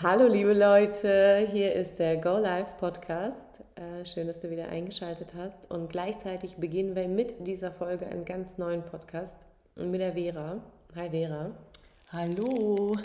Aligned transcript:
Hallo 0.00 0.28
liebe 0.28 0.52
Leute, 0.52 1.48
hier 1.50 1.72
ist 1.72 1.98
der 1.98 2.18
Go 2.18 2.38
Live 2.38 2.76
Podcast. 2.76 3.64
Äh, 3.74 4.06
schön, 4.06 4.28
dass 4.28 4.38
du 4.38 4.48
wieder 4.48 4.68
eingeschaltet 4.68 5.34
hast. 5.36 5.68
Und 5.72 5.90
gleichzeitig 5.90 6.58
beginnen 6.58 6.94
wir 6.94 7.08
mit 7.08 7.34
dieser 7.48 7.72
Folge 7.72 8.06
einen 8.06 8.24
ganz 8.24 8.58
neuen 8.58 8.84
Podcast 8.84 9.36
mit 9.74 10.00
der 10.00 10.12
Vera. 10.12 10.62
Hi 10.94 11.10
Vera. 11.10 11.50
Hallo. 12.12 12.96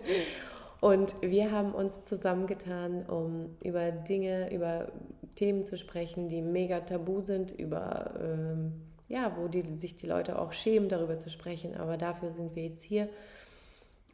Und 0.82 1.14
wir 1.22 1.52
haben 1.52 1.72
uns 1.72 2.02
zusammengetan, 2.02 3.06
um 3.06 3.56
über 3.64 3.90
Dinge, 3.90 4.52
über 4.52 4.92
Themen 5.36 5.64
zu 5.64 5.78
sprechen, 5.78 6.28
die 6.28 6.42
mega 6.42 6.80
tabu 6.80 7.22
sind, 7.22 7.50
über 7.50 8.12
ähm, 8.22 8.72
ja, 9.08 9.34
wo 9.38 9.48
die, 9.48 9.62
sich 9.62 9.96
die 9.96 10.06
Leute 10.06 10.38
auch 10.38 10.52
schämen, 10.52 10.90
darüber 10.90 11.18
zu 11.18 11.30
sprechen. 11.30 11.78
Aber 11.78 11.96
dafür 11.96 12.30
sind 12.30 12.54
wir 12.56 12.64
jetzt 12.64 12.82
hier, 12.82 13.08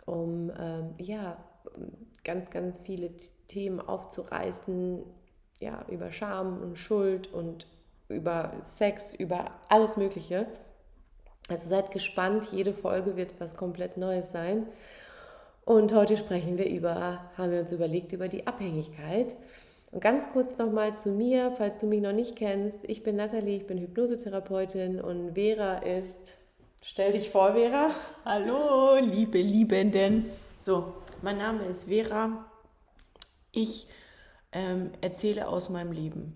um 0.04 0.52
ähm, 0.56 0.94
ja 0.98 1.36
ganz, 2.24 2.50
ganz 2.50 2.80
viele 2.80 3.10
Themen 3.48 3.80
aufzureißen, 3.80 5.02
ja, 5.60 5.84
über 5.88 6.10
Scham 6.10 6.60
und 6.60 6.76
Schuld 6.76 7.32
und 7.32 7.66
über 8.08 8.52
Sex, 8.62 9.14
über 9.14 9.52
alles 9.68 9.96
Mögliche. 9.96 10.46
Also 11.48 11.68
seid 11.68 11.92
gespannt, 11.92 12.48
jede 12.52 12.74
Folge 12.74 13.16
wird 13.16 13.34
was 13.38 13.56
komplett 13.56 13.96
Neues 13.96 14.32
sein. 14.32 14.66
Und 15.64 15.92
heute 15.94 16.16
sprechen 16.16 16.58
wir 16.58 16.68
über, 16.68 17.20
haben 17.36 17.50
wir 17.50 17.60
uns 17.60 17.72
überlegt, 17.72 18.12
über 18.12 18.28
die 18.28 18.46
Abhängigkeit. 18.46 19.36
Und 19.92 20.00
ganz 20.00 20.30
kurz 20.30 20.58
nochmal 20.58 20.96
zu 20.96 21.10
mir, 21.10 21.52
falls 21.56 21.78
du 21.78 21.86
mich 21.86 22.00
noch 22.00 22.12
nicht 22.12 22.36
kennst. 22.36 22.80
Ich 22.84 23.02
bin 23.02 23.16
Nathalie, 23.16 23.56
ich 23.56 23.66
bin 23.66 23.78
Hypnosetherapeutin 23.78 25.00
und 25.00 25.34
Vera 25.34 25.78
ist, 25.78 26.34
stell 26.82 27.12
dich 27.12 27.30
vor, 27.30 27.54
Vera. 27.54 27.90
Hallo, 28.24 28.98
liebe 29.00 29.38
Liebenden. 29.38 30.26
So, 30.60 30.92
mein 31.22 31.38
Name 31.38 31.64
ist 31.64 31.84
Vera. 31.84 32.44
Ich 33.52 33.88
ähm, 34.52 34.92
erzähle 35.00 35.48
aus 35.48 35.68
meinem 35.68 35.92
Leben. 35.92 36.34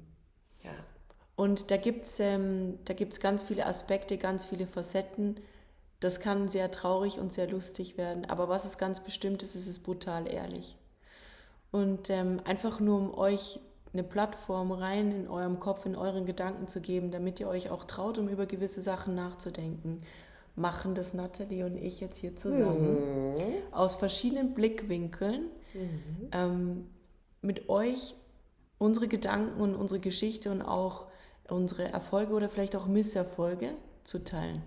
Ja. 0.62 0.70
Und 1.36 1.70
da 1.70 1.76
gibt 1.76 2.04
es 2.04 2.20
ähm, 2.20 2.78
ganz 3.20 3.42
viele 3.42 3.66
Aspekte, 3.66 4.18
ganz 4.18 4.44
viele 4.44 4.66
Facetten. 4.66 5.40
Das 6.00 6.20
kann 6.20 6.48
sehr 6.48 6.70
traurig 6.70 7.18
und 7.18 7.32
sehr 7.32 7.48
lustig 7.48 7.98
werden. 7.98 8.24
Aber 8.24 8.48
was 8.48 8.64
es 8.64 8.78
ganz 8.78 9.00
bestimmt 9.00 9.42
ist, 9.42 9.54
ist 9.54 9.66
es 9.66 9.82
brutal 9.82 10.32
ehrlich. 10.32 10.76
Und 11.70 12.10
ähm, 12.10 12.40
einfach 12.44 12.80
nur 12.80 12.98
um 12.98 13.14
euch 13.14 13.60
eine 13.92 14.02
Plattform 14.02 14.72
rein 14.72 15.12
in 15.12 15.28
eurem 15.28 15.58
Kopf, 15.58 15.84
in 15.84 15.96
euren 15.96 16.24
Gedanken 16.24 16.68
zu 16.68 16.80
geben, 16.80 17.10
damit 17.10 17.40
ihr 17.40 17.48
euch 17.48 17.70
auch 17.70 17.84
traut, 17.84 18.18
um 18.18 18.28
über 18.28 18.46
gewisse 18.46 18.82
Sachen 18.82 19.14
nachzudenken 19.14 20.00
machen 20.56 20.94
das 20.94 21.14
Nathalie 21.14 21.64
und 21.64 21.76
ich 21.76 22.00
jetzt 22.00 22.18
hier 22.18 22.36
zusammen. 22.36 23.34
Mhm. 23.34 23.34
Aus 23.72 23.94
verschiedenen 23.94 24.54
Blickwinkeln. 24.54 25.46
Mhm. 25.74 26.28
Ähm, 26.32 26.86
mit 27.42 27.68
euch 27.68 28.14
unsere 28.78 29.08
Gedanken 29.08 29.60
und 29.60 29.74
unsere 29.74 30.00
Geschichte 30.00 30.50
und 30.50 30.62
auch 30.62 31.08
unsere 31.48 31.84
Erfolge 31.84 32.34
oder 32.34 32.48
vielleicht 32.48 32.76
auch 32.76 32.86
Misserfolge 32.86 33.72
zu 34.04 34.24
teilen. 34.24 34.62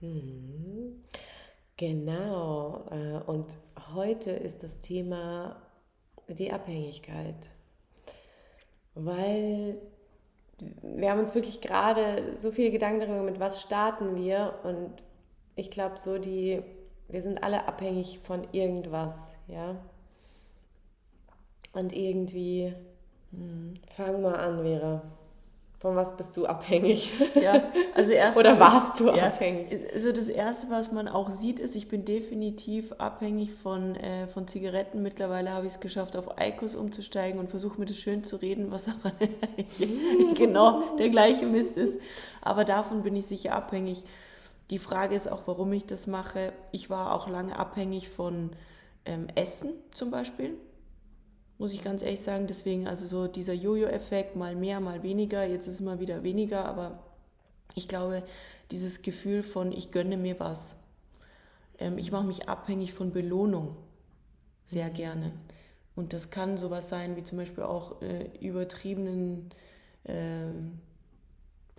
Mhm. 0.00 1.00
Genau. 1.76 2.86
Äh, 2.90 3.18
und 3.26 3.56
heute 3.94 4.30
ist 4.30 4.62
das 4.62 4.78
Thema 4.78 5.62
die 6.28 6.52
Abhängigkeit. 6.52 7.50
Weil 8.94 9.80
wir 10.82 11.10
haben 11.10 11.20
uns 11.20 11.34
wirklich 11.34 11.60
gerade 11.60 12.36
so 12.36 12.52
viele 12.52 12.70
Gedanken 12.70 13.00
darüber, 13.00 13.22
mit 13.22 13.40
was 13.40 13.62
starten 13.62 14.16
wir. 14.16 14.54
Und 14.62 15.02
ich 15.56 15.70
glaube, 15.70 15.98
so 15.98 16.18
die, 16.18 16.62
wir 17.08 17.22
sind 17.22 17.42
alle 17.42 17.66
abhängig 17.66 18.20
von 18.20 18.46
irgendwas, 18.52 19.38
ja. 19.48 19.76
Und 21.72 21.92
irgendwie, 21.92 22.74
hm, 23.30 23.74
fang 23.96 24.22
mal 24.22 24.34
an, 24.34 24.62
Vera. 24.62 25.02
Von 25.82 25.96
was 25.96 26.16
bist 26.16 26.36
du 26.36 26.46
abhängig? 26.46 27.10
Ja, 27.34 27.60
also 27.96 28.12
erst 28.12 28.38
Oder 28.38 28.60
warst 28.60 29.00
du 29.00 29.08
ja, 29.08 29.26
abhängig? 29.26 29.80
Also 29.92 30.12
das 30.12 30.28
Erste, 30.28 30.70
was 30.70 30.92
man 30.92 31.08
auch 31.08 31.28
sieht, 31.28 31.58
ist, 31.58 31.74
ich 31.74 31.88
bin 31.88 32.04
definitiv 32.04 32.92
abhängig 32.98 33.52
von, 33.52 33.96
äh, 33.96 34.28
von 34.28 34.46
Zigaretten. 34.46 35.02
Mittlerweile 35.02 35.50
habe 35.50 35.66
ich 35.66 35.72
es 35.72 35.80
geschafft, 35.80 36.14
auf 36.14 36.38
Eikos 36.38 36.76
umzusteigen 36.76 37.40
und 37.40 37.50
versuche 37.50 37.80
mir 37.80 37.86
das 37.86 37.96
schön 37.96 38.22
zu 38.22 38.36
reden, 38.36 38.70
was 38.70 38.86
aber 38.86 39.10
genau 40.34 40.96
der 40.98 41.08
gleiche 41.08 41.46
Mist 41.46 41.76
ist. 41.76 41.98
Aber 42.42 42.64
davon 42.64 43.02
bin 43.02 43.16
ich 43.16 43.26
sicher 43.26 43.52
abhängig. 43.56 44.04
Die 44.70 44.78
Frage 44.78 45.16
ist 45.16 45.26
auch, 45.26 45.42
warum 45.46 45.72
ich 45.72 45.84
das 45.84 46.06
mache. 46.06 46.52
Ich 46.70 46.90
war 46.90 47.12
auch 47.12 47.28
lange 47.28 47.58
abhängig 47.58 48.08
von 48.08 48.50
ähm, 49.04 49.26
Essen 49.34 49.72
zum 49.90 50.12
Beispiel 50.12 50.56
muss 51.62 51.72
ich 51.72 51.84
ganz 51.84 52.02
ehrlich 52.02 52.20
sagen. 52.20 52.48
Deswegen, 52.48 52.88
also 52.88 53.06
so 53.06 53.28
dieser 53.28 53.52
Jojo-Effekt, 53.52 54.34
mal 54.34 54.56
mehr, 54.56 54.80
mal 54.80 55.04
weniger, 55.04 55.44
jetzt 55.44 55.68
ist 55.68 55.74
es 55.74 55.80
mal 55.80 56.00
wieder 56.00 56.24
weniger, 56.24 56.64
aber 56.64 56.98
ich 57.76 57.86
glaube, 57.86 58.24
dieses 58.72 59.02
Gefühl 59.02 59.44
von, 59.44 59.70
ich 59.70 59.92
gönne 59.92 60.16
mir 60.16 60.40
was. 60.40 60.76
Ähm, 61.78 61.98
ich 61.98 62.10
mache 62.10 62.24
mich 62.24 62.48
abhängig 62.48 62.92
von 62.92 63.12
Belohnung 63.12 63.76
sehr 64.64 64.88
mhm. 64.88 64.92
gerne. 64.94 65.32
Und 65.94 66.12
das 66.12 66.30
kann 66.30 66.58
sowas 66.58 66.88
sein 66.88 67.14
wie 67.14 67.22
zum 67.22 67.38
Beispiel 67.38 67.62
auch 67.62 68.02
äh, 68.02 68.24
übertriebenen 68.40 69.50
äh, 70.02 70.46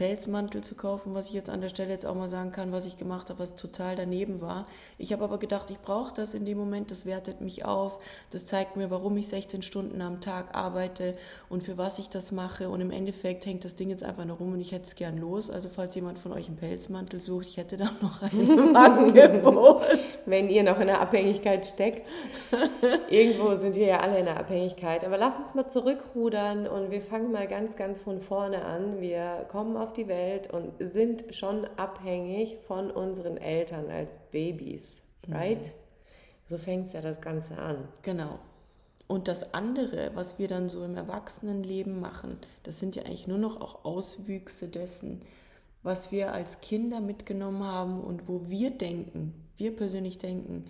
Pelzmantel 0.03 0.61
zu 0.61 0.75
kaufen, 0.75 1.13
was 1.13 1.27
ich 1.27 1.33
jetzt 1.33 1.49
an 1.49 1.61
der 1.61 1.69
Stelle 1.69 1.91
jetzt 1.91 2.05
auch 2.05 2.13
mal 2.13 2.27
sagen 2.27 2.51
kann, 2.51 2.73
was 2.73 2.85
ich 2.85 2.97
gemacht 2.97 3.29
habe, 3.29 3.39
was 3.39 3.55
total 3.55 3.95
daneben 3.95 4.41
war. 4.41 4.65
Ich 4.97 5.13
habe 5.13 5.23
aber 5.23 5.39
gedacht, 5.39 5.69
ich 5.69 5.79
brauche 5.79 6.13
das 6.13 6.33
in 6.33 6.43
dem 6.43 6.57
Moment, 6.57 6.91
das 6.91 7.05
wertet 7.05 7.39
mich 7.39 7.63
auf, 7.63 7.99
das 8.29 8.45
zeigt 8.45 8.75
mir, 8.75 8.91
warum 8.91 9.15
ich 9.15 9.29
16 9.29 9.61
Stunden 9.61 10.01
am 10.01 10.19
Tag 10.19 10.53
arbeite 10.55 11.15
und 11.47 11.63
für 11.63 11.77
was 11.77 11.99
ich 11.99 12.09
das 12.09 12.33
mache 12.33 12.67
und 12.67 12.81
im 12.81 12.91
Endeffekt 12.91 13.45
hängt 13.45 13.63
das 13.63 13.77
Ding 13.77 13.89
jetzt 13.91 14.03
einfach 14.03 14.25
nur 14.25 14.35
rum 14.35 14.51
und 14.51 14.59
ich 14.59 14.73
hätte 14.73 14.83
es 14.83 14.95
gern 14.95 15.17
los. 15.17 15.49
Also 15.49 15.69
falls 15.69 15.95
jemand 15.95 16.19
von 16.19 16.33
euch 16.33 16.47
einen 16.47 16.57
Pelzmantel 16.57 17.21
sucht, 17.21 17.47
ich 17.47 17.55
hätte 17.55 17.77
da 17.77 17.85
noch 18.01 18.21
ein 18.23 18.75
Angebot. 18.75 19.83
Wenn 20.25 20.49
ihr 20.49 20.63
noch 20.63 20.81
in 20.81 20.87
der 20.87 20.99
Abhängigkeit 20.99 21.65
steckt. 21.65 22.11
Irgendwo 23.09 23.55
sind 23.55 23.75
wir 23.75 23.85
ja 23.85 23.99
alle 24.01 24.19
in 24.19 24.25
der 24.25 24.37
Abhängigkeit. 24.37 25.05
Aber 25.05 25.17
lasst 25.17 25.39
uns 25.39 25.53
mal 25.53 25.69
zurückrudern 25.69 26.67
und 26.67 26.91
wir 26.91 27.01
fangen 27.01 27.31
mal 27.31 27.47
ganz, 27.47 27.77
ganz 27.77 28.01
von 28.01 28.19
vorne 28.19 28.65
an. 28.65 28.99
Wir 28.99 29.45
kommen 29.49 29.77
auf 29.77 29.92
die 29.93 30.07
Welt 30.07 30.51
und 30.51 30.73
sind 30.79 31.35
schon 31.35 31.65
abhängig 31.77 32.57
von 32.61 32.91
unseren 32.91 33.37
Eltern 33.37 33.89
als 33.89 34.17
Babys, 34.31 35.01
mhm. 35.27 35.33
right? 35.33 35.67
Mhm. 35.67 36.49
So 36.49 36.57
fängt 36.57 36.87
es 36.87 36.93
ja 36.93 37.01
das 37.01 37.21
Ganze 37.21 37.57
an. 37.57 37.87
Genau. 38.01 38.39
Und 39.07 39.27
das 39.27 39.53
andere, 39.53 40.11
was 40.15 40.39
wir 40.39 40.47
dann 40.47 40.69
so 40.69 40.83
im 40.83 40.95
Erwachsenenleben 40.95 41.99
machen, 41.99 42.37
das 42.63 42.79
sind 42.79 42.95
ja 42.95 43.03
eigentlich 43.03 43.27
nur 43.27 43.37
noch 43.37 43.61
auch 43.61 43.85
Auswüchse 43.85 44.67
dessen, 44.67 45.21
was 45.83 46.11
wir 46.11 46.33
als 46.33 46.61
Kinder 46.61 47.01
mitgenommen 47.01 47.63
haben 47.63 48.01
und 48.01 48.27
wo 48.27 48.49
wir 48.49 48.71
denken, 48.71 49.33
wir 49.57 49.75
persönlich 49.75 50.17
denken, 50.17 50.65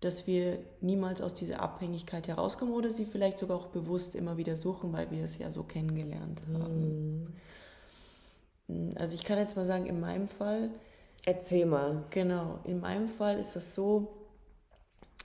dass 0.00 0.26
wir 0.26 0.58
niemals 0.80 1.20
aus 1.20 1.34
dieser 1.34 1.60
Abhängigkeit 1.60 2.26
herauskommen 2.28 2.74
oder 2.74 2.90
sie 2.90 3.06
vielleicht 3.06 3.38
sogar 3.38 3.56
auch 3.56 3.66
bewusst 3.66 4.14
immer 4.14 4.36
wieder 4.36 4.56
suchen, 4.56 4.92
weil 4.92 5.10
wir 5.10 5.22
es 5.22 5.38
ja 5.38 5.50
so 5.50 5.62
kennengelernt 5.62 6.42
haben. 6.52 7.20
Mhm. 7.20 7.26
Also 8.96 9.14
ich 9.14 9.24
kann 9.24 9.38
jetzt 9.38 9.56
mal 9.56 9.66
sagen, 9.66 9.86
in 9.86 10.00
meinem 10.00 10.28
Fall. 10.28 10.70
Erzähl 11.24 11.66
mal. 11.66 12.04
Genau, 12.10 12.58
in 12.64 12.80
meinem 12.80 13.08
Fall 13.08 13.38
ist 13.38 13.54
das 13.54 13.74
so, 13.74 14.08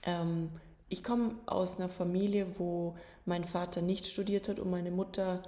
ähm, 0.04 0.50
ich 0.88 1.02
komme 1.02 1.34
aus 1.46 1.78
einer 1.78 1.88
Familie, 1.88 2.46
wo 2.58 2.94
mein 3.24 3.44
Vater 3.44 3.82
nicht 3.82 4.06
studiert 4.06 4.48
hat 4.48 4.58
und 4.58 4.70
meine 4.70 4.90
Mutter 4.90 5.42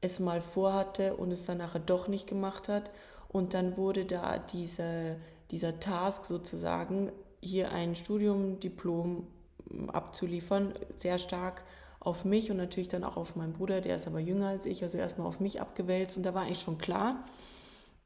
es 0.00 0.18
mal 0.18 0.40
vorhatte 0.40 1.16
und 1.16 1.30
es 1.30 1.44
dann 1.44 1.58
nachher 1.58 1.80
doch 1.80 2.08
nicht 2.08 2.26
gemacht 2.26 2.68
hat. 2.68 2.90
Und 3.28 3.54
dann 3.54 3.76
wurde 3.76 4.06
da 4.06 4.38
diese, 4.38 5.16
dieser 5.50 5.78
Task 5.78 6.24
sozusagen, 6.24 7.12
hier 7.42 7.72
ein 7.72 7.94
Studiumdiplom 7.94 9.26
abzuliefern, 9.92 10.74
sehr 10.94 11.18
stark 11.18 11.64
auf 12.00 12.24
mich 12.24 12.50
und 12.50 12.56
natürlich 12.56 12.88
dann 12.88 13.04
auch 13.04 13.16
auf 13.16 13.36
meinen 13.36 13.52
Bruder, 13.52 13.82
der 13.82 13.96
ist 13.96 14.06
aber 14.06 14.18
jünger 14.18 14.48
als 14.48 14.66
ich, 14.66 14.82
also 14.82 14.96
erstmal 14.96 15.26
auf 15.26 15.38
mich 15.38 15.60
abgewälzt. 15.60 16.16
Und 16.16 16.24
da 16.24 16.34
war 16.34 16.42
eigentlich 16.42 16.60
schon 16.60 16.78
klar, 16.78 17.24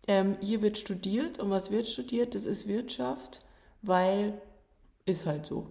ähm, 0.08 0.36
hier 0.40 0.62
wird 0.62 0.76
studiert. 0.76 1.38
Und 1.38 1.50
was 1.50 1.70
wird 1.70 1.86
studiert? 1.86 2.34
Das 2.34 2.44
ist 2.44 2.66
Wirtschaft, 2.66 3.42
weil 3.82 4.40
ist 5.06 5.26
halt 5.26 5.46
so. 5.46 5.68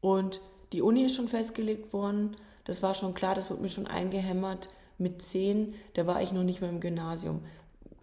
Und 0.00 0.40
die 0.72 0.82
Uni 0.82 1.04
ist 1.04 1.16
schon 1.16 1.28
festgelegt 1.28 1.92
worden. 1.92 2.36
Das 2.64 2.82
war 2.82 2.94
schon 2.94 3.14
klar, 3.14 3.34
das 3.34 3.50
wurde 3.50 3.62
mir 3.62 3.68
schon 3.68 3.86
eingehämmert. 3.86 4.68
Mit 4.98 5.22
zehn, 5.22 5.74
da 5.94 6.06
war 6.06 6.22
ich 6.22 6.32
noch 6.32 6.44
nicht 6.44 6.60
mehr 6.60 6.70
im 6.70 6.80
Gymnasium. 6.80 7.42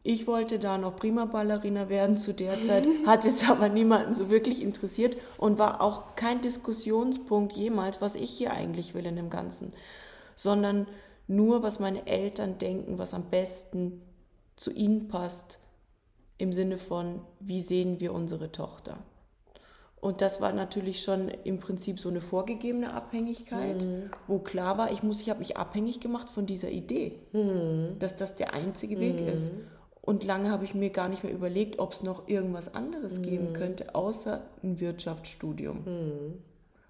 Ich 0.03 0.27
wollte 0.27 0.59
da 0.59 0.77
noch 0.77 0.95
prima 0.95 1.25
Ballerina 1.25 1.89
werden 1.89 2.17
zu 2.17 2.33
der 2.33 2.61
Zeit, 2.61 2.87
hat 3.05 3.25
jetzt 3.25 3.49
aber 3.49 3.69
niemanden 3.69 4.13
so 4.13 4.29
wirklich 4.29 4.61
interessiert 4.61 5.17
und 5.37 5.59
war 5.59 5.81
auch 5.81 6.15
kein 6.15 6.41
Diskussionspunkt 6.41 7.53
jemals, 7.53 8.01
was 8.01 8.15
ich 8.15 8.29
hier 8.29 8.51
eigentlich 8.51 8.93
will 8.93 9.05
in 9.05 9.17
dem 9.17 9.29
Ganzen, 9.29 9.73
sondern 10.35 10.87
nur, 11.27 11.63
was 11.63 11.79
meine 11.79 12.07
Eltern 12.07 12.57
denken, 12.57 12.97
was 12.97 13.13
am 13.13 13.29
besten 13.29 14.01
zu 14.55 14.71
ihnen 14.71 15.09
passt, 15.09 15.59
im 16.37 16.53
Sinne 16.53 16.77
von, 16.77 17.21
wie 17.39 17.61
sehen 17.61 17.99
wir 17.99 18.13
unsere 18.13 18.51
Tochter. 18.51 18.97
Und 20.01 20.21
das 20.21 20.39
war 20.39 20.53
natürlich 20.53 21.03
schon 21.03 21.27
im 21.27 21.59
Prinzip 21.59 21.99
so 21.99 22.07
eine 22.07 22.21
vorgegebene 22.21 22.93
Abhängigkeit, 22.93 23.83
mhm. 23.83 24.09
wo 24.27 24.39
klar 24.39 24.77
war, 24.77 24.91
ich 24.91 25.03
muss, 25.03 25.21
ich 25.21 25.29
habe 25.29 25.39
mich 25.39 25.57
abhängig 25.57 25.99
gemacht 25.99 26.29
von 26.29 26.45
dieser 26.45 26.69
Idee, 26.69 27.19
mhm. 27.33 27.99
dass 27.99 28.15
das 28.15 28.35
der 28.35 28.53
einzige 28.53 28.99
Weg 29.01 29.21
mhm. 29.21 29.27
ist. 29.27 29.51
Und 30.09 30.23
lange 30.23 30.49
habe 30.49 30.63
ich 30.65 30.73
mir 30.73 30.89
gar 30.89 31.07
nicht 31.07 31.23
mehr 31.23 31.31
überlegt, 31.31 31.77
ob 31.77 31.91
es 31.91 32.01
noch 32.01 32.27
irgendwas 32.27 32.73
anderes 32.73 33.19
mhm. 33.19 33.21
geben 33.21 33.53
könnte, 33.53 33.93
außer 33.93 34.41
ein 34.63 34.79
Wirtschaftsstudium. 34.79 35.83
Mhm. 35.85 36.37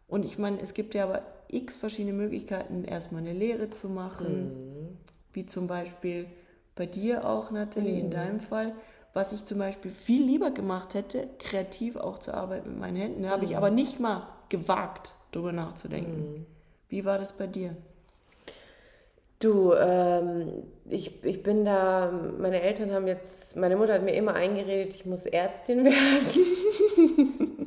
Und 0.08 0.24
ich 0.24 0.38
meine, 0.38 0.62
es 0.62 0.74
gibt 0.74 0.96
ja 0.96 1.04
aber 1.04 1.24
x 1.50 1.76
verschiedene 1.76 2.14
Möglichkeiten, 2.14 2.86
erstmal 2.86 3.22
eine 3.22 3.34
Lehre 3.34 3.70
zu 3.70 3.90
machen, 3.90 4.44
mhm. 4.46 4.98
wie 5.34 5.46
zum 5.46 5.68
Beispiel 5.68 6.28
bei 6.76 6.86
dir 6.86 7.28
auch, 7.28 7.52
Nathalie, 7.52 8.00
in 8.00 8.10
deinem 8.10 8.40
Fall 8.40 8.74
was 9.14 9.32
ich 9.32 9.46
zum 9.46 9.58
Beispiel 9.58 9.92
viel 9.92 10.24
lieber 10.24 10.52
gemacht 10.52 10.94
hätte, 10.94 11.28
kreativ 11.40 11.96
auch 11.96 12.20
zu 12.20 12.34
arbeiten 12.34 12.70
mit 12.70 12.80
meinen 12.80 12.96
Händen. 12.96 13.24
Da 13.24 13.30
habe 13.30 13.46
ich 13.46 13.52
mhm. 13.52 13.58
aber 13.58 13.72
nicht 13.72 14.00
mal 14.00 14.28
gewagt, 14.50 15.14
darüber 15.32 15.52
nachzudenken. 15.52 16.32
Mhm. 16.32 16.46
Wie 16.90 17.06
war 17.06 17.18
das 17.18 17.34
bei 17.34 17.48
dir? 17.48 17.76
Du, 19.40 19.74
ähm, 19.74 20.64
ich, 20.90 21.24
ich 21.24 21.44
bin 21.44 21.64
da, 21.64 22.12
meine 22.38 22.62
Eltern 22.62 22.92
haben 22.92 23.08
jetzt, 23.08 23.56
meine 23.56 23.78
Mutter 23.78 23.94
hat 23.94 24.04
mir 24.04 24.14
immer 24.14 24.34
eingeredet, 24.34 24.94
ich 24.96 25.06
muss 25.06 25.26
Ärztin 25.26 25.86
werden. 25.86 27.60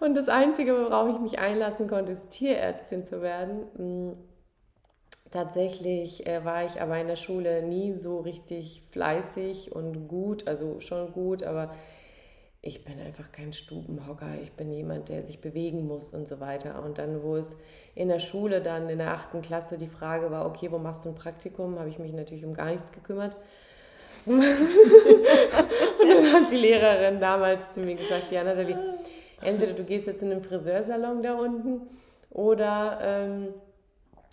Und 0.00 0.16
das 0.16 0.28
Einzige, 0.28 0.72
worauf 0.72 1.14
ich 1.14 1.20
mich 1.20 1.38
einlassen 1.38 1.88
konnte, 1.88 2.12
ist 2.12 2.30
Tierärztin 2.30 3.04
zu 3.04 3.22
werden. 3.22 3.66
Mm. 3.76 4.12
Tatsächlich 5.32 6.26
äh, 6.26 6.44
war 6.44 6.64
ich 6.64 6.80
aber 6.80 6.98
in 6.98 7.08
der 7.08 7.16
Schule 7.16 7.62
nie 7.62 7.92
so 7.94 8.20
richtig 8.20 8.82
fleißig 8.92 9.74
und 9.74 10.08
gut, 10.08 10.46
also 10.46 10.80
schon 10.80 11.12
gut, 11.12 11.42
aber 11.42 11.74
ich 12.66 12.84
bin 12.84 13.00
einfach 13.00 13.30
kein 13.30 13.52
Stubenhocker. 13.52 14.26
Ich 14.42 14.52
bin 14.52 14.72
jemand, 14.72 15.08
der 15.08 15.22
sich 15.22 15.40
bewegen 15.40 15.86
muss 15.86 16.12
und 16.12 16.26
so 16.26 16.40
weiter. 16.40 16.82
Und 16.82 16.98
dann, 16.98 17.22
wo 17.22 17.36
es 17.36 17.56
in 17.94 18.08
der 18.08 18.18
Schule 18.18 18.60
dann 18.60 18.88
in 18.88 18.98
der 18.98 19.12
achten 19.12 19.40
Klasse 19.40 19.76
die 19.76 19.86
Frage 19.86 20.32
war, 20.32 20.46
okay, 20.46 20.72
wo 20.72 20.78
machst 20.78 21.04
du 21.04 21.10
ein 21.10 21.14
Praktikum, 21.14 21.78
habe 21.78 21.88
ich 21.88 22.00
mich 22.00 22.12
natürlich 22.12 22.44
um 22.44 22.54
gar 22.54 22.66
nichts 22.66 22.90
gekümmert. 22.90 23.36
und 24.26 24.40
dann 26.08 26.32
hat 26.32 26.50
die 26.50 26.56
Lehrerin 26.56 27.20
damals 27.20 27.70
zu 27.70 27.80
mir 27.80 27.94
gesagt, 27.94 28.32
ja, 28.32 28.42
Nathalie, 28.42 28.76
entweder 29.42 29.72
du 29.72 29.84
gehst 29.84 30.08
jetzt 30.08 30.22
in 30.22 30.30
den 30.30 30.40
Friseursalon 30.42 31.22
da 31.22 31.34
unten 31.34 31.82
oder 32.30 32.98
ähm, 33.00 33.54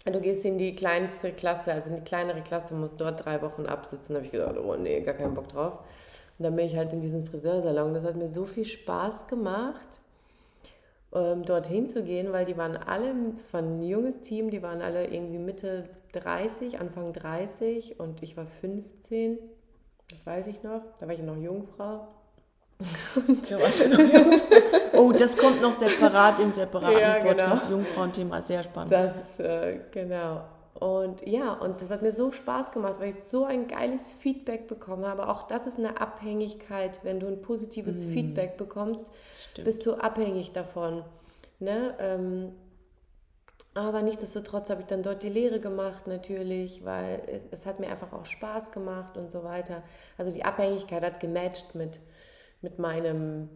du 0.05 0.19
gehst 0.19 0.43
in 0.45 0.57
die 0.57 0.75
kleinste 0.75 1.31
Klasse, 1.31 1.71
also 1.73 1.91
in 1.91 1.97
die 1.97 2.01
kleinere 2.01 2.41
Klasse, 2.41 2.73
musst 2.73 2.99
dort 2.99 3.23
drei 3.23 3.43
Wochen 3.43 3.67
absitzen. 3.67 4.13
Da 4.13 4.17
habe 4.17 4.25
ich 4.25 4.31
gesagt, 4.31 4.57
oh 4.57 4.75
nee, 4.75 5.01
gar 5.01 5.13
keinen 5.13 5.35
Bock 5.35 5.49
drauf. 5.49 5.79
Und 6.37 6.43
dann 6.43 6.55
bin 6.55 6.65
ich 6.65 6.75
halt 6.75 6.93
in 6.93 7.01
diesen 7.01 7.23
Friseursalon. 7.23 7.93
Das 7.93 8.05
hat 8.05 8.15
mir 8.15 8.27
so 8.27 8.45
viel 8.45 8.65
Spaß 8.65 9.27
gemacht, 9.27 10.01
ähm, 11.13 11.43
dorthin 11.43 11.87
zu 11.87 12.03
gehen, 12.03 12.33
weil 12.33 12.45
die 12.45 12.57
waren 12.57 12.75
alle, 12.75 13.13
das 13.31 13.53
war 13.53 13.61
ein 13.61 13.83
junges 13.83 14.21
Team, 14.21 14.49
die 14.49 14.63
waren 14.63 14.81
alle 14.81 15.07
irgendwie 15.07 15.37
Mitte 15.37 15.89
30, 16.13 16.79
Anfang 16.79 17.13
30 17.13 17.99
und 17.99 18.23
ich 18.23 18.35
war 18.35 18.45
15. 18.45 19.37
Das 20.09 20.25
weiß 20.25 20.47
ich 20.47 20.63
noch. 20.63 20.81
Da 20.99 21.07
war 21.07 21.13
ich 21.13 21.21
noch 21.21 21.37
Jungfrau. 21.37 22.07
oh, 24.93 25.11
das 25.11 25.37
kommt 25.37 25.61
noch 25.61 25.71
separat 25.71 26.39
im 26.39 26.51
separaten 26.51 26.99
ja, 26.99 27.19
genau. 27.19 27.29
Podcast. 27.29 27.69
Jungfrauenthema, 27.69 28.41
sehr 28.41 28.63
spannend. 28.63 28.91
Das, 28.91 29.39
äh, 29.39 29.79
genau. 29.91 30.41
Und 30.73 31.25
ja, 31.27 31.53
und 31.53 31.81
das 31.81 31.91
hat 31.91 32.01
mir 32.01 32.11
so 32.11 32.31
Spaß 32.31 32.71
gemacht, 32.71 32.95
weil 32.99 33.09
ich 33.09 33.19
so 33.19 33.45
ein 33.45 33.67
geiles 33.67 34.11
Feedback 34.11 34.67
bekommen 34.67 35.05
habe. 35.05 35.29
Auch 35.29 35.47
das 35.47 35.67
ist 35.67 35.77
eine 35.77 36.01
Abhängigkeit. 36.01 37.01
Wenn 37.03 37.19
du 37.19 37.27
ein 37.27 37.41
positives 37.41 38.05
mm. 38.05 38.09
Feedback 38.09 38.57
bekommst, 38.57 39.11
Stimmt. 39.37 39.65
bist 39.65 39.85
du 39.85 39.93
abhängig 39.93 40.51
davon. 40.51 41.03
Ne? 41.59 41.95
Ähm, 41.99 42.53
aber 43.75 44.03
nichtsdestotrotz 44.03 44.69
habe 44.69 44.81
ich 44.81 44.87
dann 44.87 45.01
dort 45.01 45.23
die 45.23 45.29
Lehre 45.29 45.59
gemacht, 45.59 46.05
natürlich, 46.05 46.85
weil 46.85 47.23
es, 47.27 47.47
es, 47.49 47.65
hat 47.65 47.79
mir 47.79 47.89
einfach 47.89 48.13
auch 48.13 48.25
Spaß 48.25 48.71
gemacht 48.71 49.17
und 49.17 49.31
so 49.31 49.43
weiter. 49.43 49.81
Also 50.17 50.31
die 50.31 50.45
Abhängigkeit 50.45 51.03
hat 51.03 51.19
gematcht 51.19 51.73
mit, 51.73 51.99
mit 52.61 52.77
meinem, 52.77 53.49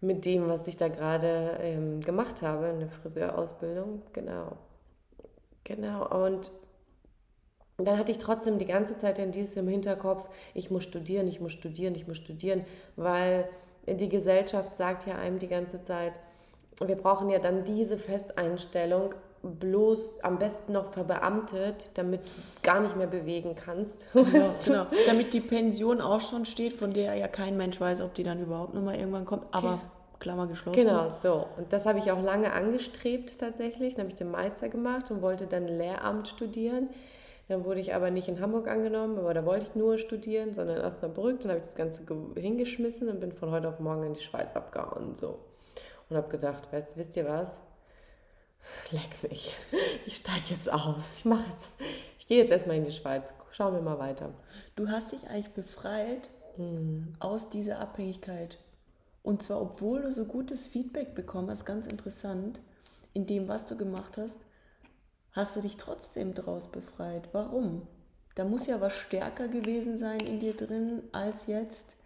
mit 0.00 0.24
dem, 0.24 0.48
was 0.48 0.66
ich 0.68 0.78
da 0.78 0.88
gerade 0.88 1.58
ähm, 1.60 2.00
gemacht 2.00 2.40
habe 2.40 2.68
in 2.68 2.80
der 2.80 2.88
Friseurausbildung. 2.88 4.02
Genau. 4.14 4.56
Genau. 5.68 6.08
Und 6.24 6.50
dann 7.76 7.98
hatte 7.98 8.10
ich 8.10 8.18
trotzdem 8.18 8.58
die 8.58 8.66
ganze 8.66 8.96
Zeit 8.96 9.18
in 9.18 9.30
dieses 9.30 9.56
im 9.56 9.68
Hinterkopf, 9.68 10.28
ich 10.54 10.70
muss 10.70 10.82
studieren, 10.82 11.28
ich 11.28 11.40
muss 11.40 11.52
studieren, 11.52 11.94
ich 11.94 12.08
muss 12.08 12.16
studieren, 12.16 12.64
weil 12.96 13.48
die 13.86 14.08
Gesellschaft 14.08 14.76
sagt 14.76 15.06
ja 15.06 15.14
einem 15.14 15.38
die 15.38 15.46
ganze 15.46 15.82
Zeit, 15.82 16.20
wir 16.84 16.96
brauchen 16.96 17.28
ja 17.28 17.38
dann 17.38 17.64
diese 17.64 17.98
Festeinstellung, 17.98 19.14
bloß 19.42 20.24
am 20.24 20.38
besten 20.38 20.72
noch 20.72 20.88
verbeamtet, 20.88 21.92
damit 21.94 22.22
du 22.24 22.28
gar 22.62 22.80
nicht 22.80 22.96
mehr 22.96 23.06
bewegen 23.06 23.54
kannst. 23.54 24.08
Genau, 24.14 24.54
genau. 24.64 24.86
Damit 25.06 25.32
die 25.32 25.40
Pension 25.40 26.00
auch 26.00 26.20
schon 26.20 26.44
steht, 26.44 26.72
von 26.72 26.92
der 26.92 27.14
ja 27.14 27.28
kein 27.28 27.56
Mensch 27.56 27.80
weiß, 27.80 28.00
ob 28.00 28.14
die 28.14 28.24
dann 28.24 28.40
überhaupt 28.40 28.74
nochmal 28.74 28.96
irgendwann 28.96 29.24
kommt. 29.24 29.44
Aber 29.52 29.74
okay. 29.74 29.97
Klammer 30.18 30.46
geschlossen. 30.46 30.78
Genau, 30.78 31.08
so. 31.08 31.46
Und 31.56 31.72
das 31.72 31.86
habe 31.86 31.98
ich 31.98 32.10
auch 32.10 32.22
lange 32.22 32.52
angestrebt 32.52 33.38
tatsächlich. 33.38 33.94
Dann 33.94 34.04
habe 34.04 34.10
ich 34.10 34.16
den 34.16 34.30
Meister 34.30 34.68
gemacht 34.68 35.10
und 35.10 35.22
wollte 35.22 35.46
dann 35.46 35.66
Lehramt 35.68 36.28
studieren. 36.28 36.88
Dann 37.48 37.64
wurde 37.64 37.80
ich 37.80 37.94
aber 37.94 38.10
nicht 38.10 38.28
in 38.28 38.40
Hamburg 38.40 38.68
angenommen, 38.68 39.18
aber 39.18 39.32
da 39.32 39.44
wollte 39.46 39.64
ich 39.64 39.74
nur 39.74 39.96
studieren, 39.96 40.52
sondern 40.52 40.78
in 40.78 40.84
Osnabrück. 40.84 41.40
Dann 41.40 41.50
habe 41.50 41.60
ich 41.60 41.66
das 41.66 41.74
Ganze 41.74 42.02
hingeschmissen 42.36 43.08
und 43.08 43.20
bin 43.20 43.32
von 43.32 43.50
heute 43.50 43.68
auf 43.68 43.80
morgen 43.80 44.02
in 44.02 44.14
die 44.14 44.20
Schweiz 44.20 44.54
abgehauen. 44.54 45.14
So. 45.14 45.38
Und 46.10 46.16
habe 46.16 46.28
gedacht, 46.28 46.70
weißt, 46.72 46.96
wisst 46.98 47.16
ihr 47.16 47.26
was? 47.26 47.60
Leck 48.90 49.30
mich. 49.30 49.56
Ich 50.04 50.16
steige 50.16 50.50
jetzt 50.50 50.70
aus. 50.70 51.18
Ich 51.18 51.24
mache 51.24 51.44
jetzt. 51.50 51.76
Ich 52.18 52.26
gehe 52.26 52.42
jetzt 52.42 52.52
erstmal 52.52 52.76
in 52.76 52.84
die 52.84 52.92
Schweiz. 52.92 53.32
Schauen 53.50 53.72
wir 53.72 53.80
mal 53.80 53.98
weiter. 53.98 54.30
Du 54.76 54.88
hast 54.88 55.12
dich 55.12 55.26
eigentlich 55.30 55.52
befreit 55.52 56.28
hm. 56.56 57.14
aus 57.18 57.48
dieser 57.48 57.78
Abhängigkeit. 57.78 58.58
Und 59.28 59.42
zwar, 59.42 59.60
obwohl 59.60 60.00
du 60.00 60.10
so 60.10 60.24
gutes 60.24 60.66
Feedback 60.66 61.14
bekommen 61.14 61.50
hast, 61.50 61.66
ganz 61.66 61.86
interessant, 61.86 62.62
in 63.12 63.26
dem, 63.26 63.46
was 63.46 63.66
du 63.66 63.76
gemacht 63.76 64.16
hast, 64.16 64.38
hast 65.32 65.54
du 65.54 65.60
dich 65.60 65.76
trotzdem 65.76 66.32
daraus 66.32 66.68
befreit. 66.68 67.28
Warum? 67.32 67.82
Da 68.36 68.46
muss 68.46 68.66
ja 68.66 68.80
was 68.80 68.94
stärker 68.94 69.48
gewesen 69.48 69.98
sein 69.98 70.20
in 70.20 70.40
dir 70.40 70.54
drin 70.56 71.02
als 71.12 71.46
jetzt 71.46 71.96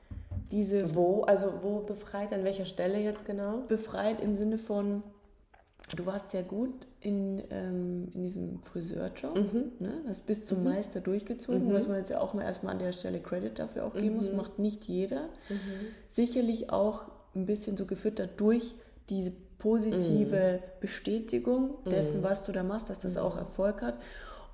diese. 0.51 0.97
Wo? 0.97 1.23
Also 1.23 1.53
wo 1.63 1.79
befreit? 1.79 2.33
An 2.33 2.43
welcher 2.43 2.65
Stelle 2.65 2.99
jetzt 2.99 3.25
genau? 3.25 3.59
Befreit 3.69 4.21
im 4.21 4.37
Sinne 4.37 4.59
von, 4.59 5.05
du 5.95 6.05
warst 6.07 6.31
sehr 6.31 6.43
gut 6.43 6.89
in, 7.01 7.41
ähm, 7.51 8.09
in 8.15 8.23
diesem 8.23 8.63
Friseurjob, 8.65 9.37
mhm. 9.37 9.73
ne? 9.79 10.03
das 10.07 10.23
bis 10.23 10.47
zum 10.47 10.59
mhm. 10.59 10.71
Meister 10.71 11.01
durchgezogen, 11.01 11.69
mhm. 11.69 11.73
was 11.73 11.87
man 11.87 11.99
jetzt 11.99 12.11
ja 12.11 12.21
auch 12.21 12.35
mal 12.35 12.43
erstmal 12.43 12.73
an 12.73 12.81
der 12.81 12.91
Stelle 12.91 13.21
Credit 13.21 13.59
dafür 13.59 13.85
auch 13.85 13.95
geben 13.95 14.17
muss, 14.17 14.29
mhm. 14.29 14.37
macht 14.37 14.59
nicht 14.59 14.85
jeder. 14.85 15.29
Mhm. 15.49 15.87
Sicherlich 16.09 16.71
auch 16.71 17.12
ein 17.35 17.47
bisschen 17.47 17.77
so 17.77 17.87
gefüttert 17.87 18.41
durch 18.41 18.75
diese 19.09 19.33
positive 19.59 20.61
mhm. 20.61 20.81
Bestätigung 20.81 21.79
dessen, 21.85 22.23
was 22.23 22.45
du 22.45 22.53
da 22.53 22.63
machst, 22.63 22.91
dass 22.91 22.99
das 22.99 23.17
auch 23.17 23.37
Erfolg 23.37 23.83
hat. 23.83 23.99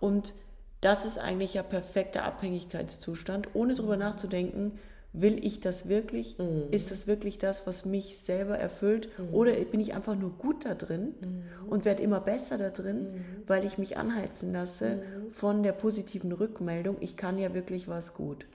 Und 0.00 0.34
das 0.80 1.04
ist 1.04 1.18
eigentlich 1.18 1.54
ja 1.54 1.62
perfekter 1.62 2.24
Abhängigkeitszustand, 2.24 3.54
ohne 3.54 3.74
drüber 3.74 3.96
nachzudenken, 3.96 4.78
will 5.12 5.44
ich 5.44 5.60
das 5.60 5.88
wirklich? 5.88 6.38
Mhm. 6.38 6.64
Ist 6.70 6.90
das 6.90 7.06
wirklich 7.06 7.38
das, 7.38 7.66
was 7.66 7.84
mich 7.84 8.18
selber 8.18 8.58
erfüllt? 8.58 9.08
Mhm. 9.18 9.34
Oder 9.34 9.52
bin 9.52 9.80
ich 9.80 9.94
einfach 9.94 10.14
nur 10.14 10.30
gut 10.30 10.64
da 10.64 10.74
drin 10.74 11.14
mhm. 11.20 11.68
und 11.68 11.84
werde 11.84 12.02
immer 12.02 12.20
besser 12.20 12.58
da 12.58 12.70
drin, 12.70 13.12
mhm. 13.12 13.24
weil 13.46 13.64
ich 13.64 13.78
mich 13.78 13.96
anheizen 13.96 14.52
lasse 14.52 14.96
mhm. 14.96 15.32
von 15.32 15.62
der 15.62 15.72
positiven 15.72 16.32
Rückmeldung, 16.32 16.96
ich 17.00 17.16
kann 17.16 17.38
ja 17.38 17.54
wirklich 17.54 17.88
was 17.88 18.14
gut. 18.14 18.46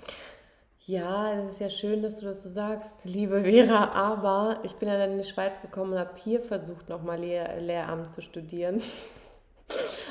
Ja, 0.86 1.32
es 1.32 1.52
ist 1.52 1.60
ja 1.62 1.70
schön, 1.70 2.02
dass 2.02 2.20
du 2.20 2.26
das 2.26 2.44
so 2.44 2.50
sagst, 2.50 3.06
liebe 3.06 3.42
Vera, 3.46 3.94
aber 3.94 4.60
ich 4.64 4.76
bin 4.76 4.90
ja 4.90 4.98
dann 4.98 5.12
in 5.12 5.18
die 5.18 5.24
Schweiz 5.24 5.62
gekommen 5.62 5.94
und 5.94 6.00
habe 6.00 6.12
hier 6.16 6.42
versucht, 6.42 6.90
nochmal 6.90 7.20
Lehr 7.20 7.60
Lehramt 7.62 8.12
zu 8.12 8.22
studieren. 8.22 8.82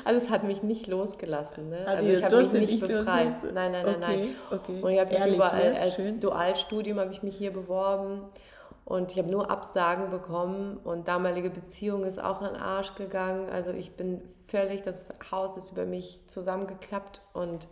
Also 0.03 0.17
es 0.17 0.29
hat 0.31 0.43
mich 0.43 0.63
nicht 0.63 0.87
losgelassen. 0.87 1.69
Ne? 1.69 1.85
also 1.85 2.09
ich 2.09 2.23
habe 2.23 2.43
mich 2.43 2.53
nicht 2.53 2.79
befreit. 2.81 3.35
Nein, 3.53 3.71
nein, 3.71 3.85
nein, 3.85 3.95
okay, 3.95 3.97
nein. 3.99 4.35
Okay. 4.51 4.81
Und 4.81 4.91
ich 4.91 4.99
habe 4.99 5.13
mich 5.13 5.35
überall 5.35 5.71
ne? 5.71 5.79
als 5.79 5.95
Schön. 5.95 6.19
Dualstudium 6.19 6.99
habe 6.99 7.13
ich 7.13 7.23
mich 7.23 7.37
hier 7.37 7.53
beworben 7.53 8.23
und 8.83 9.13
ich 9.13 9.19
habe 9.19 9.31
nur 9.31 9.49
Absagen 9.49 10.09
bekommen 10.09 10.77
und 10.83 11.07
damalige 11.07 11.49
Beziehung 11.49 12.03
ist 12.03 12.21
auch 12.21 12.41
an 12.41 12.55
den 12.55 12.61
Arsch 12.61 12.95
gegangen. 12.95 13.49
Also 13.49 13.71
ich 13.71 13.95
bin 13.95 14.21
völlig, 14.47 14.81
das 14.81 15.07
Haus 15.31 15.55
ist 15.55 15.71
über 15.71 15.85
mich 15.85 16.27
zusammengeklappt 16.27 17.21
und 17.33 17.67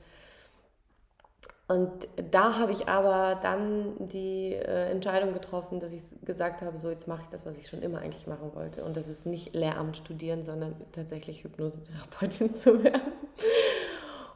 und 1.72 2.10
da 2.32 2.58
habe 2.58 2.74
ich 2.74 2.90
aber 2.90 3.40
dann 3.42 3.94
die 3.98 4.54
äh, 4.54 4.92
Entscheidung 4.92 5.32
getroffen, 5.32 5.80
dass 5.80 5.94
ich 5.94 6.02
gesagt 6.26 6.62
habe, 6.64 6.78
so 6.78 6.90
jetzt 6.90 7.08
mache 7.08 7.22
ich 7.22 7.30
das, 7.30 7.46
was 7.46 7.58
ich 7.58 7.70
schon 7.70 7.82
immer 7.82 8.00
eigentlich 8.00 8.28
machen 8.28 8.52
wollte. 8.54 8.84
Und 8.84 8.98
das 8.98 9.08
ist 9.08 9.26
nicht 9.26 9.56
Lehramt 9.56 9.96
studieren, 9.96 10.44
sondern 10.44 10.76
tatsächlich 10.92 11.46
Hypnosetherapeutin 11.46 12.54
zu 12.56 12.84
werden. 12.84 13.14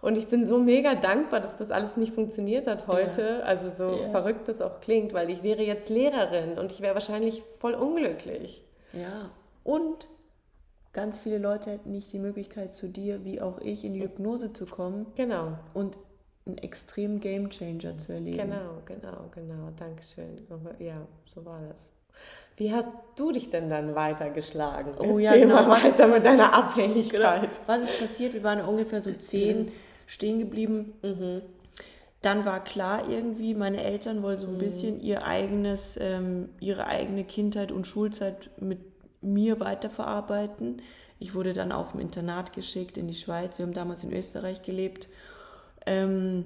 Und 0.01 0.17
ich 0.17 0.27
bin 0.29 0.45
so 0.45 0.59
mega 0.59 0.95
dankbar, 0.95 1.41
dass 1.41 1.57
das 1.57 1.71
alles 1.71 1.97
nicht 1.97 2.13
funktioniert 2.13 2.67
hat 2.67 2.87
heute. 2.87 3.39
Ja. 3.39 3.39
Also 3.39 3.69
so 3.69 4.01
ja. 4.01 4.11
verrückt 4.11 4.47
das 4.47 4.61
auch 4.61 4.79
klingt, 4.79 5.13
weil 5.13 5.29
ich 5.29 5.43
wäre 5.43 5.63
jetzt 5.63 5.89
Lehrerin 5.89 6.57
und 6.57 6.71
ich 6.71 6.79
wäre 6.79 6.93
wahrscheinlich 6.93 7.43
voll 7.59 7.73
unglücklich. 7.73 8.63
Ja. 8.93 9.29
Und 9.65 10.07
ganz 10.93 11.19
viele 11.19 11.39
Leute 11.39 11.71
hätten 11.71 11.91
nicht 11.91 12.13
die 12.13 12.19
Möglichkeit 12.19 12.73
zu 12.73 12.87
dir, 12.87 13.25
wie 13.25 13.41
auch 13.41 13.59
ich, 13.59 13.83
in 13.83 13.93
die 13.93 14.03
Hypnose 14.03 14.53
zu 14.53 14.65
kommen. 14.65 15.07
Genau. 15.15 15.57
Und 15.73 15.97
einen 16.45 16.57
extremen 16.59 17.19
Gamechanger 17.19 17.97
zu 17.97 18.13
erleben. 18.13 18.37
Genau, 18.37 18.81
genau, 18.85 19.29
genau. 19.33 19.71
Dankeschön. 19.77 20.45
Ja, 20.79 21.01
so 21.25 21.43
war 21.43 21.61
das. 21.67 21.91
Wie 22.57 22.71
hast 22.71 22.91
du 23.17 23.31
dich 23.31 23.49
denn 23.49 23.69
dann 23.69 23.95
weitergeschlagen? 23.95 24.93
Oh 24.99 25.19
ja, 25.19 25.33
genau. 25.33 25.67
Was 25.67 25.83
weiter 25.83 26.07
mit 26.07 26.23
deiner 26.23 26.53
Abhängigkeit. 26.53 27.41
Genau. 27.41 27.63
Was 27.67 27.83
ist 27.83 27.99
passiert? 27.99 28.33
Wir 28.33 28.43
waren 28.43 28.61
ungefähr 28.61 29.01
so 29.01 29.11
zehn 29.11 29.65
mhm. 29.65 29.71
stehen 30.07 30.39
geblieben. 30.39 30.93
Mhm. 31.01 31.41
Dann 32.21 32.45
war 32.45 32.63
klar 32.63 33.09
irgendwie, 33.09 33.53
meine 33.53 33.83
Eltern 33.83 34.23
wollen 34.23 34.37
so 34.37 34.47
ein 34.47 34.53
mhm. 34.53 34.59
bisschen 34.59 35.01
ihr 35.01 35.25
eigenes, 35.25 35.97
ähm, 35.99 36.49
ihre 36.59 36.87
eigene 36.87 37.23
Kindheit 37.25 37.71
und 37.71 37.85
Schulzeit 37.85 38.49
mit 38.59 38.79
mir 39.21 39.59
weiterverarbeiten. 39.59 40.81
Ich 41.19 41.33
wurde 41.33 41.53
dann 41.53 41.71
auf 41.71 41.93
ein 41.93 41.99
Internat 41.99 42.53
geschickt 42.53 42.97
in 42.97 43.07
die 43.07 43.13
Schweiz. 43.13 43.57
Wir 43.57 43.65
haben 43.65 43.73
damals 43.73 44.03
in 44.03 44.13
Österreich 44.13 44.61
gelebt. 44.61 45.09
Ähm, 45.85 46.45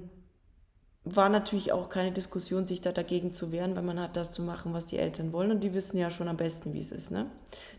war 1.04 1.28
natürlich 1.28 1.72
auch 1.72 1.88
keine 1.88 2.12
Diskussion, 2.12 2.66
sich 2.66 2.80
da 2.80 2.92
dagegen 2.92 3.32
zu 3.32 3.52
wehren, 3.52 3.74
weil 3.74 3.82
man 3.82 3.98
hat 3.98 4.16
das 4.16 4.32
zu 4.32 4.42
machen, 4.42 4.74
was 4.74 4.86
die 4.86 4.98
Eltern 4.98 5.32
wollen 5.32 5.50
und 5.50 5.64
die 5.64 5.72
wissen 5.72 5.96
ja 5.96 6.10
schon 6.10 6.28
am 6.28 6.36
besten, 6.36 6.74
wie 6.74 6.80
es 6.80 6.92
ist. 6.92 7.10
Ne? 7.10 7.26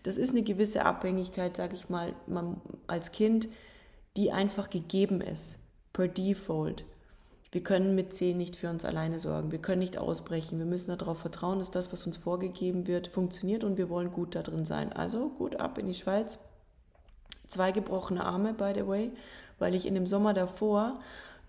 Das 0.03 0.17
ist 0.17 0.31
eine 0.31 0.41
gewisse 0.41 0.85
Abhängigkeit, 0.85 1.55
sage 1.55 1.75
ich 1.75 1.87
mal, 1.89 2.13
man, 2.25 2.59
als 2.87 3.11
Kind, 3.11 3.47
die 4.17 4.31
einfach 4.31 4.69
gegeben 4.69 5.21
ist, 5.21 5.59
per 5.93 6.07
Default. 6.07 6.83
Wir 7.51 7.61
können 7.61 7.95
mit 7.95 8.13
zehn 8.13 8.37
nicht 8.37 8.55
für 8.55 8.69
uns 8.69 8.85
alleine 8.85 9.19
sorgen. 9.19 9.51
Wir 9.51 9.59
können 9.59 9.79
nicht 9.79 9.97
ausbrechen. 9.97 10.57
Wir 10.57 10.65
müssen 10.65 10.97
darauf 10.97 11.19
vertrauen, 11.19 11.59
dass 11.59 11.69
das, 11.69 11.91
was 11.91 12.07
uns 12.07 12.15
vorgegeben 12.15 12.87
wird, 12.87 13.09
funktioniert 13.09 13.65
und 13.65 13.77
wir 13.77 13.89
wollen 13.89 14.09
gut 14.09 14.35
da 14.35 14.41
drin 14.41 14.65
sein. 14.65 14.93
Also 14.93 15.29
gut 15.29 15.57
ab 15.57 15.77
in 15.77 15.87
die 15.87 15.93
Schweiz. 15.93 16.39
Zwei 17.47 17.73
gebrochene 17.73 18.23
Arme, 18.23 18.53
by 18.53 18.71
the 18.73 18.87
way, 18.87 19.11
weil 19.59 19.75
ich 19.75 19.85
in 19.85 19.95
dem 19.95 20.07
Sommer 20.07 20.33
davor 20.33 20.99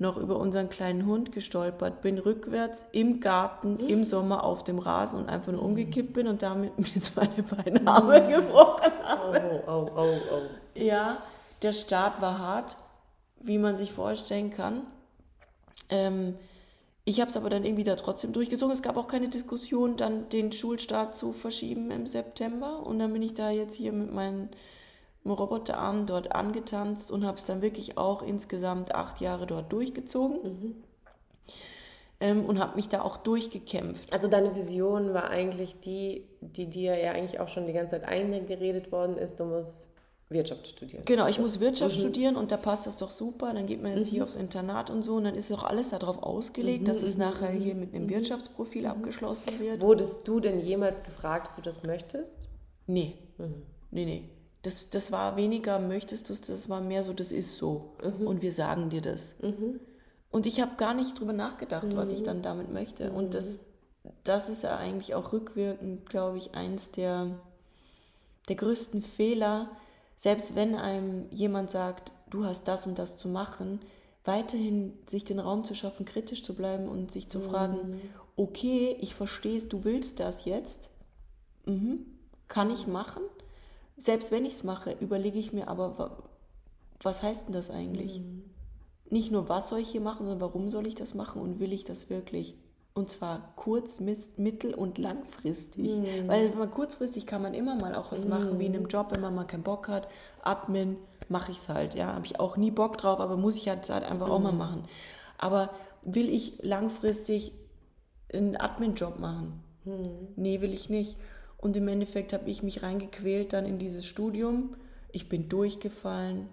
noch 0.03 0.19
über 0.19 0.37
unseren 0.37 0.69
kleinen 0.69 1.07
Hund 1.07 1.33
gestolpert 1.33 2.03
bin, 2.03 2.19
rückwärts 2.19 2.85
im 2.93 3.21
Garten 3.21 3.75
mhm. 3.75 3.89
im 3.89 4.05
Sommer 4.05 4.45
auf 4.45 4.63
dem 4.65 4.79
Rasen 4.79 5.21
und 5.21 5.29
einfach 5.31 5.53
nur 5.53 5.63
umgekippt 5.63 6.13
bin 6.13 6.27
und 6.27 6.43
damit 6.43 6.77
mir 6.95 7.01
zwei 7.01 7.27
beiden 7.27 7.89
Arme 7.89 8.29
gebrochen 8.29 8.93
habe. 9.03 9.63
Oh, 9.67 9.71
oh, 9.71 9.91
oh, 9.97 10.09
oh. 10.33 10.79
Ja, 10.79 11.23
der 11.63 11.73
Start 11.73 12.21
war 12.21 12.39
hart, 12.39 12.77
wie 13.41 13.57
man 13.57 13.79
sich 13.79 13.93
vorstellen 13.93 14.51
kann. 14.51 14.83
Ähm, 15.89 16.37
ich 17.05 17.21
habe 17.21 17.31
es 17.31 17.37
aber 17.37 17.51
dann 17.51 17.65
irgendwie 17.65 17.85
da 17.85 17.97
trotzdem 17.97 18.33
durchgezogen. 18.33 18.73
Es 18.73 18.83
gab 18.83 18.97
auch 18.97 19.09
keine 19.09 19.29
Diskussion, 19.29 19.97
dann 19.97 20.29
den 20.29 20.53
Schulstart 20.53 21.17
zu 21.17 21.33
verschieben 21.33 21.91
im 21.91 22.07
September. 22.07 22.85
Und 22.87 22.99
dann 22.99 23.13
bin 23.13 23.23
ich 23.23 23.35
da 23.35 23.51
jetzt 23.51 23.75
hier 23.75 23.93
mit 23.93 24.13
meinen 24.13 24.51
Roboterarm 25.31 26.07
dort 26.07 26.35
angetanzt 26.35 27.11
und 27.11 27.25
habe 27.25 27.39
es 27.39 27.47
dann 27.47 27.63
wirklich 27.63 27.97
auch 27.99 28.23
insgesamt 28.23 28.95
acht 28.95 29.21
Jahre 29.21 29.47
dort 29.47 29.73
durchgezogen. 29.73 30.39
Mhm. 30.43 30.75
Ähm, 32.21 32.45
und 32.45 32.61
habe 32.61 32.77
mich 32.77 32.89
da 32.89 33.03
auch 33.03 33.17
durchgekämpft. 33.17 34.13
Also 34.13 34.29
deine 34.29 34.55
Vision 34.55 35.13
war 35.13 35.31
eigentlich 35.31 35.81
die, 35.81 36.25
die 36.41 36.67
dir 36.67 36.97
ja 36.97 37.13
eigentlich 37.13 37.41
auch 37.41 37.49
schon 37.49 37.67
die 37.67 37.73
ganze 37.73 38.01
Zeit 38.01 38.05
eingeredet 38.05 38.93
worden 38.93 39.17
ist, 39.17 39.41
du 39.41 39.45
musst 39.45 39.89
Wirtschaft 40.33 40.67
studieren. 40.67 41.05
Genau, 41.05 41.27
ich 41.27 41.39
muss 41.39 41.61
Wirtschaft 41.61 41.97
mhm. 41.97 42.01
studieren 42.01 42.37
und 42.37 42.53
da 42.53 42.57
passt 42.57 42.87
das 42.87 42.99
doch 42.99 43.11
super. 43.11 43.53
Dann 43.55 43.67
geht 43.67 43.83
man 43.83 43.97
jetzt 43.97 44.09
mhm. 44.09 44.15
hier 44.15 44.25
aufs 44.25 44.37
Internat 44.37 44.91
und 44.91 45.03
so 45.03 45.17
und 45.17 45.25
dann 45.25 45.35
ist 45.35 45.51
doch 45.51 45.65
alles 45.65 45.91
darauf 45.91 46.23
ausgelegt, 46.23 46.83
mhm. 46.83 46.87
dass 46.87 47.03
es 47.03 47.17
mhm. 47.17 47.25
nachher 47.25 47.51
hier 47.51 47.75
mit 47.75 47.95
einem 47.95 48.05
mhm. 48.05 48.11
Wirtschaftsprofil 48.11 48.83
mhm. 48.83 48.89
abgeschlossen 48.89 49.59
wird. 49.61 49.81
Wurdest 49.81 50.27
du 50.27 50.41
denn 50.41 50.61
jemals 50.61 51.03
gefragt, 51.03 51.49
ob 51.51 51.57
du 51.57 51.63
das 51.63 51.83
möchtest? 51.83 52.29
Nee. 52.87 53.15
Nee, 53.91 54.05
nee. 54.05 54.29
Das, 54.63 54.91
das 54.91 55.11
war 55.11 55.37
weniger, 55.37 55.79
möchtest 55.81 56.29
du 56.29 56.33
es, 56.33 56.41
das 56.41 56.69
war 56.69 56.81
mehr 56.81 57.03
so, 57.03 57.13
das 57.13 57.33
ist 57.33 57.57
so. 57.57 57.97
Und 58.25 58.43
wir 58.43 58.53
sagen 58.53 58.91
dir 58.91 59.01
das. 59.01 59.35
Und 60.31 60.47
ich 60.47 60.61
habe 60.61 60.77
gar 60.77 60.95
nicht 60.95 61.19
drüber 61.19 61.33
nachgedacht, 61.33 61.95
was 61.97 62.11
ich 62.11 62.23
dann 62.23 62.43
damit 62.43 62.73
möchte. 62.73 63.11
Und 63.11 63.35
das, 63.35 63.59
das 64.25 64.49
ist 64.49 64.63
ja 64.63 64.77
eigentlich 64.77 65.15
auch 65.15 65.33
rückwirkend, 65.33 66.09
glaube 66.09 66.39
ich, 66.39 66.55
eins 66.55 66.91
der, 66.91 67.39
der 68.49 68.57
größten 68.57 69.03
Fehler, 69.03 69.71
selbst 70.17 70.55
wenn 70.55 70.75
einem 70.75 71.27
jemand 71.31 71.71
sagt, 71.71 72.13
du 72.31 72.45
hast 72.45 72.69
das 72.69 72.87
und 72.87 72.99
das 72.99 73.17
zu 73.17 73.29
machen, 73.29 73.81
weiterhin 74.25 74.93
sich 75.07 75.25
den 75.25 75.39
Raum 75.39 75.65
zu 75.65 75.75
schaffen, 75.75 76.07
kritisch 76.07 76.43
zu 76.43 76.55
bleiben 76.55 76.89
und 76.89 77.11
sich 77.11 77.29
zu 77.29 77.39
mhm. 77.39 77.43
fragen, 77.43 78.01
okay, 78.37 78.97
ich 79.01 79.15
verstehe 79.15 79.57
es, 79.57 79.69
du 79.69 79.85
willst 79.85 80.21
das 80.21 80.45
jetzt, 80.45 80.91
mhm. 81.67 82.07
kann 82.49 82.71
ich 82.71 82.87
machen? 82.87 83.23
Selbst 84.03 84.33
wenn 84.33 84.45
ich 84.45 84.55
es 84.55 84.65
mache, 84.65 84.97
überlege 85.01 85.39
ich 85.39 85.53
mir 85.53 85.69
aber, 85.69 86.25
was 87.01 87.23
heißt 87.23 87.47
denn 87.47 87.53
das 87.53 87.71
eigentlich? 87.71 88.19
Mhm. 88.19 88.43
Nicht 89.11 89.31
nur, 89.31 89.49
was 89.49 89.69
soll 89.69 89.79
ich 89.79 89.91
hier 89.91 90.01
machen, 90.01 90.27
sondern 90.27 90.41
warum 90.41 90.71
soll 90.71 90.89
ich 90.89 90.97
das 90.97 91.15
machen 91.15 91.41
und 91.41 91.61
will 91.61 91.73
ich 91.73 91.85
das 91.85 92.11
wirklich? 92.11 92.57
Und 92.95 93.11
zwar 93.11 93.53
kurz, 93.55 94.01
mittel- 94.01 94.75
und 94.75 94.99
langfristig. 94.99 95.93
Mhm. 95.93 96.27
Weil 96.27 96.51
man 96.51 96.71
kurzfristig 96.71 97.27
kann 97.27 97.43
man 97.43 97.55
immer 97.55 97.77
mal 97.77 97.95
auch 97.95 98.11
was 98.11 98.27
machen, 98.27 98.59
wie 98.59 98.67
in 98.67 98.75
einem 98.75 98.85
mhm. 98.85 98.89
Job, 98.89 99.13
wenn 99.13 99.21
man 99.21 99.37
mal 99.37 99.47
keinen 99.47 99.63
Bock 99.63 99.89
hat. 99.89 100.09
Admin, 100.43 100.97
mache 101.29 101.53
ich 101.53 101.59
es 101.59 101.69
halt. 101.69 101.95
Ja, 101.95 102.13
habe 102.13 102.27
ich 102.27 102.41
auch 102.41 102.57
nie 102.57 102.73
Bock 102.73 102.99
drauf, 102.99 103.21
aber 103.21 103.37
muss 103.37 103.57
ich 103.57 103.69
halt, 103.69 103.89
halt 103.89 104.05
einfach 104.05 104.27
mhm. 104.27 104.33
auch 104.33 104.41
mal 104.41 104.53
mhm. 104.53 104.59
machen. 104.59 104.85
Aber 105.39 105.71
will 106.03 106.29
ich 106.29 106.59
langfristig 106.61 107.53
einen 108.33 108.57
Admin-Job 108.57 109.21
machen? 109.21 109.63
Mhm. 109.85 110.29
Nee, 110.35 110.61
will 110.61 110.73
ich 110.73 110.91
nicht. 110.91 111.17
Und 111.63 111.77
im 111.77 111.87
Endeffekt 111.87 112.33
habe 112.33 112.51
ich 112.51 112.65
mich 112.65 112.83
reingequält 112.83 113.53
dann 113.53 113.67
in 113.67 113.79
dieses 113.79 114.05
Studium. 114.05 114.75
Ich 115.13 115.29
bin 115.29 115.49
durchgefallen 115.49 116.49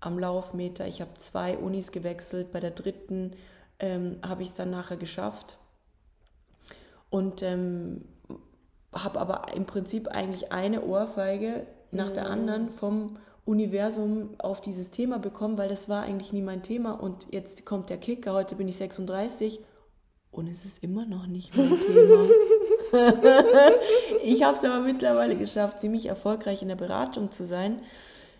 am 0.00 0.18
Laufmeter. 0.18 0.86
Ich 0.88 1.00
habe 1.00 1.14
zwei 1.16 1.56
Unis 1.56 1.92
gewechselt. 1.92 2.50
Bei 2.50 2.58
der 2.58 2.72
dritten 2.72 3.36
ähm, 3.78 4.18
habe 4.20 4.42
ich 4.42 4.48
es 4.48 4.54
dann 4.54 4.70
nachher 4.70 4.96
geschafft 4.96 5.58
und 7.08 7.42
ähm, 7.42 8.04
habe 8.92 9.20
aber 9.20 9.54
im 9.54 9.64
Prinzip 9.64 10.08
eigentlich 10.08 10.50
eine 10.50 10.82
Ohrfeige 10.82 11.64
nach 11.92 12.10
mhm. 12.10 12.14
der 12.14 12.26
anderen 12.28 12.70
vom 12.70 13.18
Universum 13.44 14.30
auf 14.38 14.60
dieses 14.60 14.90
Thema 14.90 15.20
bekommen, 15.20 15.56
weil 15.56 15.68
das 15.68 15.88
war 15.88 16.02
eigentlich 16.02 16.32
nie 16.32 16.42
mein 16.42 16.64
Thema 16.64 16.92
und 16.92 17.28
jetzt 17.30 17.64
kommt 17.64 17.90
der 17.90 17.98
Kicker, 17.98 18.32
heute 18.32 18.56
bin 18.56 18.66
ich 18.66 18.76
36 18.76 19.60
und 20.32 20.48
es 20.48 20.64
ist 20.64 20.82
immer 20.82 21.04
noch 21.04 21.26
nicht 21.26 21.56
mein 21.56 21.78
Thema. 21.78 22.28
ich 24.24 24.42
habe 24.42 24.56
es 24.56 24.64
aber 24.64 24.80
mittlerweile 24.80 25.36
geschafft, 25.36 25.78
ziemlich 25.78 26.06
erfolgreich 26.06 26.62
in 26.62 26.68
der 26.68 26.76
Beratung 26.76 27.30
zu 27.30 27.44
sein, 27.44 27.80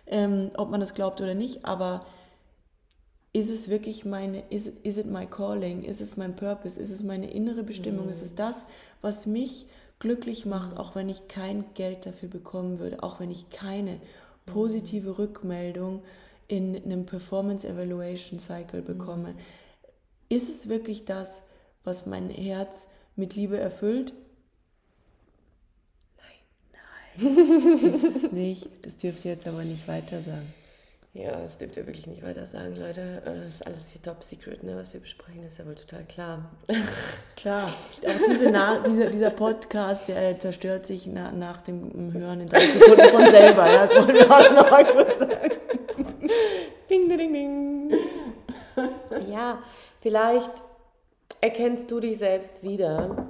ähm, 0.07 0.49
ob 0.57 0.69
man 0.71 0.79
das 0.79 0.95
glaubt 0.95 1.21
oder 1.21 1.35
nicht, 1.35 1.65
aber 1.65 2.05
ist 3.31 3.49
es 3.49 3.69
wirklich 3.69 4.05
meine, 4.05 4.43
is, 4.49 4.67
is 4.67 4.97
it 4.97 5.05
my 5.05 5.25
calling, 5.25 5.83
ist 5.83 6.01
es 6.01 6.17
mein 6.17 6.35
Purpose, 6.35 6.79
ist 6.81 6.91
es 6.91 7.03
meine 7.03 7.31
innere 7.31 7.63
Bestimmung, 7.63 8.05
mhm. 8.05 8.11
ist 8.11 8.21
es 8.23 8.35
das, 8.35 8.65
was 9.01 9.25
mich 9.27 9.67
glücklich 9.99 10.45
macht, 10.45 10.77
auch 10.77 10.95
wenn 10.95 11.09
ich 11.09 11.27
kein 11.27 11.63
Geld 11.75 12.05
dafür 12.05 12.29
bekommen 12.29 12.79
würde, 12.79 13.01
auch 13.01 13.19
wenn 13.19 13.31
ich 13.31 13.49
keine 13.49 13.99
positive 14.45 15.09
mhm. 15.09 15.15
Rückmeldung 15.15 16.03
in 16.47 16.75
einem 16.83 17.05
Performance 17.05 17.67
Evaluation 17.67 18.39
Cycle 18.39 18.81
mhm. 18.81 18.85
bekomme. 18.85 19.29
Mhm. 19.29 19.37
Ist 20.29 20.49
es 20.49 20.69
wirklich 20.69 21.05
das, 21.05 21.43
was 21.83 22.05
mein 22.05 22.29
Herz 22.29 22.87
mit 23.15 23.35
Liebe 23.35 23.59
erfüllt? 23.59 24.13
Nein. 26.17 27.21
Nein, 27.21 27.79
ist 27.93 28.23
es 28.23 28.31
nicht. 28.31 28.67
Das 28.81 28.97
dürft 28.97 29.25
ihr 29.25 29.31
jetzt 29.31 29.47
aber 29.47 29.63
nicht 29.63 29.87
weiter 29.87 30.21
sagen. 30.21 30.53
Ja, 31.15 31.31
das 31.31 31.59
dürft 31.59 31.77
ihr 31.77 31.85
wirklich 31.85 32.07
nicht 32.07 32.23
weiter 32.23 32.43
sagen, 32.47 32.75
Leute. 32.75 33.21
Das 33.23 33.55
ist 33.55 33.67
alles 33.67 33.93
die 33.93 33.99
Top 33.99 34.23
Secret, 34.23 34.63
ne, 34.63 34.75
was 34.75 34.93
wir 34.95 34.99
besprechen, 34.99 35.43
ist 35.43 35.59
ja 35.59 35.65
wohl 35.67 35.75
total 35.75 36.03
klar. 36.05 36.49
Klar. 37.35 37.65
Auch 37.65 38.23
diese 38.27 38.49
Na 38.49 38.79
dieser, 38.79 39.11
dieser 39.11 39.29
Podcast, 39.29 40.07
der 40.07 40.39
zerstört 40.39 40.87
sich 40.87 41.05
na 41.05 41.31
nach 41.31 41.61
dem 41.61 42.13
Hören 42.13 42.41
in 42.41 42.49
drei 42.49 42.65
Sekunden 42.65 43.07
von 43.09 43.29
selber. 43.29 43.71
Ja, 43.71 43.85
das 43.85 43.95
wollen 43.95 44.15
wir 44.15 44.25
auch 44.25 44.51
noch 44.51 44.71
mal 44.71 44.85
kurz 44.85 45.19
sagen. 45.19 45.51
Ding, 46.89 47.07
ding, 47.07 47.31
ding. 47.31 47.93
Ja, 49.31 49.61
vielleicht 50.01 50.51
erkennst 51.43 51.91
du 51.91 51.99
dich 51.99 52.19
selbst 52.19 52.63
wieder, 52.63 53.27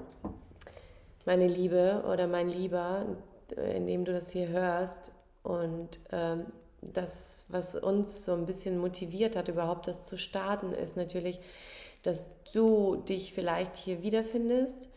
meine 1.25 1.47
Liebe 1.47 2.03
oder 2.07 2.27
mein 2.27 2.47
Lieber, 2.47 3.07
indem 3.73 4.05
du 4.05 4.13
das 4.13 4.29
hier 4.29 4.49
hörst. 4.49 5.11
Und 5.41 5.99
ähm, 6.11 6.45
das, 6.81 7.45
was 7.47 7.73
uns 7.73 8.23
so 8.23 8.33
ein 8.33 8.45
bisschen 8.45 8.77
motiviert 8.77 9.35
hat, 9.35 9.47
überhaupt 9.47 9.87
das 9.87 10.03
zu 10.03 10.15
starten, 10.15 10.73
ist 10.73 10.95
natürlich, 10.95 11.39
dass 12.03 12.29
du 12.53 12.97
dich 12.97 13.33
vielleicht 13.33 13.75
hier 13.77 14.03
wiederfindest 14.03 14.89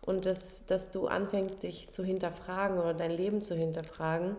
und 0.00 0.26
dass, 0.26 0.66
dass 0.66 0.90
du 0.90 1.06
anfängst, 1.06 1.62
dich 1.62 1.90
zu 1.90 2.02
hinterfragen 2.02 2.80
oder 2.80 2.92
dein 2.92 3.12
Leben 3.12 3.44
zu 3.44 3.54
hinterfragen. 3.54 4.36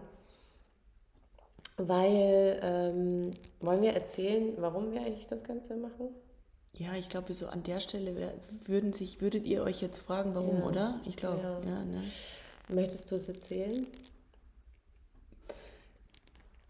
weil, 1.77 2.59
ähm, 2.63 3.31
wollen 3.61 3.81
wir 3.81 3.93
erzählen, 3.93 4.53
warum 4.57 4.91
wir 4.91 5.01
eigentlich 5.01 5.27
das 5.27 5.43
Ganze 5.43 5.75
machen? 5.77 6.09
Ja, 6.77 6.93
ich 6.95 7.07
glaube, 7.07 7.33
so 7.33 7.47
an 7.47 7.63
der 7.63 7.79
Stelle 7.79 8.33
würden 8.65 8.91
sich, 8.91 9.21
würdet 9.21 9.45
ihr 9.45 9.63
euch 9.63 9.81
jetzt 9.81 9.99
fragen, 9.99 10.35
warum, 10.35 10.59
ja. 10.59 10.65
oder? 10.65 11.01
Ich 11.05 11.15
glaube, 11.15 11.41
ja. 11.41 11.59
ja 11.69 11.85
ne? 11.85 12.03
Möchtest 12.67 13.11
du 13.11 13.15
es 13.15 13.29
erzählen? 13.29 13.87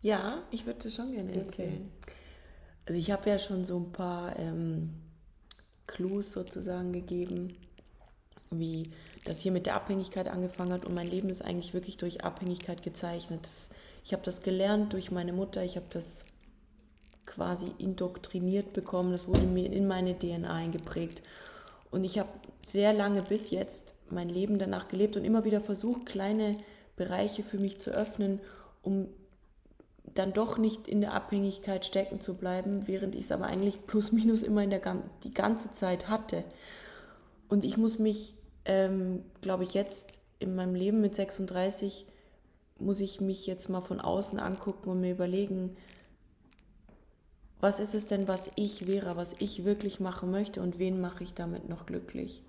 Ja, 0.02 0.44
ich 0.52 0.68
würde 0.68 0.88
es 0.88 0.96
schon 0.96 1.12
gerne 1.12 1.34
erzählen. 1.34 1.90
Okay. 2.04 2.12
Also 2.86 3.00
ich 3.00 3.10
habe 3.10 3.30
ja 3.30 3.40
schon 3.40 3.66
so 3.66 3.78
ein 3.80 3.92
paar 3.92 4.38
ähm, 4.38 4.94
Clues 5.88 6.32
sozusagen 6.32 6.94
gegeben, 6.94 7.58
wie 8.52 8.84
das 9.24 9.40
hier 9.40 9.52
mit 9.52 9.66
der 9.66 9.76
Abhängigkeit 9.76 10.28
angefangen 10.28 10.74
hat 10.74 10.86
und 10.86 10.94
mein 10.94 11.10
Leben 11.10 11.30
ist 11.30 11.42
eigentlich 11.42 11.74
wirklich 11.74 11.98
durch 11.98 12.24
Abhängigkeit 12.24 12.84
gezeichnet. 12.84 13.40
Das, 13.44 13.72
ich 14.04 14.14
habe 14.14 14.22
das 14.22 14.44
gelernt 14.44 14.94
durch 14.94 15.10
meine 15.10 15.34
Mutter, 15.34 15.64
ich 15.64 15.78
habe 15.78 15.88
das 15.90 16.26
quasi 17.25 17.67
indoktriniert 17.77 18.74
bekommen, 18.74 19.12
das 19.12 19.27
wurde 19.27 19.46
mir 19.46 19.72
in 19.72 19.88
meine 19.88 20.17
DNA 20.17 20.53
eingeprägt. 20.53 21.22
Und 21.91 22.03
ich 22.03 22.20
habe 22.20 22.29
sehr 22.62 22.94
lange 22.94 23.22
bis 23.22 23.51
jetzt 23.51 23.96
mein 24.10 24.29
Leben 24.29 24.60
danach 24.60 24.88
gelebt 24.88 25.17
und 25.17 25.25
immer 25.25 25.46
wieder 25.46 25.62
versucht, 25.62 26.05
kleine 26.05 26.58
Bereiche 26.96 27.44
für 27.44 27.58
mich 27.58 27.79
zu 27.79 27.91
öffnen, 27.91 28.39
um 28.82 29.08
dann 30.13 30.34
doch 30.34 30.58
nicht 30.58 30.88
in 30.88 31.01
der 31.01 31.13
Abhängigkeit 31.13 31.86
stecken 31.86 32.22
zu 32.22 32.36
bleiben, 32.36 32.88
während 32.88 33.15
ich 33.15 33.22
es 33.22 33.32
aber 33.32 33.46
eigentlich 33.46 33.86
plus 33.86 34.12
minus 34.12 34.44
immer 34.44 34.63
in 34.63 34.70
der 34.70 34.82
die 35.24 35.34
ganze 35.34 35.72
Zeit 35.72 36.10
hatte. 36.10 36.44
Und 37.50 37.63
ich 37.63 37.77
muss 37.77 38.00
mich, 38.00 38.34
ähm, 38.65 39.24
glaube 39.41 39.63
ich, 39.63 39.74
jetzt 39.74 40.22
in 40.39 40.55
meinem 40.55 40.75
Leben 40.75 41.01
mit 41.01 41.15
36 41.15 42.05
muss 42.77 43.00
ich 43.00 43.22
mich 43.22 43.48
jetzt 43.48 43.70
mal 43.70 43.82
von 43.82 44.01
außen 44.01 44.39
angucken 44.39 44.89
und 44.89 45.01
mir 45.01 45.12
überlegen, 45.12 45.75
was 47.66 47.80
ist 47.80 47.96
es 47.96 48.06
denn, 48.06 48.28
was 48.28 48.52
ich 48.54 48.86
wäre, 48.86 49.18
was 49.18 49.34
ich 49.40 49.66
wirklich 49.66 50.00
machen 50.00 50.30
möchte 50.30 50.62
und 50.62 50.78
wen 50.78 51.02
mache 51.02 51.24
ich 51.24 51.34
damit 51.34 51.68
noch 51.68 51.88
glücklich? 51.88 52.44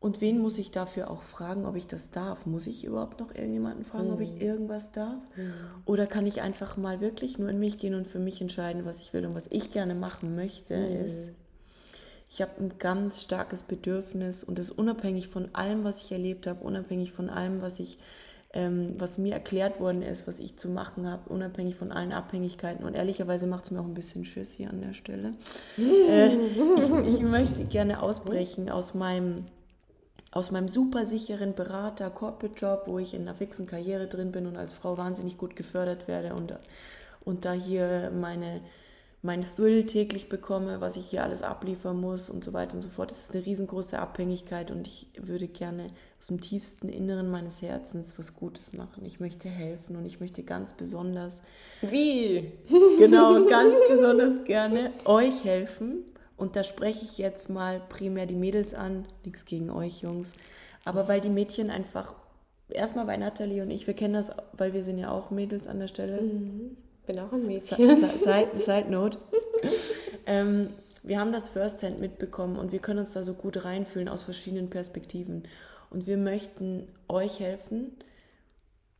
Und 0.00 0.22
wen 0.22 0.38
muss 0.38 0.56
ich 0.56 0.70
dafür 0.70 1.10
auch 1.10 1.20
fragen, 1.20 1.66
ob 1.66 1.76
ich 1.76 1.86
das 1.86 2.10
darf? 2.10 2.46
Muss 2.46 2.66
ich 2.66 2.82
überhaupt 2.82 3.20
noch 3.20 3.34
irgendjemanden 3.34 3.84
fragen, 3.84 4.06
mhm. 4.06 4.14
ob 4.14 4.20
ich 4.20 4.32
mhm. 4.36 4.40
irgendwas 4.40 4.90
darf? 4.90 5.20
Mhm. 5.36 5.52
Oder 5.84 6.06
kann 6.06 6.26
ich 6.26 6.40
einfach 6.40 6.78
mal 6.78 7.02
wirklich 7.02 7.38
nur 7.38 7.50
in 7.50 7.58
mich 7.58 7.76
gehen 7.76 7.94
und 7.94 8.06
für 8.06 8.18
mich 8.18 8.40
entscheiden, 8.40 8.86
was 8.86 9.00
ich 9.00 9.12
will 9.12 9.26
und 9.26 9.34
was 9.34 9.48
ich 9.48 9.70
gerne 9.70 9.94
machen 9.94 10.34
möchte, 10.34 10.74
mhm. 10.74 11.04
ist, 11.04 11.32
ich 12.30 12.40
habe 12.40 12.52
ein 12.58 12.78
ganz 12.78 13.20
starkes 13.20 13.64
Bedürfnis 13.64 14.44
und 14.44 14.58
das 14.58 14.70
unabhängig 14.70 15.28
von 15.28 15.54
allem, 15.54 15.84
was 15.84 16.02
ich 16.02 16.10
erlebt 16.10 16.46
habe, 16.46 16.64
unabhängig 16.64 17.12
von 17.12 17.28
allem, 17.28 17.60
was 17.60 17.80
ich 17.80 17.98
ähm, 18.54 18.94
was 18.98 19.18
mir 19.18 19.32
erklärt 19.32 19.80
worden 19.80 20.02
ist, 20.02 20.26
was 20.26 20.38
ich 20.38 20.56
zu 20.58 20.68
machen 20.68 21.08
habe, 21.08 21.28
unabhängig 21.30 21.76
von 21.76 21.90
allen 21.90 22.12
Abhängigkeiten. 22.12 22.84
Und 22.84 22.94
ehrlicherweise 22.94 23.46
macht 23.46 23.64
es 23.64 23.70
mir 23.70 23.80
auch 23.80 23.86
ein 23.86 23.94
bisschen 23.94 24.24
Schiss 24.24 24.52
hier 24.52 24.70
an 24.70 24.80
der 24.80 24.92
Stelle. 24.92 25.34
äh, 25.78 26.34
ich, 26.34 27.14
ich 27.14 27.20
möchte 27.22 27.64
gerne 27.64 28.02
ausbrechen 28.02 28.68
aus 28.68 28.94
meinem 28.94 29.46
aus 30.34 30.50
meinem 30.50 30.68
super 30.68 31.04
sicheren 31.04 31.54
Berater 31.54 32.08
Corporate 32.08 32.58
Job, 32.58 32.84
wo 32.86 32.98
ich 32.98 33.12
in 33.12 33.22
einer 33.22 33.34
fixen 33.34 33.66
Karriere 33.66 34.06
drin 34.06 34.32
bin 34.32 34.46
und 34.46 34.56
als 34.56 34.72
Frau 34.72 34.96
wahnsinnig 34.96 35.36
gut 35.36 35.56
gefördert 35.56 36.08
werde 36.08 36.34
und, 36.34 36.54
und 37.22 37.44
da 37.44 37.52
hier 37.52 38.10
meine 38.10 38.62
mein 39.24 39.42
Thrill 39.42 39.86
täglich 39.86 40.28
bekomme, 40.28 40.80
was 40.80 40.96
ich 40.96 41.06
hier 41.06 41.22
alles 41.22 41.44
abliefern 41.44 42.00
muss 42.00 42.28
und 42.28 42.42
so 42.42 42.52
weiter 42.52 42.74
und 42.74 42.80
so 42.80 42.88
fort. 42.88 43.12
Das 43.12 43.24
ist 43.24 43.34
eine 43.34 43.46
riesengroße 43.46 43.96
Abhängigkeit 43.96 44.72
und 44.72 44.88
ich 44.88 45.06
würde 45.16 45.46
gerne 45.46 45.86
aus 46.18 46.26
dem 46.26 46.40
tiefsten 46.40 46.88
Inneren 46.88 47.30
meines 47.30 47.62
Herzens 47.62 48.18
was 48.18 48.34
Gutes 48.34 48.72
machen. 48.72 49.04
Ich 49.04 49.20
möchte 49.20 49.48
helfen 49.48 49.94
und 49.94 50.06
ich 50.06 50.18
möchte 50.18 50.42
ganz 50.42 50.72
besonders. 50.72 51.40
Wie? 51.82 52.52
Genau, 52.98 53.44
ganz 53.46 53.78
besonders 53.88 54.44
gerne 54.44 54.92
euch 55.04 55.44
helfen. 55.44 56.04
Und 56.36 56.56
da 56.56 56.64
spreche 56.64 57.04
ich 57.04 57.18
jetzt 57.18 57.48
mal 57.48 57.80
primär 57.88 58.26
die 58.26 58.34
Mädels 58.34 58.74
an. 58.74 59.06
Nichts 59.24 59.44
gegen 59.44 59.70
euch, 59.70 60.02
Jungs. 60.02 60.32
Aber 60.84 61.06
weil 61.06 61.20
die 61.20 61.28
Mädchen 61.28 61.70
einfach, 61.70 62.14
erstmal 62.68 63.06
bei 63.06 63.16
Nathalie 63.16 63.62
und 63.62 63.70
ich, 63.70 63.86
wir 63.86 63.94
kennen 63.94 64.14
das, 64.14 64.32
weil 64.52 64.72
wir 64.72 64.82
sind 64.82 64.98
ja 64.98 65.10
auch 65.12 65.30
Mädels 65.30 65.68
an 65.68 65.78
der 65.78 65.88
Stelle. 65.88 66.22
Mhm 66.22 66.76
bin 67.06 67.18
auch 67.18 67.32
ein 67.32 67.46
Mädchen. 67.46 67.90
Side, 67.90 68.50
Side 68.54 68.90
Note. 68.90 69.18
ähm, 70.26 70.70
wir 71.02 71.18
haben 71.18 71.32
das 71.32 71.48
Firsthand 71.48 72.00
mitbekommen 72.00 72.56
und 72.56 72.72
wir 72.72 72.78
können 72.78 73.00
uns 73.00 73.12
da 73.12 73.22
so 73.22 73.34
gut 73.34 73.64
reinfühlen 73.64 74.08
aus 74.08 74.22
verschiedenen 74.22 74.70
Perspektiven. 74.70 75.44
Und 75.90 76.06
wir 76.06 76.16
möchten 76.16 76.88
euch 77.08 77.40
helfen, 77.40 77.92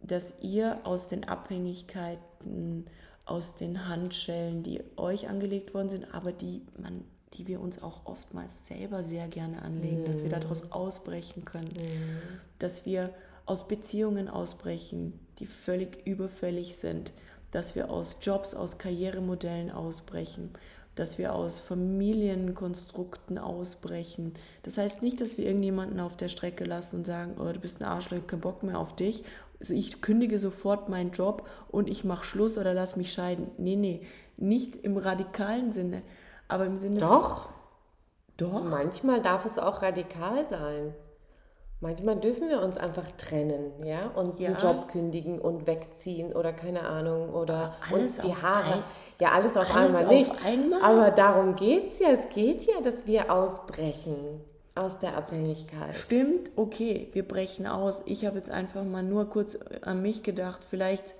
dass 0.00 0.34
ihr 0.40 0.78
aus 0.84 1.08
den 1.08 1.28
Abhängigkeiten, 1.28 2.86
aus 3.24 3.54
den 3.54 3.88
Handschellen, 3.88 4.62
die 4.62 4.82
euch 4.96 5.28
angelegt 5.28 5.74
worden 5.74 5.88
sind, 5.88 6.14
aber 6.14 6.32
die 6.32 6.62
man 6.76 7.04
die 7.34 7.46
wir 7.46 7.60
uns 7.60 7.82
auch 7.82 8.04
oftmals 8.04 8.66
selber 8.66 9.02
sehr 9.02 9.28
gerne 9.28 9.62
anlegen, 9.62 10.02
mm. 10.02 10.04
dass 10.04 10.18
wir 10.18 10.26
mhm. 10.26 10.40
daraus 10.40 10.72
ausbrechen 10.72 11.44
können, 11.44 11.68
mm. 11.68 12.58
dass 12.58 12.84
wir 12.84 13.10
aus 13.46 13.66
Beziehungen 13.68 14.28
ausbrechen, 14.28 15.18
die 15.38 15.46
völlig 15.46 16.06
überfällig 16.06 16.76
sind, 16.76 17.12
dass 17.52 17.76
wir 17.76 17.90
aus 17.90 18.16
Jobs, 18.20 18.54
aus 18.54 18.78
Karrieremodellen 18.78 19.70
ausbrechen, 19.70 20.50
dass 20.94 21.16
wir 21.16 21.34
aus 21.34 21.60
Familienkonstrukten 21.60 23.38
ausbrechen. 23.38 24.32
Das 24.62 24.76
heißt 24.76 25.02
nicht, 25.02 25.20
dass 25.20 25.38
wir 25.38 25.46
irgendjemanden 25.46 26.00
auf 26.00 26.16
der 26.16 26.28
Strecke 26.28 26.64
lassen 26.64 26.96
und 26.96 27.06
sagen, 27.06 27.36
oh, 27.38 27.50
du 27.52 27.60
bist 27.60 27.80
ein 27.80 27.88
Arschloch, 27.88 28.16
ich 28.16 28.22
habe 28.22 28.26
keinen 28.26 28.40
Bock 28.40 28.62
mehr 28.62 28.78
auf 28.78 28.96
dich. 28.96 29.24
Also 29.60 29.74
ich 29.74 30.02
kündige 30.02 30.38
sofort 30.38 30.88
meinen 30.88 31.12
Job 31.12 31.48
und 31.70 31.88
ich 31.88 32.04
mache 32.04 32.24
Schluss 32.24 32.58
oder 32.58 32.74
lass 32.74 32.96
mich 32.96 33.12
scheiden. 33.12 33.52
Nee, 33.58 33.76
nee, 33.76 34.02
nicht 34.36 34.76
im 34.76 34.96
radikalen 34.96 35.70
Sinne, 35.70 36.02
aber 36.48 36.66
im 36.66 36.78
Sinne 36.78 36.98
Doch. 36.98 37.48
Doch. 38.36 38.64
Manchmal 38.64 39.22
darf 39.22 39.44
es 39.44 39.58
auch 39.58 39.82
radikal 39.82 40.46
sein. 40.48 40.94
Manchmal 41.82 42.14
dürfen 42.14 42.48
wir 42.48 42.62
uns 42.62 42.78
einfach 42.78 43.08
trennen, 43.18 43.72
ja, 43.84 44.06
und 44.14 44.38
ja. 44.38 44.50
einen 44.50 44.56
Job 44.56 44.86
kündigen 44.86 45.40
und 45.40 45.66
wegziehen 45.66 46.32
oder 46.32 46.52
keine 46.52 46.84
Ahnung 46.84 47.30
oder 47.34 47.74
uns 47.90 48.18
die 48.18 48.32
Haare. 48.32 48.74
Ein, 48.74 48.84
ja, 49.18 49.32
alles 49.32 49.56
auf 49.56 49.68
alles 49.74 49.96
einmal 49.96 50.06
nicht. 50.06 50.30
Auf 50.30 50.44
einmal? 50.44 50.80
Aber 50.80 51.10
darum 51.10 51.56
geht 51.56 51.92
es 51.92 51.98
ja. 51.98 52.10
Es 52.10 52.28
geht 52.28 52.66
ja, 52.66 52.80
dass 52.84 53.08
wir 53.08 53.32
ausbrechen 53.32 54.40
aus 54.76 55.00
der 55.00 55.16
Abhängigkeit. 55.16 55.96
Stimmt, 55.96 56.50
okay, 56.54 57.08
wir 57.14 57.26
brechen 57.26 57.66
aus. 57.66 58.02
Ich 58.06 58.24
habe 58.26 58.38
jetzt 58.38 58.52
einfach 58.52 58.84
mal 58.84 59.02
nur 59.02 59.28
kurz 59.28 59.58
an 59.80 60.02
mich 60.02 60.22
gedacht. 60.22 60.62
Vielleicht 60.64 61.16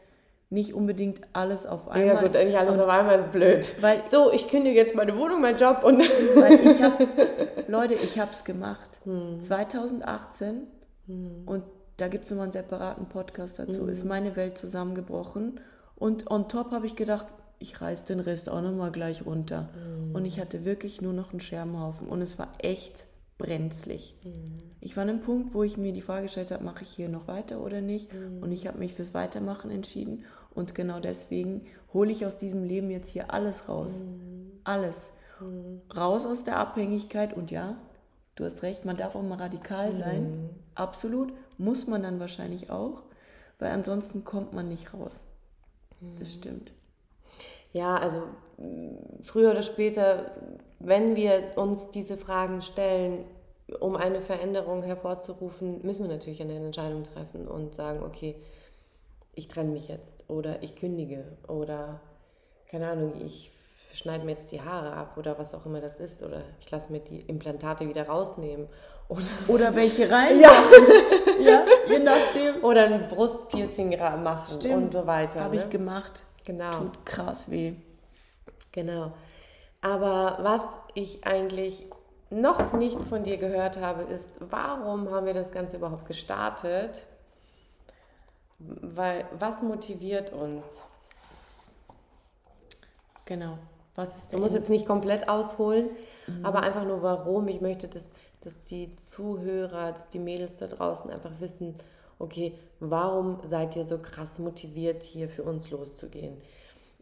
nicht 0.53 0.75
unbedingt 0.75 1.23
alles 1.33 1.67
auf 1.67 1.89
einmal. 1.89 2.15
Ja 2.15 2.21
gut, 2.21 2.35
nicht 2.35 2.57
alles 2.57 2.75
und, 2.75 2.81
auf 2.81 2.89
einmal 2.89 3.19
ist 3.19 3.33
blöd. 3.33 3.73
Weil, 3.81 4.03
so, 4.09 4.31
ich 4.33 4.49
kündige 4.49 4.79
jetzt 4.79 4.95
meine 4.95 5.17
Wohnung, 5.17 5.41
meinen 5.41 5.57
Job 5.57 5.83
und... 5.83 6.01
Weil 6.01 6.61
ich 6.67 6.83
habe, 6.83 7.09
Leute, 7.69 7.95
ich 7.95 8.19
habe 8.19 8.31
es 8.31 8.45
gemacht. 8.45 9.01
Hm. 9.05 9.41
2018 9.41 10.67
hm. 11.07 11.43
und 11.47 11.65
da 11.97 12.09
gibt 12.09 12.25
es 12.25 12.31
nochmal 12.31 12.45
einen 12.45 12.53
separaten 12.53 13.07
Podcast 13.07 13.59
dazu, 13.59 13.83
hm. 13.83 13.89
ist 13.89 14.05
meine 14.05 14.37
Welt 14.37 14.59
zusammengebrochen 14.59 15.59
und 15.97 16.31
on 16.31 16.49
top 16.49 16.71
habe 16.71 16.87
ich 16.87 16.97
gedacht, 16.97 17.27
ich 17.59 17.81
reiß 17.81 18.05
den 18.05 18.21
Rest 18.21 18.51
auch 18.51 18.61
nochmal 18.61 18.91
gleich 18.91 19.25
runter. 19.25 19.71
Hm. 19.73 20.15
Und 20.15 20.25
ich 20.25 20.41
hatte 20.41 20.65
wirklich 20.65 21.01
nur 21.01 21.13
noch 21.13 21.31
einen 21.31 21.41
Scherbenhaufen 21.41 22.09
und 22.09 22.21
es 22.21 22.39
war 22.39 22.49
echt 22.59 23.07
brenzlig. 23.43 24.17
Mhm. 24.25 24.63
Ich 24.81 24.97
war 24.97 25.03
an 25.03 25.11
einem 25.11 25.21
Punkt, 25.21 25.55
wo 25.55 25.63
ich 25.63 25.77
mir 25.77 25.93
die 25.93 26.01
Frage 26.01 26.25
gestellt 26.25 26.51
habe, 26.53 26.65
mache 26.65 26.83
ich 26.83 26.91
hier 26.91 27.09
noch 27.09 27.29
weiter 27.29 27.61
oder 27.61 27.81
nicht? 27.81 28.13
Mhm. 28.13 28.43
Und 28.43 28.53
ich 28.53 28.67
habe 28.67 28.79
mich 28.79 28.95
fürs 28.95 29.15
Weitermachen 29.15 29.71
entschieden. 29.71 30.25
Und 30.55 30.75
genau 30.75 31.01
deswegen 31.01 31.67
hole 31.93 32.11
ich 32.13 32.27
aus 32.27 32.37
diesem 32.37 32.65
Leben 32.65 32.91
jetzt 32.91 33.09
hier 33.09 33.33
alles 33.33 33.69
raus. 33.69 34.01
Mhm. 34.01 34.53
Alles. 34.65 35.13
Mhm. 35.41 35.81
Raus 35.97 36.27
aus 36.27 36.45
der 36.45 36.59
Abhängigkeit. 36.59 37.35
Und 37.35 37.51
ja, 37.51 37.77
du 38.37 38.45
hast 38.45 38.63
recht, 38.63 38.85
man 38.85 38.97
darf 38.97 39.17
auch 39.17 39.23
mal 39.23 39.39
radikal 39.39 39.97
sein. 39.97 40.31
Mhm. 40.31 40.51
Absolut. 40.75 41.33
Muss 41.59 41.87
man 41.87 42.03
dann 42.03 42.21
wahrscheinlich 42.21 42.71
auch. 42.71 43.03
Weil 43.59 43.71
ansonsten 43.71 44.25
kommt 44.25 44.53
man 44.53 44.69
nicht 44.69 44.93
raus. 44.93 45.25
Das 46.19 46.35
mhm. 46.35 46.39
stimmt. 46.39 46.73
Ja, 47.73 47.97
also 47.97 48.23
früher 49.23 49.51
oder 49.51 49.63
später 49.63 50.33
wenn 50.85 51.17
wir 51.17 51.53
uns 51.57 51.91
diese 51.91 52.17
Fragen 52.17 52.63
stellen, 52.63 53.25
um 53.81 53.97
eine 53.97 54.21
Veränderung 54.21 54.83
hervorzurufen, 54.83 55.81
müssen 55.83 56.07
wir 56.07 56.13
natürlich 56.13 56.43
eine 56.43 56.57
Entscheidung 56.57 57.05
treffen 57.05 57.47
und 57.49 57.75
sagen, 57.75 58.03
okay, 58.03 58.35
ich 59.35 59.49
trenne 59.49 59.71
mich 59.71 59.89
jetzt 59.89 60.25
oder 60.29 60.63
ich 60.63 60.77
kündige 60.77 61.25
oder 61.49 62.01
keine 62.71 62.89
Ahnung, 62.89 63.21
ich 63.25 63.53
schneide 63.93 64.25
mir 64.25 64.33
jetzt 64.33 64.51
die 64.53 64.63
Haare 64.63 64.93
ab 64.93 65.17
oder 65.17 65.39
was 65.39 65.55
auch 65.55 65.67
immer 65.67 65.81
das 65.81 66.01
ist 66.01 66.23
oder 66.23 66.43
ich 66.61 66.71
lasse 66.71 66.91
mir 66.91 67.01
die 67.01 67.21
Implantate 67.21 67.89
wieder 67.89 68.07
rausnehmen 68.07 68.69
oder, 69.09 69.27
oder 69.49 69.75
welche 69.75 70.11
rein 70.11 70.41
ja. 70.41 70.51
ja 71.41 71.65
je 71.89 71.99
nachdem 71.99 72.63
oder 72.65 72.85
ein 72.85 73.09
Brustpiercing 73.09 73.91
machen 74.23 74.59
Stimmt. 74.59 74.75
und 74.75 74.93
so 74.93 75.07
weiter 75.07 75.41
habe 75.43 75.57
ne? 75.57 75.63
ich 75.63 75.69
gemacht 75.69 76.23
genau 76.45 76.71
tut 76.71 77.05
krass 77.05 77.51
weh 77.51 77.75
genau 78.73 79.13
aber 79.83 80.39
was 80.41 80.65
ich 80.95 81.27
eigentlich 81.27 81.85
noch 82.33 82.73
nicht 82.73 83.01
von 83.03 83.25
dir 83.25 83.37
gehört 83.37 83.77
habe, 83.77 84.03
ist, 84.03 84.29
warum 84.41 85.11
haben 85.11 85.27
wir 85.27 85.35
das 85.35 85.53
Ganze 85.53 85.77
überhaupt 85.77 86.07
gestartet? 86.07 87.07
Weil 88.81 89.27
was 89.39 89.63
motiviert 89.63 90.33
uns? 90.33 90.83
Genau. 93.25 93.59
Was 93.95 94.17
ist 94.17 94.33
der 94.33 94.39
Du 94.39 94.43
musst 94.43 94.55
jetzt 94.55 94.71
nicht 94.71 94.87
komplett 94.87 95.29
ausholen, 95.29 95.91
mhm. 96.27 96.45
aber 96.45 96.63
einfach 96.63 96.85
nur 96.85 97.03
warum. 97.03 97.49
Ich 97.49 97.61
möchte, 97.61 97.89
dass, 97.89 98.11
dass 98.41 98.65
die 98.65 98.95
Zuhörer, 98.95 99.93
dass 99.93 100.09
die 100.09 100.19
Mädels 100.19 100.57
da 100.59 100.67
draußen 100.67 101.11
einfach 101.11 101.33
wissen, 101.41 101.75
okay, 102.19 102.55
warum 102.81 103.39
seid 103.47 103.77
ihr 103.77 103.85
so 103.85 103.99
krass 103.99 104.39
motiviert, 104.39 105.03
hier 105.03 105.29
für 105.29 105.43
uns 105.43 105.71
loszugehen? 105.71 106.37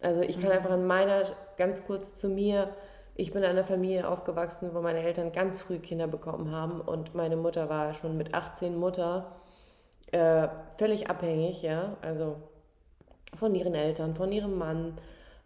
Also 0.01 0.23
ich 0.23 0.41
kann 0.41 0.51
mhm. 0.51 0.57
einfach 0.57 0.75
in 0.75 0.87
meiner, 0.87 1.25
ganz 1.57 1.85
kurz 1.85 2.15
zu 2.15 2.29
mir, 2.29 2.71
ich 3.15 3.33
bin 3.33 3.43
in 3.43 3.51
einer 3.51 3.65
Familie 3.65 4.09
aufgewachsen, 4.09 4.71
wo 4.73 4.81
meine 4.81 5.01
Eltern 5.01 5.31
ganz 5.33 5.61
früh 5.61 5.79
Kinder 5.79 6.07
bekommen 6.07 6.51
haben 6.51 6.81
und 6.81 7.15
meine 7.15 7.37
Mutter 7.37 7.69
war 7.69 7.93
schon 7.93 8.17
mit 8.17 8.35
18 8.35 8.77
Mutter 8.77 9.31
äh, 10.13 10.49
völlig 10.77 11.09
abhängig, 11.09 11.63
ja, 11.63 11.97
also 12.03 12.37
von 13.35 13.55
ihren 13.55 13.75
Eltern, 13.75 14.15
von 14.15 14.33
ihrem 14.33 14.59
Mann. 14.59 14.95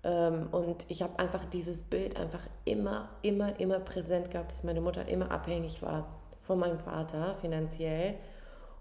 Ähm, 0.03 0.49
und 0.53 0.87
ich 0.89 1.03
habe 1.03 1.19
einfach 1.19 1.45
dieses 1.47 1.83
Bild 1.83 2.17
einfach 2.17 2.47
immer, 2.65 3.09
immer, 3.23 3.59
immer 3.61 3.81
präsent 3.81 4.31
gehabt, 4.31 4.51
dass 4.51 4.65
meine 4.65 4.81
Mutter 4.81 5.09
immer 5.09 5.31
abhängig 5.31 5.83
war 5.83 6.07
von 6.43 6.59
meinem 6.59 6.79
Vater 6.79 7.35
finanziell. 7.35 8.15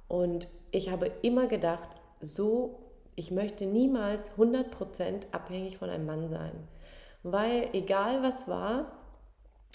Und 0.08 0.48
ich 0.72 0.89
habe 0.91 1.12
immer 1.22 1.48
gedacht, 1.48 1.89
so, 2.19 2.80
ich 3.15 3.32
möchte 3.32 3.65
niemals 3.65 4.34
100% 4.34 5.32
abhängig 5.32 5.78
von 5.78 5.89
einem 5.89 6.06
Mann 6.06 6.30
sein. 6.30 6.67
Weil 7.24 7.69
egal 7.74 8.22
was 8.22 8.48
war, 8.48 8.91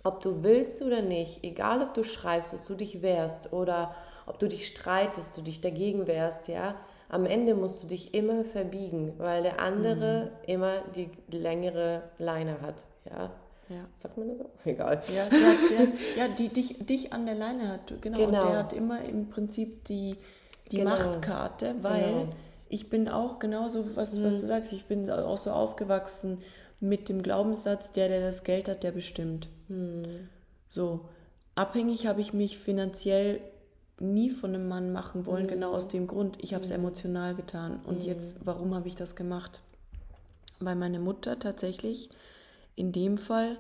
ob 0.05 0.21
du 0.21 0.43
willst 0.43 0.83
oder 0.83 1.03
nicht, 1.03 1.43
egal 1.45 1.83
ob 1.83 1.95
du 1.95 2.05
schreibst, 2.05 2.53
dass 2.53 2.67
du 2.67 2.75
dich 2.75 3.03
wehrst 3.03 3.53
oder 3.53 3.95
ob 4.29 4.39
du 4.39 4.49
dich 4.49 4.67
streitest, 4.67 5.37
du 5.37 5.43
dich 5.43 5.61
dagegen 5.61 6.07
wehrst, 6.07 6.49
ja, 6.49 6.77
am 7.09 7.25
Ende 7.25 7.55
musst 7.55 7.83
du 7.83 7.87
dich 7.87 8.15
immer 8.15 8.45
verbiegen, 8.45 9.15
weil 9.19 9.43
der 9.43 9.61
andere 9.61 10.25
mhm. 10.25 10.31
immer 10.47 10.73
die 10.95 11.11
längere 11.31 12.03
Leine 12.19 12.61
hat, 12.61 12.85
ja. 13.09 13.31
Ja. 13.69 13.87
Sagt 13.95 14.17
man 14.17 14.29
das 14.29 14.39
so? 14.39 14.51
Egal. 14.65 15.01
Ja, 15.15 15.25
der, 15.29 15.39
der, 15.39 15.89
ja 16.17 16.29
die 16.29 16.49
dich, 16.49 16.79
dich 16.87 17.13
an 17.13 17.27
der 17.27 17.35
Leine 17.35 17.69
hat, 17.69 17.93
genau. 18.01 18.17
genau. 18.17 18.27
Und 18.27 18.33
der 18.33 18.59
hat 18.59 18.73
immer 18.73 19.05
im 19.05 19.29
Prinzip 19.29 19.85
die, 19.85 20.17
die 20.73 20.79
genau. 20.79 20.91
Machtkarte, 20.91 21.75
weil 21.83 22.03
genau. 22.03 22.29
ich 22.71 22.89
bin 22.89 23.09
auch 23.09 23.39
genauso, 23.39 23.97
was, 23.97 24.15
mhm. 24.15 24.25
was 24.25 24.41
du 24.41 24.47
sagst, 24.47 24.73
ich 24.73 24.87
bin 24.87 25.09
auch 25.11 25.37
so 25.37 25.51
aufgewachsen 25.51 26.39
mit 26.81 27.09
dem 27.09 27.23
Glaubenssatz, 27.23 27.93
der, 27.93 28.09
der 28.09 28.21
das 28.21 28.43
Geld 28.43 28.69
hat, 28.69 28.85
der 28.85 28.93
bestimmt. 28.93 29.49
Mhm. 29.69 30.29
So, 30.69 31.09
abhängig 31.55 32.07
habe 32.07 32.21
ich 32.21 32.33
mich 32.33 32.59
finanziell 32.59 33.41
nie 34.01 34.31
von 34.31 34.55
einem 34.55 34.69
Mann 34.69 34.93
machen 34.93 35.27
wollen, 35.27 35.45
mhm. 35.45 35.49
genau 35.49 35.73
aus 35.73 35.89
dem 35.89 36.07
Grund. 36.07 36.39
Ich 36.41 36.55
habe 36.55 36.65
es 36.65 36.71
mhm. 36.71 36.77
emotional 36.77 37.35
getan. 37.35 37.81
Und 37.85 38.01
mhm. 38.01 38.05
jetzt, 38.05 38.39
warum 38.45 38.75
habe 38.75 38.89
ich 38.89 38.95
das 38.95 39.17
gemacht? 39.17 39.61
Weil 40.61 40.77
meine 40.77 41.01
Mutter 41.01 41.39
tatsächlich 41.39 42.11
in 42.75 42.93
dem 42.93 43.19
Fall 43.19 43.59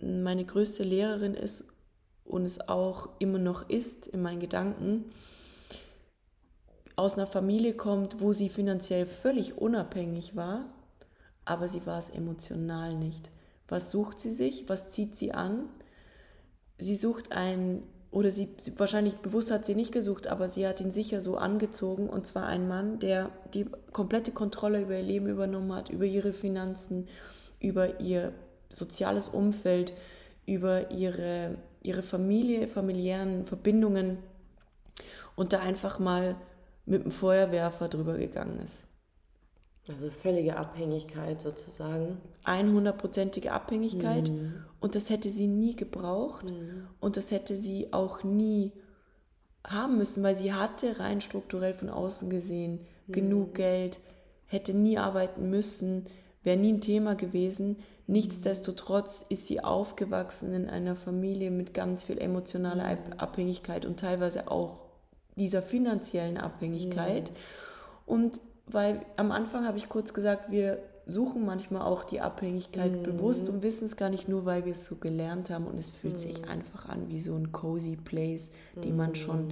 meine 0.00 0.44
größte 0.44 0.82
Lehrerin 0.82 1.34
ist 1.34 1.66
und 2.24 2.44
es 2.44 2.68
auch 2.68 3.08
immer 3.18 3.38
noch 3.38 3.68
ist 3.68 4.06
in 4.06 4.22
meinen 4.22 4.40
Gedanken, 4.40 5.04
aus 6.96 7.16
einer 7.16 7.26
Familie 7.26 7.74
kommt, 7.74 8.20
wo 8.20 8.32
sie 8.32 8.48
finanziell 8.48 9.06
völlig 9.06 9.58
unabhängig 9.58 10.36
war, 10.36 10.64
aber 11.44 11.68
sie 11.68 11.84
war 11.86 11.98
es 11.98 12.10
emotional 12.10 12.94
nicht. 12.94 13.30
Was 13.68 13.90
sucht 13.90 14.20
sie 14.20 14.30
sich? 14.30 14.68
Was 14.68 14.90
zieht 14.90 15.16
sie 15.16 15.32
an? 15.32 15.68
Sie 16.78 16.94
sucht 16.94 17.32
einen 17.32 17.82
oder 18.14 18.30
sie, 18.30 18.48
wahrscheinlich 18.76 19.16
bewusst 19.16 19.50
hat 19.50 19.66
sie 19.66 19.74
nicht 19.74 19.90
gesucht, 19.90 20.28
aber 20.28 20.48
sie 20.48 20.68
hat 20.68 20.80
ihn 20.80 20.92
sicher 20.92 21.20
so 21.20 21.36
angezogen 21.36 22.08
und 22.08 22.24
zwar 22.28 22.46
ein 22.46 22.68
Mann, 22.68 23.00
der 23.00 23.30
die 23.54 23.66
komplette 23.90 24.30
Kontrolle 24.30 24.82
über 24.82 24.96
ihr 24.96 25.02
Leben 25.02 25.26
übernommen 25.26 25.74
hat, 25.74 25.90
über 25.90 26.04
ihre 26.04 26.32
Finanzen, 26.32 27.08
über 27.58 27.98
ihr 27.98 28.32
soziales 28.68 29.28
Umfeld, 29.28 29.94
über 30.46 30.92
ihre, 30.92 31.56
ihre 31.82 32.04
Familie, 32.04 32.68
familiären 32.68 33.44
Verbindungen 33.46 34.18
und 35.34 35.52
da 35.52 35.58
einfach 35.58 35.98
mal 35.98 36.36
mit 36.86 37.02
dem 37.04 37.10
Feuerwerfer 37.10 37.88
drüber 37.88 38.16
gegangen 38.16 38.60
ist. 38.60 38.86
Also 39.86 40.10
völlige 40.10 40.56
Abhängigkeit 40.56 41.40
sozusagen. 41.42 42.18
100%ige 42.44 43.52
Abhängigkeit. 43.52 44.30
Mhm. 44.30 44.64
Und 44.80 44.94
das 44.94 45.10
hätte 45.10 45.28
sie 45.30 45.46
nie 45.46 45.76
gebraucht. 45.76 46.46
Mhm. 46.46 46.88
Und 47.00 47.18
das 47.18 47.30
hätte 47.30 47.54
sie 47.54 47.92
auch 47.92 48.22
nie 48.24 48.72
haben 49.66 49.98
müssen, 49.98 50.22
weil 50.22 50.34
sie 50.34 50.52
hatte 50.52 50.98
rein 51.00 51.20
strukturell 51.20 51.74
von 51.74 51.90
außen 51.90 52.30
gesehen 52.30 52.80
mhm. 53.06 53.12
genug 53.12 53.54
Geld, 53.54 54.00
hätte 54.46 54.74
nie 54.74 54.98
arbeiten 54.98 55.50
müssen, 55.50 56.04
wäre 56.42 56.58
nie 56.58 56.72
ein 56.72 56.80
Thema 56.80 57.14
gewesen. 57.14 57.76
Nichtsdestotrotz 58.06 59.24
ist 59.28 59.46
sie 59.46 59.64
aufgewachsen 59.64 60.52
in 60.52 60.68
einer 60.68 60.96
Familie 60.96 61.50
mit 61.50 61.72
ganz 61.74 62.04
viel 62.04 62.18
emotionaler 62.18 62.84
mhm. 62.84 63.12
Abhängigkeit 63.18 63.84
und 63.84 64.00
teilweise 64.00 64.50
auch 64.50 64.80
dieser 65.36 65.62
finanziellen 65.62 66.38
Abhängigkeit. 66.38 67.30
Mhm. 67.30 67.36
Und 68.06 68.40
weil 68.66 69.00
am 69.16 69.32
Anfang 69.32 69.66
habe 69.66 69.78
ich 69.78 69.88
kurz 69.88 70.14
gesagt, 70.14 70.50
wir 70.50 70.82
suchen 71.06 71.44
manchmal 71.44 71.82
auch 71.82 72.04
die 72.04 72.20
Abhängigkeit 72.20 72.92
mhm. 72.92 73.02
bewusst 73.02 73.48
und 73.50 73.62
wissen 73.62 73.84
es 73.84 73.96
gar 73.96 74.08
nicht 74.08 74.28
nur, 74.28 74.46
weil 74.46 74.64
wir 74.64 74.72
es 74.72 74.86
so 74.86 74.96
gelernt 74.96 75.50
haben 75.50 75.66
und 75.66 75.78
es 75.78 75.90
fühlt 75.90 76.14
mhm. 76.14 76.18
sich 76.18 76.48
einfach 76.48 76.88
an 76.88 77.08
wie 77.08 77.20
so 77.20 77.34
ein 77.34 77.52
cozy 77.52 77.96
Place, 77.96 78.50
die 78.82 78.90
mhm. 78.90 78.96
man 78.96 79.14
schon 79.14 79.48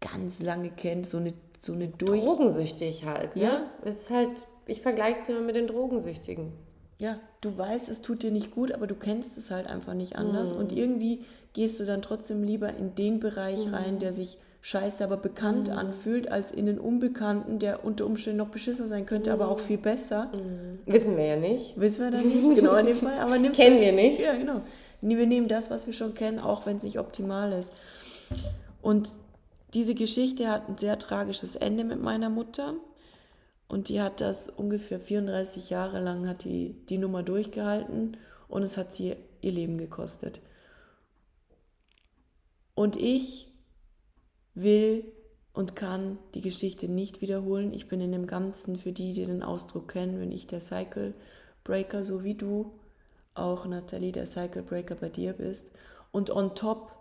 ganz 0.00 0.40
lange 0.40 0.70
kennt, 0.70 1.06
so 1.06 1.16
eine 1.18 1.34
so 1.60 1.72
eine 1.72 1.88
durch 1.88 2.24
drogensüchtig 2.24 3.04
halt. 3.04 3.36
Ne? 3.36 3.42
Ja, 3.42 3.64
es 3.84 4.02
ist 4.02 4.10
halt, 4.10 4.46
ich 4.66 4.80
vergleiche 4.80 5.20
es 5.20 5.28
immer 5.28 5.40
mit 5.40 5.56
den 5.56 5.66
Drogensüchtigen. 5.66 6.52
Ja, 6.98 7.18
du 7.40 7.56
weißt, 7.56 7.88
es 7.88 8.02
tut 8.02 8.22
dir 8.22 8.30
nicht 8.30 8.50
gut, 8.50 8.72
aber 8.72 8.86
du 8.86 8.94
kennst 8.94 9.38
es 9.38 9.50
halt 9.50 9.66
einfach 9.66 9.94
nicht 9.94 10.16
anders 10.16 10.52
und 10.52 10.72
mhm. 10.72 10.78
irgendwie 10.78 11.24
gehst 11.52 11.78
du 11.78 11.84
dann 11.84 12.02
trotzdem 12.02 12.42
lieber 12.42 12.74
in 12.74 12.94
den 12.94 13.20
Bereich 13.20 13.72
rein, 13.72 13.94
mhm. 13.94 13.98
der 13.98 14.12
sich 14.12 14.38
scheiße, 14.60 15.04
aber 15.04 15.16
bekannt 15.16 15.68
mhm. 15.68 15.78
anfühlt, 15.78 16.30
als 16.30 16.50
in 16.50 16.66
den 16.66 16.78
Unbekannten, 16.78 17.58
der 17.58 17.84
unter 17.84 18.06
Umständen 18.06 18.38
noch 18.38 18.48
beschissener 18.48 18.88
sein 18.88 19.06
könnte, 19.06 19.30
mhm. 19.30 19.40
aber 19.40 19.50
auch 19.50 19.60
viel 19.60 19.78
besser. 19.78 20.30
Mhm. 20.34 20.80
Wissen 20.92 21.16
wir 21.16 21.24
ja 21.24 21.36
nicht. 21.36 21.78
Wissen 21.78 22.04
wir 22.04 22.10
da 22.10 22.18
nicht, 22.18 22.54
genau 22.54 22.74
in 22.76 22.86
dem 22.86 22.96
Fall. 22.96 23.18
Aber 23.20 23.38
Kennen 23.52 23.80
wir 23.80 23.92
nicht. 23.92 24.20
Ja, 24.20 24.36
genau. 24.36 24.60
Wir 25.00 25.26
nehmen 25.26 25.48
das, 25.48 25.70
was 25.70 25.86
wir 25.86 25.94
schon 25.94 26.14
kennen, 26.14 26.40
auch 26.40 26.66
wenn 26.66 26.76
es 26.76 26.82
nicht 26.82 26.98
optimal 26.98 27.52
ist. 27.52 27.72
Und 28.82 29.08
diese 29.74 29.94
Geschichte 29.94 30.48
hat 30.48 30.68
ein 30.68 30.78
sehr 30.78 30.98
tragisches 30.98 31.54
Ende 31.54 31.84
mit 31.84 32.02
meiner 32.02 32.30
Mutter. 32.30 32.74
Und 33.68 33.90
die 33.90 34.00
hat 34.00 34.20
das 34.20 34.48
ungefähr 34.48 34.98
34 34.98 35.70
Jahre 35.70 36.00
lang, 36.00 36.26
hat 36.26 36.44
die, 36.44 36.74
die 36.88 36.98
Nummer 36.98 37.22
durchgehalten 37.22 38.16
und 38.48 38.62
es 38.62 38.78
hat 38.78 38.92
sie 38.92 39.14
ihr 39.42 39.52
Leben 39.52 39.76
gekostet. 39.76 40.40
Und 42.74 42.96
ich 42.96 43.47
will 44.62 45.04
und 45.52 45.76
kann 45.76 46.18
die 46.34 46.40
Geschichte 46.40 46.88
nicht 46.88 47.20
wiederholen. 47.20 47.72
Ich 47.72 47.88
bin 47.88 48.00
in 48.00 48.12
dem 48.12 48.26
Ganzen, 48.26 48.76
für 48.76 48.92
die, 48.92 49.12
die 49.12 49.24
den 49.24 49.42
Ausdruck 49.42 49.88
kennen, 49.88 50.18
bin 50.18 50.32
ich 50.32 50.46
der 50.46 50.60
Cycle 50.60 51.14
Breaker, 51.64 52.04
so 52.04 52.24
wie 52.24 52.34
du 52.34 52.78
auch, 53.34 53.66
Nathalie, 53.66 54.12
der 54.12 54.26
Cycle 54.26 54.62
Breaker 54.62 54.94
bei 54.94 55.08
dir 55.08 55.32
bist. 55.32 55.72
Und 56.12 56.30
on 56.30 56.54
top 56.54 56.92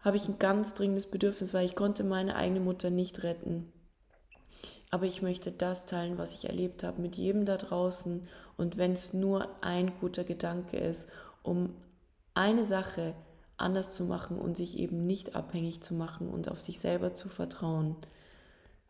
habe 0.00 0.16
ich 0.16 0.28
ein 0.28 0.38
ganz 0.38 0.74
dringendes 0.74 1.06
Bedürfnis, 1.06 1.54
weil 1.54 1.66
ich 1.66 1.76
konnte 1.76 2.04
meine 2.04 2.36
eigene 2.36 2.60
Mutter 2.60 2.90
nicht 2.90 3.22
retten. 3.22 3.72
Aber 4.90 5.06
ich 5.06 5.22
möchte 5.22 5.52
das 5.52 5.86
teilen, 5.86 6.18
was 6.18 6.32
ich 6.32 6.48
erlebt 6.48 6.82
habe, 6.82 7.00
mit 7.00 7.16
jedem 7.16 7.44
da 7.44 7.56
draußen. 7.56 8.26
Und 8.56 8.76
wenn 8.76 8.92
es 8.92 9.14
nur 9.14 9.48
ein 9.62 9.94
guter 10.00 10.24
Gedanke 10.24 10.78
ist, 10.78 11.08
um 11.42 11.74
eine 12.34 12.64
Sache 12.64 13.14
anders 13.60 13.94
zu 13.94 14.04
machen 14.04 14.38
und 14.38 14.56
sich 14.56 14.78
eben 14.78 15.06
nicht 15.06 15.36
abhängig 15.36 15.82
zu 15.82 15.94
machen 15.94 16.28
und 16.28 16.50
auf 16.50 16.60
sich 16.60 16.80
selber 16.80 17.14
zu 17.14 17.28
vertrauen, 17.28 17.96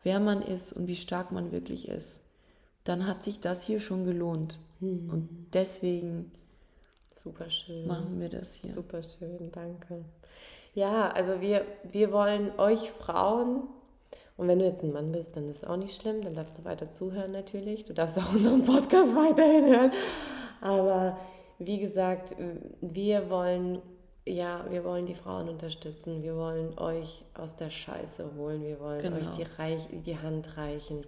wer 0.03 0.19
man 0.19 0.41
ist 0.41 0.73
und 0.73 0.87
wie 0.87 0.95
stark 0.95 1.31
man 1.31 1.51
wirklich 1.51 1.87
ist, 1.87 2.21
dann 2.83 3.07
hat 3.07 3.23
sich 3.23 3.39
das 3.39 3.63
hier 3.63 3.79
schon 3.79 4.03
gelohnt. 4.03 4.59
Mhm. 4.79 5.09
Und 5.09 5.29
deswegen 5.53 6.31
Super 7.15 7.49
schön. 7.49 7.87
machen 7.87 8.19
wir 8.19 8.29
das 8.29 8.55
hier. 8.55 8.71
Super 8.71 9.03
schön, 9.03 9.51
danke. 9.51 10.03
Ja, 10.73 11.09
also 11.09 11.41
wir, 11.41 11.65
wir 11.91 12.11
wollen 12.11 12.57
euch 12.57 12.91
Frauen, 12.91 13.67
und 14.41 14.47
wenn 14.47 14.57
du 14.57 14.65
jetzt 14.65 14.83
ein 14.83 14.91
Mann 14.91 15.11
bist, 15.11 15.35
dann 15.35 15.47
ist 15.47 15.57
es 15.57 15.63
auch 15.63 15.77
nicht 15.77 16.01
schlimm, 16.01 16.23
dann 16.23 16.33
darfst 16.33 16.57
du 16.57 16.65
weiter 16.65 16.89
zuhören 16.89 17.31
natürlich. 17.31 17.83
Du 17.83 17.93
darfst 17.93 18.17
auch 18.17 18.33
unseren 18.33 18.63
Podcast 18.63 19.15
weiterhin 19.15 19.67
hören. 19.67 19.91
Aber 20.61 21.15
wie 21.59 21.77
gesagt, 21.77 22.35
wir 22.81 23.29
wollen 23.29 23.83
ja, 24.25 24.65
wir 24.69 24.83
wollen 24.83 25.05
die 25.05 25.15
Frauen 25.15 25.49
unterstützen, 25.49 26.21
wir 26.21 26.35
wollen 26.35 26.77
euch 26.77 27.25
aus 27.33 27.55
der 27.55 27.69
Scheiße 27.69 28.35
holen, 28.35 28.63
wir 28.63 28.79
wollen 28.79 28.99
genau. 28.99 29.17
euch 29.17 29.29
die, 29.29 29.43
Reich, 29.43 29.87
die 29.91 30.17
Hand 30.17 30.57
reichen. 30.57 31.05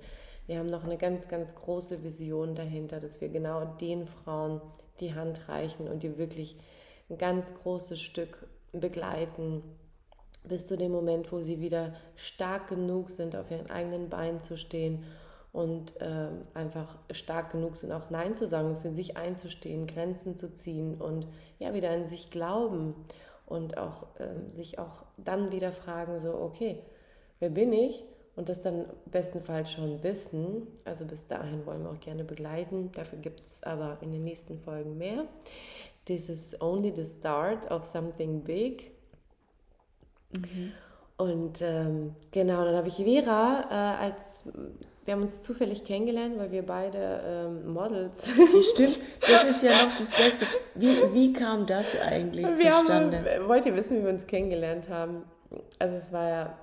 Wir 0.48 0.60
haben 0.60 0.68
noch 0.68 0.84
eine 0.84 0.98
ganz, 0.98 1.28
ganz 1.28 1.56
große 1.56 2.04
Vision 2.04 2.56
dahinter, 2.56 3.00
dass 3.00 3.22
wir 3.22 3.30
genau 3.30 3.66
den 3.66 4.08
Frauen 4.08 4.62
die 5.00 5.14
Hand 5.14 5.48
reichen 5.48 5.88
und 5.88 6.04
die 6.04 6.18
wirklich 6.18 6.58
ein 7.10 7.18
ganz 7.18 7.54
großes 7.54 8.02
Stück 8.02 8.48
begleiten 8.72 9.64
bis 10.44 10.68
zu 10.68 10.76
dem 10.76 10.92
Moment, 10.92 11.32
wo 11.32 11.40
sie 11.40 11.62
wieder 11.62 11.94
stark 12.16 12.68
genug 12.68 13.10
sind, 13.10 13.36
auf 13.36 13.50
ihren 13.52 13.70
eigenen 13.70 14.10
Beinen 14.10 14.40
zu 14.40 14.58
stehen 14.58 15.06
und 15.54 16.02
äh, 16.02 16.30
einfach 16.56 16.98
stark 17.12 17.52
genug 17.52 17.76
sind, 17.76 17.92
auch 17.92 18.10
Nein 18.10 18.34
zu 18.34 18.48
sagen, 18.48 18.78
für 18.82 18.92
sich 18.92 19.18
einzustehen, 19.18 19.86
Grenzen 19.86 20.36
zu 20.36 20.52
ziehen 20.52 21.00
und 21.00 21.28
ja, 21.60 21.74
wieder 21.76 21.92
an 21.92 22.08
sich 22.08 22.32
glauben 22.32 22.96
und 23.46 23.78
auch 23.78 24.08
äh, 24.20 24.52
sich 24.52 24.80
auch 24.80 25.04
dann 25.18 25.52
wieder 25.52 25.72
fragen, 25.72 26.18
so, 26.18 26.34
okay, 26.34 26.80
wer 27.40 27.50
bin 27.50 27.72
ich? 27.72 28.04
Und 28.36 28.50
das 28.50 28.64
dann 28.64 28.88
bestenfalls 29.06 29.72
schon 29.72 30.02
wissen. 30.02 30.66
Also 30.86 31.06
bis 31.06 31.28
dahin 31.28 31.68
wollen 31.68 31.84
wir 31.84 31.92
auch 31.92 32.00
gerne 32.00 32.24
begleiten. 32.24 32.92
Dafür 32.94 33.20
gibt 33.20 33.46
es 33.46 33.62
aber 33.62 34.00
in 34.02 34.12
den 34.12 34.24
nächsten 34.24 34.58
Folgen 34.58 34.98
mehr. 34.98 35.26
This 36.06 36.30
is 36.30 36.60
only 36.60 36.92
the 36.96 37.06
start 37.06 37.70
of 37.70 37.86
something 37.86 38.42
big. 38.44 38.92
Mhm. 40.36 40.72
Und 41.18 41.62
ähm, 41.62 42.16
genau, 42.32 42.66
dann 42.66 42.76
habe 42.76 42.88
ich 42.88 42.96
Vera 42.96 43.68
äh, 43.70 44.04
als 44.04 44.46
wir 45.06 45.14
haben 45.14 45.22
uns 45.22 45.42
zufällig 45.42 45.84
kennengelernt, 45.84 46.38
weil 46.38 46.52
wir 46.52 46.66
beide 46.66 47.22
ähm, 47.26 47.74
Models 47.74 48.26
sind. 48.36 48.64
Stimmt, 48.64 49.00
das 49.22 49.44
ist 49.44 49.64
ja 49.64 49.86
noch 49.86 49.94
das 49.94 50.12
Beste. 50.12 50.46
Wie, 50.76 51.14
wie 51.14 51.34
kam 51.34 51.66
das 51.66 52.00
eigentlich 52.00 52.46
wir 52.46 52.72
zustande? 52.72 53.18
Haben, 53.18 53.48
wollt 53.48 53.66
ihr 53.66 53.76
wissen, 53.76 54.00
wie 54.00 54.04
wir 54.04 54.12
uns 54.12 54.26
kennengelernt 54.26 54.90
haben? 54.90 55.24
Also 55.80 55.98
es 55.98 56.12
war 56.14 56.30
ja, 56.30 56.58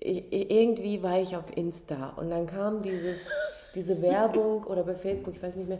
irgendwie 0.00 1.02
war 1.02 1.20
ich 1.20 1.36
auf 1.36 1.56
Insta 1.56 2.10
und 2.16 2.30
dann 2.30 2.46
kam 2.46 2.82
dieses, 2.82 3.26
diese 3.74 4.00
Werbung 4.02 4.64
oder 4.64 4.82
bei 4.82 4.94
Facebook, 4.94 5.34
ich 5.34 5.42
weiß 5.42 5.56
nicht 5.56 5.68
mehr, 5.68 5.78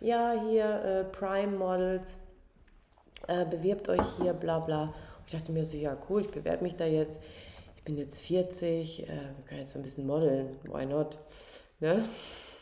ja, 0.00 0.34
hier 0.48 0.64
äh, 0.64 1.04
Prime 1.04 1.56
Models, 1.56 2.18
äh, 3.28 3.44
bewirbt 3.44 3.88
euch 3.88 4.06
hier, 4.20 4.32
bla 4.32 4.60
bla. 4.60 4.84
Und 4.84 4.92
ich 5.26 5.32
dachte 5.32 5.52
mir 5.52 5.64
so, 5.64 5.76
ja 5.76 5.96
cool, 6.08 6.22
ich 6.22 6.30
bewerbe 6.30 6.62
mich 6.62 6.76
da 6.76 6.86
jetzt 6.86 7.20
bin 7.86 7.96
jetzt 7.96 8.20
40, 8.20 9.04
äh, 9.04 9.06
kann 9.48 9.58
jetzt 9.58 9.72
so 9.72 9.78
ein 9.78 9.82
bisschen 9.82 10.06
modeln, 10.06 10.58
why 10.64 10.84
not? 10.84 11.16
Ne? 11.80 12.04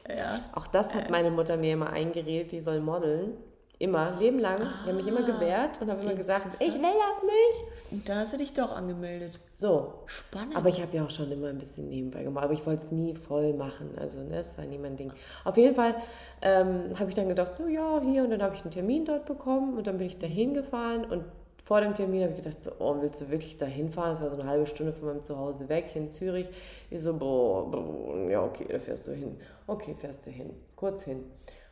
Ja. 0.08 0.40
Auch 0.52 0.66
das 0.68 0.94
hat 0.94 1.10
meine 1.10 1.30
Mutter 1.30 1.56
mir 1.56 1.72
immer 1.72 1.90
eingeredet, 1.90 2.52
die 2.52 2.60
soll 2.60 2.80
modeln. 2.80 3.32
Immer, 3.80 4.16
Leben 4.20 4.38
lang. 4.38 4.62
Ah, 4.62 4.72
ich 4.82 4.86
habe 4.86 4.92
mich 4.94 5.06
immer 5.08 5.24
ah, 5.24 5.26
gewehrt 5.26 5.82
und 5.82 5.90
habe 5.90 6.02
immer 6.02 6.14
gesagt, 6.14 6.46
ich 6.60 6.74
will 6.74 6.80
das 6.80 7.22
nicht. 7.22 7.92
Und 7.92 8.08
da 8.08 8.16
hast 8.20 8.32
du 8.32 8.38
dich 8.38 8.54
doch 8.54 8.70
angemeldet. 8.70 9.40
So. 9.52 9.94
Spannend. 10.06 10.56
Aber 10.56 10.68
ich 10.68 10.80
habe 10.80 10.96
ja 10.96 11.04
auch 11.04 11.10
schon 11.10 11.32
immer 11.32 11.48
ein 11.48 11.58
bisschen 11.58 11.88
nebenbei 11.88 12.22
gemacht. 12.22 12.44
Aber 12.44 12.52
ich 12.52 12.64
wollte 12.66 12.84
es 12.84 12.92
nie 12.92 13.16
voll 13.16 13.52
machen. 13.52 13.90
Also, 13.98 14.20
ne, 14.20 14.36
das 14.36 14.56
war 14.56 14.64
nie 14.64 14.78
mein 14.78 14.96
Ding. 14.96 15.12
Auf 15.44 15.56
jeden 15.56 15.74
Fall 15.74 15.96
ähm, 16.40 16.98
habe 16.98 17.08
ich 17.08 17.16
dann 17.16 17.28
gedacht, 17.28 17.56
so, 17.56 17.66
ja, 17.66 18.00
hier. 18.00 18.22
Und 18.22 18.30
dann 18.30 18.42
habe 18.42 18.54
ich 18.54 18.62
einen 18.62 18.70
Termin 18.70 19.04
dort 19.06 19.26
bekommen 19.26 19.76
und 19.76 19.88
dann 19.88 19.98
bin 19.98 20.06
ich 20.06 20.18
da 20.18 20.28
hingefahren 20.28 21.04
und 21.04 21.24
vor 21.64 21.80
dem 21.80 21.94
Termin 21.94 22.24
habe 22.24 22.32
ich 22.32 22.42
gedacht, 22.42 22.60
so, 22.60 22.72
oh, 22.78 22.96
willst 23.00 23.22
du 23.22 23.30
wirklich 23.30 23.56
da 23.56 23.64
hinfahren? 23.64 24.10
Das 24.10 24.20
war 24.20 24.28
so 24.28 24.36
eine 24.36 24.44
halbe 24.44 24.66
Stunde 24.66 24.92
von 24.92 25.08
meinem 25.08 25.24
Zuhause 25.24 25.66
weg, 25.70 25.86
hier 25.90 26.02
in 26.02 26.10
Zürich. 26.10 26.46
Ich 26.90 27.00
so, 27.00 27.14
boah, 27.14 27.70
boah, 27.70 28.28
ja, 28.28 28.44
okay, 28.44 28.66
da 28.68 28.78
fährst 28.78 29.06
du 29.06 29.12
hin. 29.12 29.38
Okay, 29.66 29.94
fährst 29.96 30.26
du 30.26 30.30
hin. 30.30 30.50
Kurz 30.76 31.04
hin. 31.04 31.24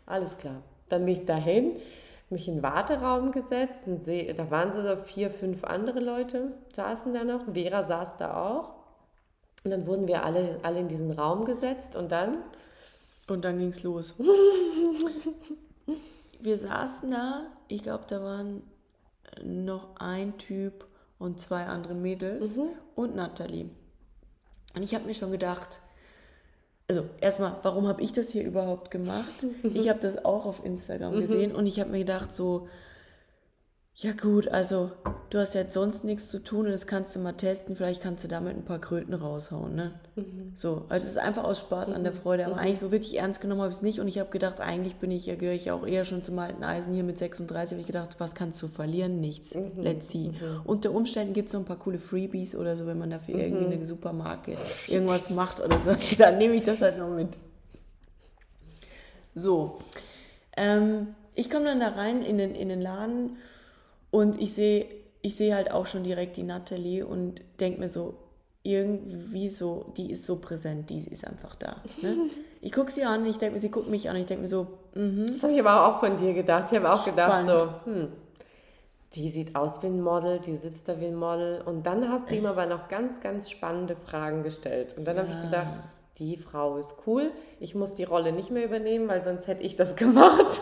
Alles 0.07 0.39
klar. 0.39 0.63
Dann 0.89 1.05
bin 1.05 1.17
ich 1.17 1.27
dahin, 1.27 1.77
mich 2.31 2.49
in 2.49 2.55
den 2.55 2.63
Warteraum 2.63 3.33
gesetzt. 3.33 3.83
Und 3.85 4.03
seh, 4.03 4.33
da 4.33 4.51
waren 4.51 4.73
so 4.73 4.97
vier, 4.97 5.29
fünf 5.29 5.63
andere 5.63 6.01
Leute, 6.01 6.53
saßen 6.75 7.13
da 7.13 7.25
noch. 7.25 7.53
Vera 7.53 7.85
saß 7.85 8.17
da 8.17 8.49
auch. 8.49 8.73
Und 9.63 9.73
dann 9.73 9.87
wurden 9.87 10.09
wir 10.09 10.25
alle, 10.25 10.57
alle 10.63 10.81
in 10.81 10.89
diesen 10.89 11.11
Raum 11.11 11.45
gesetzt 11.45 11.97
und 11.97 12.11
dann. 12.11 12.39
Und 13.29 13.45
dann 13.45 13.59
ging 13.59 13.69
es 13.69 13.83
los. 13.83 14.15
wir 16.41 16.57
saßen 16.57 17.11
da, 17.11 17.43
ich 17.69 17.83
glaube, 17.83 18.05
da 18.09 18.23
waren 18.23 18.63
noch 19.45 19.97
ein 19.97 20.38
Typ 20.38 20.87
und 21.18 21.40
zwei 21.40 21.64
andere 21.66 21.95
Mädels 21.95 22.57
mhm. 22.57 22.71
und 22.95 23.14
Natalie. 23.14 23.71
Und 24.75 24.83
ich 24.83 24.95
habe 24.95 25.07
mir 25.07 25.14
schon 25.14 25.31
gedacht, 25.31 25.81
also 26.88 27.05
erstmal, 27.21 27.57
warum 27.62 27.87
habe 27.87 28.03
ich 28.03 28.12
das 28.12 28.31
hier 28.31 28.45
überhaupt 28.45 28.90
gemacht? 28.90 29.47
Ich 29.62 29.88
habe 29.88 30.01
das 30.01 30.25
auch 30.25 30.47
auf 30.47 30.64
Instagram 30.64 31.14
mhm. 31.14 31.21
gesehen 31.21 31.55
und 31.55 31.66
ich 31.66 31.81
habe 31.81 31.90
mir 31.90 31.99
gedacht, 31.99 32.35
so, 32.35 32.68
ja 33.95 34.13
gut, 34.13 34.49
also 34.49 34.91
du 35.29 35.39
hast 35.39 35.55
jetzt 35.55 35.75
sonst 35.75 36.05
nichts 36.05 36.29
zu 36.29 36.43
tun 36.43 36.65
und 36.67 36.73
das 36.73 36.87
kannst 36.87 37.15
du 37.15 37.21
mal 37.21 37.35
testen. 37.35 37.77
Vielleicht 37.77 38.03
kannst 38.03 38.25
du 38.25 38.29
damit 38.29 38.57
ein 38.57 38.65
paar 38.65 38.81
Kröten 38.81 39.13
raushauen. 39.13 39.75
Ne? 39.75 39.93
Mhm. 40.17 40.53
So, 40.55 40.87
also 40.89 41.05
es 41.05 41.13
ist 41.13 41.19
einfach 41.19 41.45
aus 41.45 41.61
Spaß 41.61 41.91
mhm. 41.91 41.97
an 41.97 42.05
der 42.05 42.13
mhm. 42.15 42.17
Freude. 42.17 42.47
Aber 42.47 42.55
mhm. 42.55 42.61
eigentlich 42.61 42.81
so 42.81 42.91
wirklich 42.91 43.19
ernst 43.19 43.43
genommen 43.43 43.61
habe 43.61 43.71
ich 43.71 43.77
es 43.77 43.83
nicht. 43.83 44.01
Und 44.01 44.09
ich 44.09 44.19
habe 44.19 44.31
gedacht, 44.31 44.61
eigentlich 44.63 44.97
bin 44.97 45.11
ich, 45.11 45.27
ja, 45.27 45.35
gehöre 45.35 45.55
ich 45.55 45.71
auch 45.71 45.87
eher 45.87 46.05
schon 46.07 46.25
zum 46.25 46.39
alten 46.39 46.65
Eisen 46.65 46.95
hier 46.95 47.05
mit 47.05 47.19
36. 47.19 47.73
Habe 47.73 47.81
ich 47.83 47.87
gedacht, 47.87 48.17
was 48.19 48.35
kannst 48.35 48.63
du 48.63 48.69
verlieren? 48.69 49.21
Nichts. 49.21 49.55
Mhm. 49.55 49.71
Let's 49.77 50.09
see. 50.09 50.31
Mhm. 50.31 50.63
Unter 50.65 50.93
Umständen 50.93 51.35
gibt 51.35 51.47
es 51.47 51.53
so 51.53 51.59
ein 51.59 51.67
paar 51.67 51.79
coole 51.79 51.99
Freebies 51.99 52.57
oder 52.57 52.77
so, 52.77 52.87
wenn 52.87 52.99
man 52.99 53.11
dafür 53.11 53.35
irgendwie 53.35 53.75
eine 53.75 53.87
Supermarke 53.87 54.57
irgendwas 54.89 55.29
macht 55.31 55.61
oder 55.61 55.79
so. 55.79 55.95
Dann 56.19 56.39
nehme 56.39 56.55
ich 56.55 56.63
das 56.63 56.81
halt 56.81 56.99
noch 56.99 57.11
mit. 57.11 57.39
So. 59.35 59.79
Ähm, 60.57 61.09
ich 61.35 61.51
komme 61.51 61.65
dann 61.65 61.81
da 61.81 61.89
rein 61.89 62.23
in 62.23 62.37
den, 62.37 62.55
in 62.55 62.69
den 62.69 62.81
Laden 62.81 63.37
und 64.12 64.40
ich 64.40 64.55
sehe 64.55 64.87
ich 65.22 65.37
sehe 65.37 65.55
halt 65.55 65.70
auch 65.70 65.87
schon 65.87 66.03
direkt 66.03 66.37
die 66.37 66.42
Natalie 66.42 67.07
und 67.07 67.40
denke 67.61 67.81
mir 67.81 67.88
so, 67.88 68.14
irgendwie 68.64 69.48
so, 69.48 69.87
die 69.96 70.11
ist 70.11 70.27
so 70.27 70.37
präsent, 70.37 70.90
die 70.90 70.98
ist 70.98 71.27
einfach 71.27 71.55
da. 71.57 71.77
Ne? 72.03 72.16
Ich 72.64 72.70
gucke 72.70 72.92
sie 72.92 73.03
an, 73.03 73.27
ich 73.27 73.38
denke 73.38 73.55
mir, 73.55 73.59
sie 73.59 73.72
guckt 73.72 73.88
mich 73.88 74.09
an, 74.09 74.14
ich 74.14 74.27
denke 74.27 74.42
mir 74.42 74.48
so, 74.48 74.68
mhm. 74.94 75.33
Das 75.33 75.42
habe 75.42 75.53
ich 75.53 75.59
aber 75.59 75.85
auch 75.85 75.98
von 75.98 76.16
dir 76.16 76.33
gedacht. 76.33 76.66
Ich 76.70 76.79
habe 76.79 76.92
auch 76.92 77.05
gedacht 77.05 77.44
so, 77.44 77.68
hm, 77.87 78.12
die 79.14 79.31
sieht 79.31 79.57
aus 79.57 79.83
wie 79.83 79.88
ein 79.88 80.01
Model, 80.01 80.38
die 80.38 80.55
sitzt 80.55 80.88
da 80.88 81.01
wie 81.01 81.07
ein 81.07 81.16
Model. 81.16 81.61
Und 81.62 81.85
dann 81.87 82.09
hast 82.09 82.31
du 82.31 82.37
ihm 82.37 82.46
aber 82.46 82.66
noch 82.66 82.87
ganz, 82.87 83.20
ganz 83.20 83.51
spannende 83.51 83.96
Fragen 83.96 84.44
gestellt. 84.44 84.94
Und 84.96 85.07
dann 85.07 85.16
ja. 85.16 85.22
habe 85.22 85.33
ich 85.33 85.42
gedacht, 85.42 85.81
die 86.20 86.37
Frau 86.37 86.77
ist 86.77 86.94
cool. 87.05 87.33
Ich 87.59 87.75
muss 87.75 87.96
die 87.96 88.05
Rolle 88.05 88.31
nicht 88.31 88.53
mehr 88.53 88.64
übernehmen, 88.64 89.09
weil 89.09 89.25
sonst 89.25 89.48
hätte 89.48 89.64
ich 89.64 89.75
das 89.75 89.96
gemacht. 89.96 90.61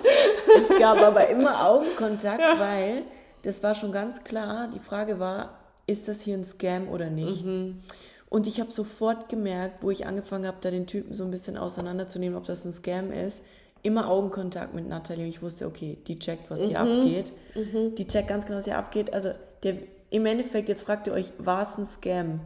Es 0.58 0.78
gab 0.78 1.02
aber 1.02 1.28
immer 1.28 1.66
Augenkontakt, 1.66 2.40
ja. 2.40 2.58
weil 2.58 3.02
das 3.42 3.62
war 3.62 3.74
schon 3.74 3.92
ganz 3.92 4.24
klar. 4.24 4.68
Die 4.68 4.78
Frage 4.78 5.18
war, 5.18 5.58
ist 5.86 6.08
das 6.08 6.20
hier 6.22 6.36
ein 6.36 6.44
Scam 6.44 6.88
oder 6.88 7.10
nicht? 7.10 7.44
Mhm. 7.44 7.80
Und 8.28 8.46
ich 8.46 8.60
habe 8.60 8.70
sofort 8.70 9.28
gemerkt, 9.28 9.82
wo 9.82 9.90
ich 9.90 10.06
angefangen 10.06 10.46
habe, 10.46 10.58
da 10.60 10.70
den 10.70 10.86
Typen 10.86 11.14
so 11.14 11.24
ein 11.24 11.32
bisschen 11.32 11.56
auseinanderzunehmen, 11.56 12.38
ob 12.38 12.44
das 12.44 12.64
ein 12.64 12.72
Scam 12.72 13.10
ist, 13.10 13.42
immer 13.82 14.08
Augenkontakt 14.08 14.72
mit 14.74 14.86
Natalie 14.88 15.24
und 15.24 15.30
ich 15.30 15.42
wusste, 15.42 15.66
okay, 15.66 15.98
die 16.06 16.18
checkt, 16.18 16.48
was 16.50 16.60
hier 16.62 16.80
mhm. 16.82 17.00
abgeht. 17.00 17.32
Mhm. 17.54 17.94
Die 17.96 18.06
checkt 18.06 18.28
ganz 18.28 18.46
genau, 18.46 18.58
was 18.58 18.66
hier 18.66 18.78
abgeht. 18.78 19.12
Also 19.12 19.32
der, 19.64 19.78
im 20.10 20.26
Endeffekt, 20.26 20.68
jetzt 20.68 20.82
fragt 20.82 21.08
ihr 21.08 21.12
euch, 21.12 21.32
war 21.38 21.62
es 21.62 21.76
ein 21.76 21.86
Scam? 21.86 22.40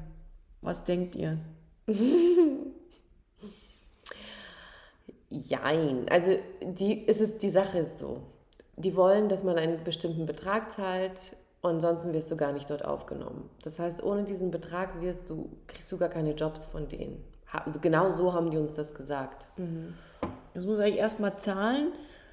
Was 0.62 0.84
denkt 0.84 1.16
ihr? 1.16 1.38
Jein. 5.28 6.08
Also 6.08 6.38
die, 6.62 7.00
ist 7.00 7.20
es, 7.20 7.36
die 7.36 7.50
Sache 7.50 7.78
ist 7.78 7.98
so 7.98 8.22
die 8.76 8.96
wollen, 8.96 9.28
dass 9.28 9.42
man 9.42 9.56
einen 9.56 9.82
bestimmten 9.84 10.26
Betrag 10.26 10.72
zahlt 10.72 11.36
und 11.62 11.70
ansonsten 11.70 12.12
wirst 12.12 12.30
du 12.30 12.36
gar 12.36 12.52
nicht 12.52 12.68
dort 12.68 12.84
aufgenommen. 12.84 13.48
Das 13.62 13.78
heißt, 13.78 14.02
ohne 14.02 14.24
diesen 14.24 14.50
Betrag 14.50 15.00
wirst 15.00 15.30
du, 15.30 15.50
kriegst 15.66 15.90
du 15.90 15.96
gar 15.96 16.08
keine 16.08 16.32
Jobs 16.32 16.66
von 16.66 16.88
denen. 16.88 17.24
Also 17.50 17.80
genau 17.80 18.10
so 18.10 18.32
haben 18.32 18.50
die 18.50 18.58
uns 18.58 18.74
das 18.74 18.94
gesagt. 18.94 19.46
Mhm. 19.56 19.94
Das 20.54 20.64
muss 20.64 20.78
eigentlich 20.78 20.98
erstmal 20.98 21.36
zahlen, 21.36 21.92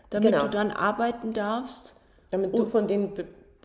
damit 0.09 0.31
genau. 0.31 0.43
du 0.43 0.49
dann 0.49 0.71
arbeiten 0.71 1.33
darfst. 1.33 1.95
Damit 2.29 2.57
du 2.57 2.65
von 2.65 2.87
denen 2.87 3.13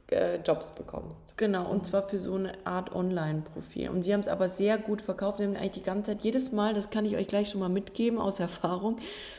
äh, 0.08 0.36
Jobs 0.36 0.74
bekommst. 0.74 1.36
Genau, 1.36 1.68
und 1.68 1.86
zwar 1.86 2.08
für 2.08 2.18
so 2.18 2.34
eine 2.34 2.52
Art 2.64 2.94
Online-Profil. 2.94 3.90
Und 3.90 4.02
sie 4.02 4.12
haben 4.12 4.20
es 4.20 4.28
aber 4.28 4.48
sehr 4.48 4.78
gut 4.78 5.02
verkauft. 5.02 5.38
Sie 5.38 5.44
haben 5.44 5.56
eigentlich 5.56 5.72
die 5.72 5.82
ganze 5.82 6.12
Zeit, 6.12 6.22
jedes 6.22 6.52
Mal, 6.52 6.74
das 6.74 6.90
kann 6.90 7.04
ich 7.04 7.16
euch 7.16 7.26
gleich 7.26 7.50
schon 7.50 7.60
mal 7.60 7.68
mitgeben 7.68 8.18
aus 8.18 8.38
Erfahrung, 8.40 8.96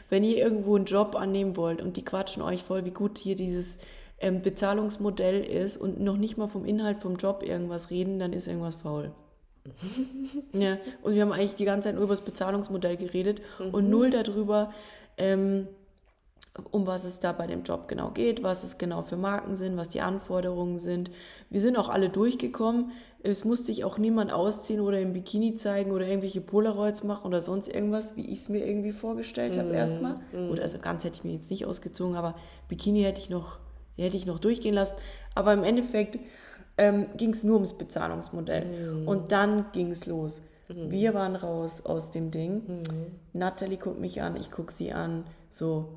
wenn 0.10 0.24
ihr 0.24 0.38
irgendwo 0.38 0.76
einen 0.76 0.86
Job 0.86 1.16
annehmen 1.16 1.56
wollt 1.56 1.82
und 1.82 1.98
die 1.98 2.06
quatschen 2.06 2.42
euch 2.42 2.64
voll, 2.64 2.86
wie 2.86 2.92
gut 2.92 3.18
hier 3.18 3.36
dieses 3.36 3.80
ähm, 4.20 4.42
Bezahlungsmodell 4.42 5.42
ist 5.42 5.78
und 5.78 6.00
noch 6.02 6.18
nicht 6.18 6.38
mal 6.38 6.48
vom 6.48 6.66
Inhalt 6.66 7.00
vom 7.00 7.16
Job 7.16 7.44
irgendwas 7.44 7.90
reden, 7.90 8.20
dann 8.20 8.34
ist 8.34 8.48
irgendwas 8.48 8.76
faul. 8.76 9.12
ja, 10.54 10.78
und 11.02 11.14
wir 11.14 11.22
haben 11.22 11.32
eigentlich 11.32 11.56
die 11.56 11.66
ganze 11.66 11.90
Zeit 11.90 11.96
nur 11.96 12.06
über 12.06 12.14
das 12.14 12.24
Bezahlungsmodell 12.24 12.98
geredet 12.98 13.42
mhm. 13.60 13.74
und 13.74 13.90
null 13.90 14.10
darüber, 14.10 14.74
ähm, 15.18 15.68
um 16.72 16.88
was 16.88 17.06
es 17.06 17.20
da 17.20 17.32
bei 17.32 17.48
dem 17.48 17.64
Job 17.64 17.88
genau 17.88 18.12
geht, 18.12 18.44
was 18.44 18.64
es 18.64 18.78
genau 18.78 19.02
für 19.02 19.18
Marken 19.18 19.56
sind, 19.56 19.78
was 19.78 19.90
die 19.90 20.02
Anforderungen 20.02 20.80
sind. 20.80 21.12
Wir 21.50 21.62
sind 21.62 21.78
auch 21.78 21.90
alle 21.90 22.10
durchgekommen. 22.10 22.92
Es 23.24 23.46
musste 23.46 23.68
sich 23.68 23.84
auch 23.84 23.98
niemand 23.98 24.32
ausziehen 24.32 24.80
oder 24.80 25.00
im 25.00 25.14
Bikini 25.14 25.56
zeigen 25.56 25.92
oder 25.92 26.08
irgendwelche 26.08 26.42
Polaroids 26.42 27.04
machen 27.04 27.26
oder 27.26 27.42
sonst 27.42 27.68
irgendwas, 27.68 28.16
wie 28.16 28.26
ich 28.26 28.40
es 28.40 28.50
mir 28.50 28.66
irgendwie 28.66 28.92
vorgestellt 28.92 29.56
mm, 29.56 29.60
habe 29.60 29.74
erstmal. 29.74 30.16
Mm. 30.32 30.50
Gut, 30.50 30.60
also 30.60 30.78
ganz 30.78 31.04
hätte 31.04 31.18
ich 31.18 31.24
mich 31.24 31.34
jetzt 31.36 31.52
nicht 31.52 31.66
ausgezogen, 31.66 32.16
aber 32.16 32.36
Bikini 32.70 33.02
hätte 33.02 33.22
ich 33.22 33.30
noch, 33.30 33.60
hätte 33.98 34.18
ich 34.18 34.26
noch 34.26 34.40
durchgehen 34.40 34.74
lassen. 34.74 34.96
Aber 35.36 35.54
im 35.54 35.64
Endeffekt 35.64 36.20
ähm, 36.78 37.08
ging 37.18 37.32
es 37.32 37.44
nur 37.44 37.56
ums 37.56 37.74
Bezahlungsmodell. 37.74 38.66
Mm. 39.04 39.08
Und 39.08 39.32
dann 39.32 39.66
ging 39.74 39.92
es 39.92 40.06
los. 40.06 40.42
Mhm. 40.70 40.92
Wir 40.92 41.14
waren 41.14 41.36
raus 41.36 41.86
aus 41.86 42.12
dem 42.12 42.32
Ding. 42.32 42.62
Mhm. 42.68 42.84
Natalie 43.34 43.78
guckt 43.78 44.00
mich 44.00 44.22
an, 44.22 44.36
ich 44.36 44.52
gucke 44.52 44.72
sie 44.72 44.94
an. 44.94 45.24
So, 45.50 45.88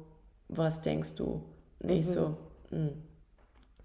was 0.51 0.83
denkst 0.83 1.15
du? 1.15 1.43
Und 1.81 1.91
ich 1.91 2.07
so, 2.07 2.37
mm, 2.71 2.89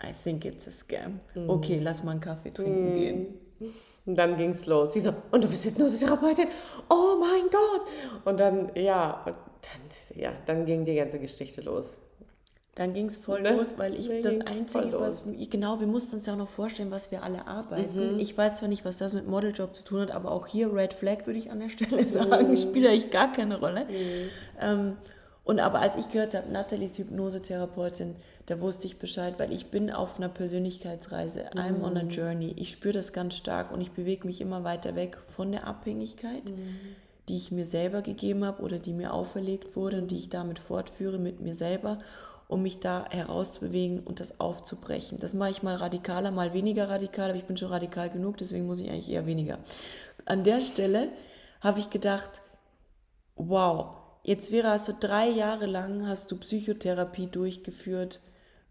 I 0.03 0.13
think 0.23 0.45
it's 0.45 0.67
a 0.67 0.71
scam. 0.71 1.19
Mhm. 1.35 1.49
Okay, 1.49 1.79
lass 1.81 2.03
mal 2.03 2.11
einen 2.11 2.21
Kaffee 2.21 2.51
trinken 2.51 2.91
mhm. 2.91 2.95
gehen. 2.95 3.27
Und 4.05 4.15
dann 4.15 4.37
ging 4.37 4.51
es 4.51 4.65
los. 4.65 4.93
Sie 4.93 4.99
so, 4.99 5.13
und 5.31 5.43
du 5.43 5.47
bist 5.47 5.65
Hypnosetherapeutin? 5.65 6.47
Oh 6.89 7.15
mein 7.19 7.49
Gott! 7.49 7.87
Und 8.25 8.39
dann, 8.39 8.71
ja, 8.75 9.23
und 9.25 9.35
dann, 9.61 10.21
ja, 10.21 10.33
dann 10.45 10.65
ging 10.65 10.85
die 10.85 10.95
ganze 10.95 11.19
Geschichte 11.19 11.61
los. 11.61 11.97
Dann 12.75 12.93
ging 12.93 13.05
es 13.05 13.15
voll 13.15 13.41
ne? 13.41 13.55
los, 13.55 13.75
weil 13.77 13.95
ich 13.97 14.09
dann 14.09 14.21
das 14.21 14.47
Einzige, 14.47 14.99
was, 14.99 15.23
genau, 15.49 15.79
wir 15.79 15.87
mussten 15.87 16.17
uns 16.17 16.25
ja 16.25 16.33
auch 16.33 16.37
noch 16.37 16.49
vorstellen, 16.49 16.91
was 16.91 17.09
wir 17.09 17.23
alle 17.23 17.47
arbeiten. 17.47 18.15
Mhm. 18.15 18.19
Ich 18.19 18.37
weiß 18.37 18.57
zwar 18.57 18.67
nicht, 18.67 18.83
was 18.83 18.97
das 18.97 19.13
mit 19.13 19.27
Modeljob 19.27 19.73
zu 19.73 19.85
tun 19.85 20.01
hat, 20.01 20.11
aber 20.11 20.29
auch 20.31 20.45
hier 20.45 20.73
Red 20.73 20.93
Flag 20.93 21.25
würde 21.25 21.39
ich 21.39 21.49
an 21.49 21.61
der 21.61 21.69
Stelle 21.69 22.05
sagen, 22.09 22.49
mhm. 22.49 22.57
spielt 22.57 22.85
eigentlich 22.87 23.11
gar 23.11 23.31
keine 23.31 23.61
Rolle. 23.61 23.85
Mhm. 23.85 24.29
Ähm, 24.59 24.97
und 25.45 25.59
aber 25.59 25.79
als 25.79 25.95
ich 25.95 26.09
gehört 26.09 26.33
habe, 26.33 26.51
Nathalie 26.51 26.85
ist 26.85 26.97
Hypnosetherapeutin, 26.97 28.15
da 28.47 28.59
wusste 28.59 28.87
ich 28.87 28.97
Bescheid, 28.97 29.35
weil 29.37 29.53
ich 29.53 29.67
bin 29.67 29.91
auf 29.91 30.17
einer 30.17 30.27
Persönlichkeitsreise. 30.27 31.51
I'm 31.53 31.83
on 31.83 31.97
a 31.97 32.03
mhm. 32.03 32.09
journey. 32.09 32.55
Ich 32.57 32.71
spüre 32.71 32.93
das 32.93 33.13
ganz 33.13 33.35
stark 33.35 33.71
und 33.71 33.79
ich 33.79 33.91
bewege 33.91 34.25
mich 34.25 34.41
immer 34.41 34.63
weiter 34.63 34.95
weg 34.95 35.17
von 35.27 35.51
der 35.51 35.67
Abhängigkeit, 35.67 36.49
mhm. 36.49 36.77
die 37.29 37.35
ich 37.35 37.51
mir 37.51 37.65
selber 37.65 38.01
gegeben 38.01 38.43
habe 38.43 38.63
oder 38.63 38.79
die 38.79 38.93
mir 38.93 39.13
auferlegt 39.13 39.75
wurde 39.75 39.99
und 39.99 40.09
die 40.09 40.17
ich 40.17 40.29
damit 40.29 40.57
fortführe 40.57 41.19
mit 41.19 41.41
mir 41.41 41.53
selber, 41.53 41.99
um 42.47 42.63
mich 42.63 42.79
da 42.79 43.05
herauszubewegen 43.11 43.99
und 43.99 44.19
das 44.19 44.39
aufzubrechen. 44.39 45.19
Das 45.19 45.35
mache 45.35 45.51
ich 45.51 45.61
mal 45.61 45.75
radikaler, 45.75 46.31
mal 46.31 46.53
weniger 46.53 46.89
radikal, 46.89 47.29
aber 47.29 47.37
ich 47.37 47.45
bin 47.45 47.57
schon 47.57 47.69
radikal 47.69 48.09
genug, 48.09 48.37
deswegen 48.37 48.65
muss 48.65 48.79
ich 48.79 48.89
eigentlich 48.89 49.11
eher 49.11 49.27
weniger. 49.27 49.59
An 50.25 50.43
der 50.43 50.61
Stelle 50.61 51.09
habe 51.61 51.79
ich 51.79 51.91
gedacht, 51.91 52.41
wow, 53.35 54.04
Jetzt 54.25 54.51
wäre 54.51 54.69
hast 54.69 54.87
du 54.87 54.93
drei 54.99 55.29
Jahre 55.29 55.67
lang 55.67 56.07
hast 56.07 56.31
du 56.31 56.37
Psychotherapie 56.37 57.27
durchgeführt, 57.27 58.21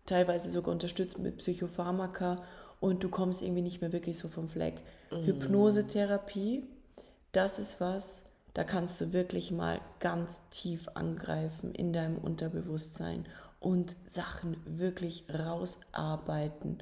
teilweise 0.05 0.51
sogar 0.51 0.73
unterstützt 0.73 1.21
mit 1.21 1.37
Psychopharmaka 1.37 2.43
und 2.81 3.05
du 3.05 3.09
kommst 3.09 3.41
irgendwie 3.41 3.63
nicht 3.63 3.81
mehr 3.81 3.93
wirklich 3.93 4.19
so 4.19 4.27
vom 4.27 4.49
Fleck. 4.49 4.83
Mhm. 5.13 5.27
Hypnosetherapie, 5.27 6.65
das 7.31 7.61
ist 7.61 7.81
was, 7.81 8.25
da 8.53 8.65
kannst 8.65 9.01
du 9.01 9.13
wirklich 9.13 9.53
mal 9.53 9.81
ganz 10.01 10.43
tief 10.51 10.89
angreifen 10.95 11.73
in 11.73 11.93
deinem 11.93 12.19
Unterbewusstsein 12.19 13.25
und 13.61 13.95
Sachen 14.07 14.57
wirklich 14.67 15.25
rausarbeiten. 15.33 16.79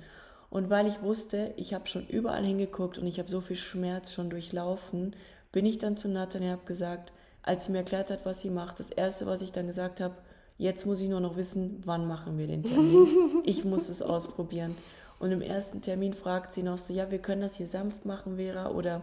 Und 0.49 0.71
weil 0.71 0.87
ich 0.87 1.03
wusste, 1.03 1.53
ich 1.59 1.75
habe 1.75 1.89
schon 1.89 2.07
überall 2.07 2.47
hingeguckt 2.47 2.97
und 2.97 3.07
ich 3.07 3.19
habe 3.19 3.31
so 3.31 3.43
viel 3.43 3.57
Schmerz 3.57 4.15
schon 4.15 4.31
durchlaufen, 4.31 5.15
bin 5.51 5.67
ich 5.67 5.77
dann 5.77 5.99
zu 5.99 6.09
Nathan 6.09 6.45
und 6.45 6.49
habe 6.49 6.65
gesagt, 6.65 7.13
als 7.43 7.65
sie 7.65 7.73
mir 7.73 7.79
erklärt 7.79 8.11
hat, 8.11 8.25
was 8.25 8.41
sie 8.41 8.51
macht, 8.51 8.79
das 8.79 8.91
Erste, 8.91 9.27
was 9.27 9.43
ich 9.43 9.53
dann 9.53 9.67
gesagt 9.67 10.01
habe, 10.01 10.15
jetzt 10.59 10.87
muss 10.87 11.01
ich 11.01 11.09
nur 11.09 11.21
noch 11.21 11.37
wissen, 11.37 11.81
wann 11.85 12.07
machen 12.07 12.39
wir 12.39 12.47
den 12.47 12.63
Termin. 12.63 13.07
ich 13.45 13.65
muss 13.65 13.89
es 13.89 14.03
ausprobieren. 14.03 14.75
Und 15.19 15.31
im 15.33 15.43
ersten 15.43 15.83
Termin 15.83 16.15
fragt 16.15 16.55
sie 16.55 16.63
noch 16.63 16.79
so, 16.79 16.93
ja, 16.93 17.11
wir 17.11 17.19
können 17.19 17.43
das 17.43 17.57
hier 17.57 17.69
sanft 17.69 18.05
machen, 18.05 18.37
Vera, 18.37 18.71
oder 18.71 19.03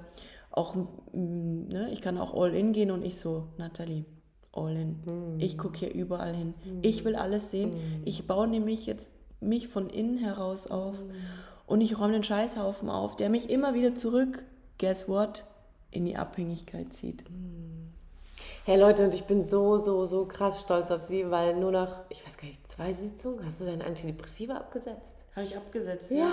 auch, 0.52 0.76
mm, 0.76 1.68
ne, 1.68 1.90
ich 1.92 2.02
kann 2.02 2.18
auch 2.18 2.34
all 2.34 2.54
in 2.54 2.74
gehen 2.74 2.92
und 2.92 3.04
ich 3.04 3.18
so, 3.18 3.48
Nathalie, 3.58 4.06
all 4.52 4.76
in. 4.76 5.00
Mm. 5.06 5.40
Ich 5.40 5.58
gucke 5.58 5.80
hier 5.80 5.94
überall 5.94 6.36
hin. 6.36 6.54
Mm. 6.66 6.80
Ich 6.82 7.06
will 7.06 7.16
alles 7.16 7.52
sehen. 7.52 7.72
Mm. 7.72 8.02
Ich 8.06 8.28
baue 8.28 8.48
nämlich 8.48 8.86
jetzt 8.86 9.12
mich 9.40 9.68
von 9.68 9.90
innen 9.90 10.18
heraus 10.18 10.68
auf 10.68 11.04
und 11.66 11.82
ich 11.82 12.00
räume 12.00 12.14
den 12.14 12.24
Scheißhaufen 12.24 12.90
auf, 12.90 13.16
der 13.16 13.30
mich 13.30 13.50
immer 13.50 13.74
wieder 13.74 13.96
zurück, 13.96 14.44
guess 14.80 15.08
what, 15.08 15.46
in 15.92 16.06
die 16.06 16.18
Abhängigkeit 16.18 16.92
zieht. 16.94 17.24
Hey 18.70 18.80
Leute, 18.80 19.04
und 19.04 19.16
ich 19.16 19.24
bin 19.24 19.44
so, 19.46 19.80
so, 19.80 20.06
so 20.06 20.28
krass 20.28 20.62
stolz 20.62 20.92
auf 20.92 21.02
Sie, 21.02 21.32
weil 21.32 21.56
nur 21.56 21.72
nach, 21.72 22.02
ich 22.10 22.24
weiß 22.24 22.38
gar 22.38 22.48
nicht, 22.48 22.70
zwei 22.70 22.94
Sitzungen, 22.94 23.44
hast 23.44 23.62
du 23.62 23.66
dein 23.66 23.82
Antidepressiva 23.82 24.58
abgesetzt? 24.58 25.10
Habe 25.36 25.44
ich 25.44 25.58
abgesetzt, 25.58 26.12
ja. 26.12 26.18
Ja. 26.18 26.32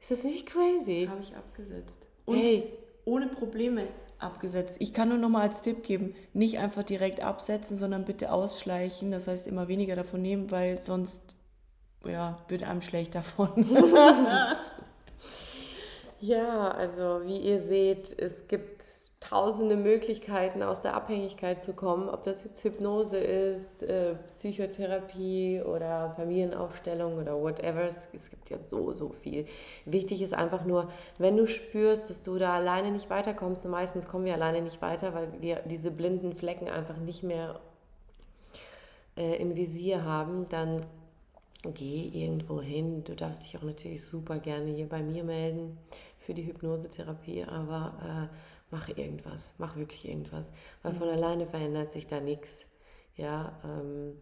Ist 0.00 0.10
das 0.10 0.24
nicht 0.24 0.46
crazy? 0.46 1.06
Habe 1.08 1.22
ich 1.22 1.36
abgesetzt. 1.36 2.08
Und 2.24 2.38
hey. 2.38 2.76
ohne 3.04 3.28
Probleme 3.28 3.86
abgesetzt. 4.18 4.78
Ich 4.80 4.92
kann 4.92 5.10
nur 5.10 5.18
noch 5.18 5.28
mal 5.28 5.42
als 5.42 5.62
Tipp 5.62 5.84
geben, 5.84 6.16
nicht 6.32 6.58
einfach 6.58 6.82
direkt 6.82 7.20
absetzen, 7.20 7.76
sondern 7.76 8.04
bitte 8.04 8.32
ausschleichen. 8.32 9.12
Das 9.12 9.28
heißt, 9.28 9.46
immer 9.46 9.68
weniger 9.68 9.94
davon 9.94 10.22
nehmen, 10.22 10.50
weil 10.50 10.80
sonst 10.80 11.36
ja, 12.04 12.44
wird 12.48 12.64
einem 12.64 12.82
schlecht 12.82 13.14
davon. 13.14 13.64
ja, 16.20 16.72
also 16.72 17.20
wie 17.26 17.38
ihr 17.38 17.62
seht, 17.62 18.12
es 18.18 18.48
gibt 18.48 18.82
tausende 19.20 19.76
Möglichkeiten 19.76 20.62
aus 20.62 20.80
der 20.80 20.94
Abhängigkeit 20.94 21.62
zu 21.62 21.74
kommen, 21.74 22.08
ob 22.08 22.24
das 22.24 22.42
jetzt 22.42 22.64
Hypnose 22.64 23.18
ist, 23.18 23.82
äh, 23.82 24.14
Psychotherapie 24.26 25.60
oder 25.62 26.14
Familienaufstellung 26.16 27.18
oder 27.18 27.40
whatever. 27.40 27.82
Es, 27.82 28.30
gibt 28.30 28.48
ja 28.48 28.56
so, 28.56 28.92
so 28.92 29.10
viel. 29.10 29.44
Wichtig 29.84 30.22
ist 30.22 30.32
einfach 30.32 30.64
nur, 30.64 30.88
wenn 31.18 31.36
du 31.36 31.46
spürst, 31.46 32.08
dass 32.08 32.22
du 32.22 32.38
da 32.38 32.54
alleine 32.54 32.90
nicht 32.90 33.10
weiterkommst, 33.10 33.66
und 33.66 33.72
meistens 33.72 34.08
kommen 34.08 34.24
wir 34.24 34.34
alleine 34.34 34.62
nicht 34.62 34.80
weiter, 34.80 35.12
weil 35.12 35.28
wir 35.40 35.60
diese 35.66 35.90
blinden 35.90 36.32
Flecken 36.32 36.68
einfach 36.68 36.96
nicht 36.96 37.22
mehr 37.22 37.60
äh, 39.16 39.36
im 39.36 39.54
Visier 39.54 40.02
haben, 40.02 40.48
dann 40.48 40.86
geh 41.74 42.08
irgendwo 42.08 42.62
hin. 42.62 43.04
Du 43.04 43.14
darfst 43.14 43.44
dich 43.44 43.58
auch 43.58 43.62
natürlich 43.62 44.02
super 44.02 44.38
gerne 44.38 44.70
hier 44.70 44.88
bei 44.88 45.02
mir 45.02 45.24
melden 45.24 45.76
für 46.18 46.32
die 46.32 46.46
Hypnosetherapie, 46.46 47.44
aber 47.44 48.28
äh, 48.30 48.34
mach 48.70 48.88
irgendwas, 48.88 49.54
mach 49.58 49.76
wirklich 49.76 50.08
irgendwas, 50.08 50.52
weil 50.82 50.94
von 50.94 51.08
alleine 51.08 51.46
verändert 51.46 51.92
sich 51.92 52.06
da 52.06 52.20
nichts. 52.20 52.66
Ja, 53.16 53.58
ähm, 53.64 54.16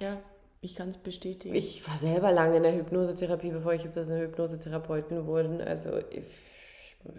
ja, 0.00 0.20
ich 0.60 0.74
kann 0.74 0.88
es 0.88 0.98
bestätigen. 0.98 1.54
Ich 1.54 1.86
war 1.88 1.98
selber 1.98 2.32
lange 2.32 2.56
in 2.56 2.62
der 2.62 2.74
Hypnosetherapie, 2.74 3.50
bevor 3.50 3.74
ich 3.74 3.84
Hypnosetherapeutin 3.84 5.26
wurde. 5.26 5.64
Also 5.66 5.98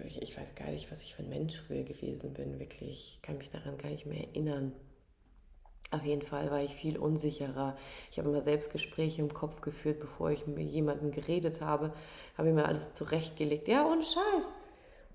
ich, 0.06 0.22
ich, 0.22 0.38
weiß 0.38 0.56
gar 0.56 0.70
nicht, 0.70 0.92
was 0.92 1.02
ich 1.02 1.16
für 1.16 1.24
ein 1.24 1.30
Mensch 1.30 1.58
früher 1.60 1.84
gewesen 1.84 2.34
bin. 2.34 2.60
Wirklich, 2.60 3.16
ich 3.16 3.22
kann 3.22 3.38
mich 3.38 3.50
daran 3.50 3.78
gar 3.78 3.90
nicht 3.90 4.06
mehr 4.06 4.28
erinnern. 4.28 4.74
Auf 5.92 6.04
jeden 6.04 6.24
Fall 6.24 6.52
war 6.52 6.62
ich 6.62 6.76
viel 6.76 6.98
unsicherer. 6.98 7.78
Ich 8.12 8.20
habe 8.20 8.28
immer 8.28 8.42
Selbstgespräche 8.42 9.22
im 9.22 9.34
Kopf 9.34 9.62
geführt, 9.62 10.02
bevor 10.02 10.32
ich 10.32 10.46
mit 10.46 10.68
jemandem 10.68 11.12
geredet 11.12 11.62
habe. 11.62 11.94
Habe 12.38 12.50
ich 12.50 12.54
mir 12.54 12.66
alles 12.66 12.92
zurechtgelegt. 12.92 13.70
Ja, 13.70 13.86
ohne 13.86 14.04
Scheiß. 14.04 14.50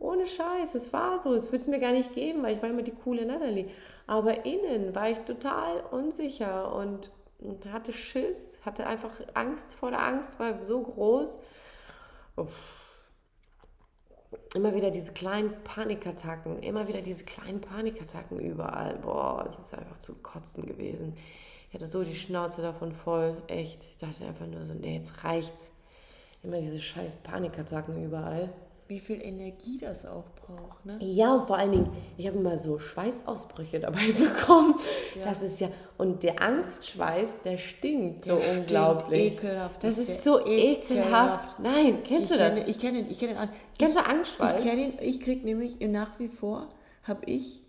Ohne 0.03 0.27
Scheiß, 0.27 0.75
es 0.75 0.93
war 0.93 1.17
so. 1.21 1.33
Es 1.33 1.53
würde 1.53 1.59
es 1.59 1.69
mir 1.69 1.79
gar 1.79 1.93
nicht 1.93 2.12
geben, 2.12 2.43
weil 2.43 2.57
ich 2.57 2.62
war 2.62 2.69
immer 2.69 2.83
die 2.83 2.91
coole 2.91 3.25
Natalie. 3.25 3.71
Aber 4.09 4.45
innen 4.45 4.97
war 4.97 5.11
ich 5.11 5.19
total 5.21 5.81
unsicher 5.93 6.75
und 6.75 7.12
hatte 7.73 7.93
Schiss, 7.93 8.61
hatte 8.65 8.85
einfach 8.87 9.11
Angst 9.35 9.77
vor 9.77 9.91
der 9.91 10.05
Angst, 10.05 10.41
war 10.41 10.65
so 10.65 10.83
groß. 10.83 11.38
Uff. 12.35 12.53
Immer 14.57 14.75
wieder 14.75 14.91
diese 14.91 15.12
kleinen 15.12 15.55
Panikattacken, 15.62 16.62
immer 16.65 16.88
wieder 16.88 17.01
diese 17.01 17.25
kleinen 17.25 17.61
Panikattacken 17.61 18.41
überall. 18.41 18.97
Boah, 18.97 19.45
es 19.49 19.57
ist 19.57 19.73
einfach 19.73 19.99
zu 19.99 20.15
kotzen 20.17 20.67
gewesen. 20.67 21.17
Ich 21.69 21.75
hatte 21.75 21.87
so 21.87 22.03
die 22.03 22.15
Schnauze 22.15 22.61
davon 22.61 22.93
voll, 22.93 23.41
echt. 23.47 23.85
Ich 23.85 23.99
dachte 23.99 24.27
einfach 24.27 24.47
nur 24.47 24.65
so, 24.65 24.75
nee, 24.75 24.97
jetzt 24.97 25.23
reicht's. 25.23 25.71
Immer 26.43 26.61
diese 26.61 26.81
scheiß 26.81 27.15
Panikattacken 27.23 28.05
überall 28.05 28.53
wie 28.88 28.99
viel 28.99 29.23
Energie 29.23 29.79
das 29.79 30.05
auch 30.05 30.29
braucht. 30.35 30.85
Ne? 30.85 30.97
Ja, 31.01 31.35
und 31.35 31.47
vor 31.47 31.57
allen 31.57 31.73
Dingen, 31.73 31.90
ich 32.16 32.27
habe 32.27 32.38
immer 32.38 32.59
so 32.59 32.79
Schweißausbrüche 32.79 33.81
dabei 33.81 34.12
bekommen. 34.18 34.75
Ja. 35.16 35.25
Das 35.25 35.42
ist 35.42 35.61
ja, 35.61 35.68
und 35.99 36.23
der 36.23 36.42
Angstschweiß, 36.42 37.40
der 37.42 37.57
stinkt 37.57 38.27
der 38.27 38.35
so 38.35 38.40
stinkt 38.40 38.61
unglaublich. 38.61 39.37
Ekelhaft. 39.38 39.83
Das, 39.83 39.97
das 39.97 40.09
ist 40.09 40.25
so 40.25 40.47
ekelhaft. 40.47 40.90
ekelhaft. 40.90 41.59
Nein, 41.61 42.03
kennst 42.05 42.25
ich 42.25 42.29
du 42.31 42.38
das? 42.38 42.55
Kenne, 42.55 42.68
ich 42.68 42.79
kenne 42.79 42.99
ihn, 42.99 43.11
ich 43.11 43.18
kenne 43.18 43.33
ihn. 43.33 43.49
Kennst 43.79 43.97
du 43.97 44.05
Angstschweiß? 44.05 44.55
Ich 44.59 44.64
kenne 44.64 44.83
ihn, 44.83 44.92
ich 45.01 45.21
kriege 45.21 45.45
nämlich 45.45 45.81
nach 45.81 46.18
wie 46.18 46.29
vor, 46.29 46.68
habe 47.05 47.23
ich 47.27 47.62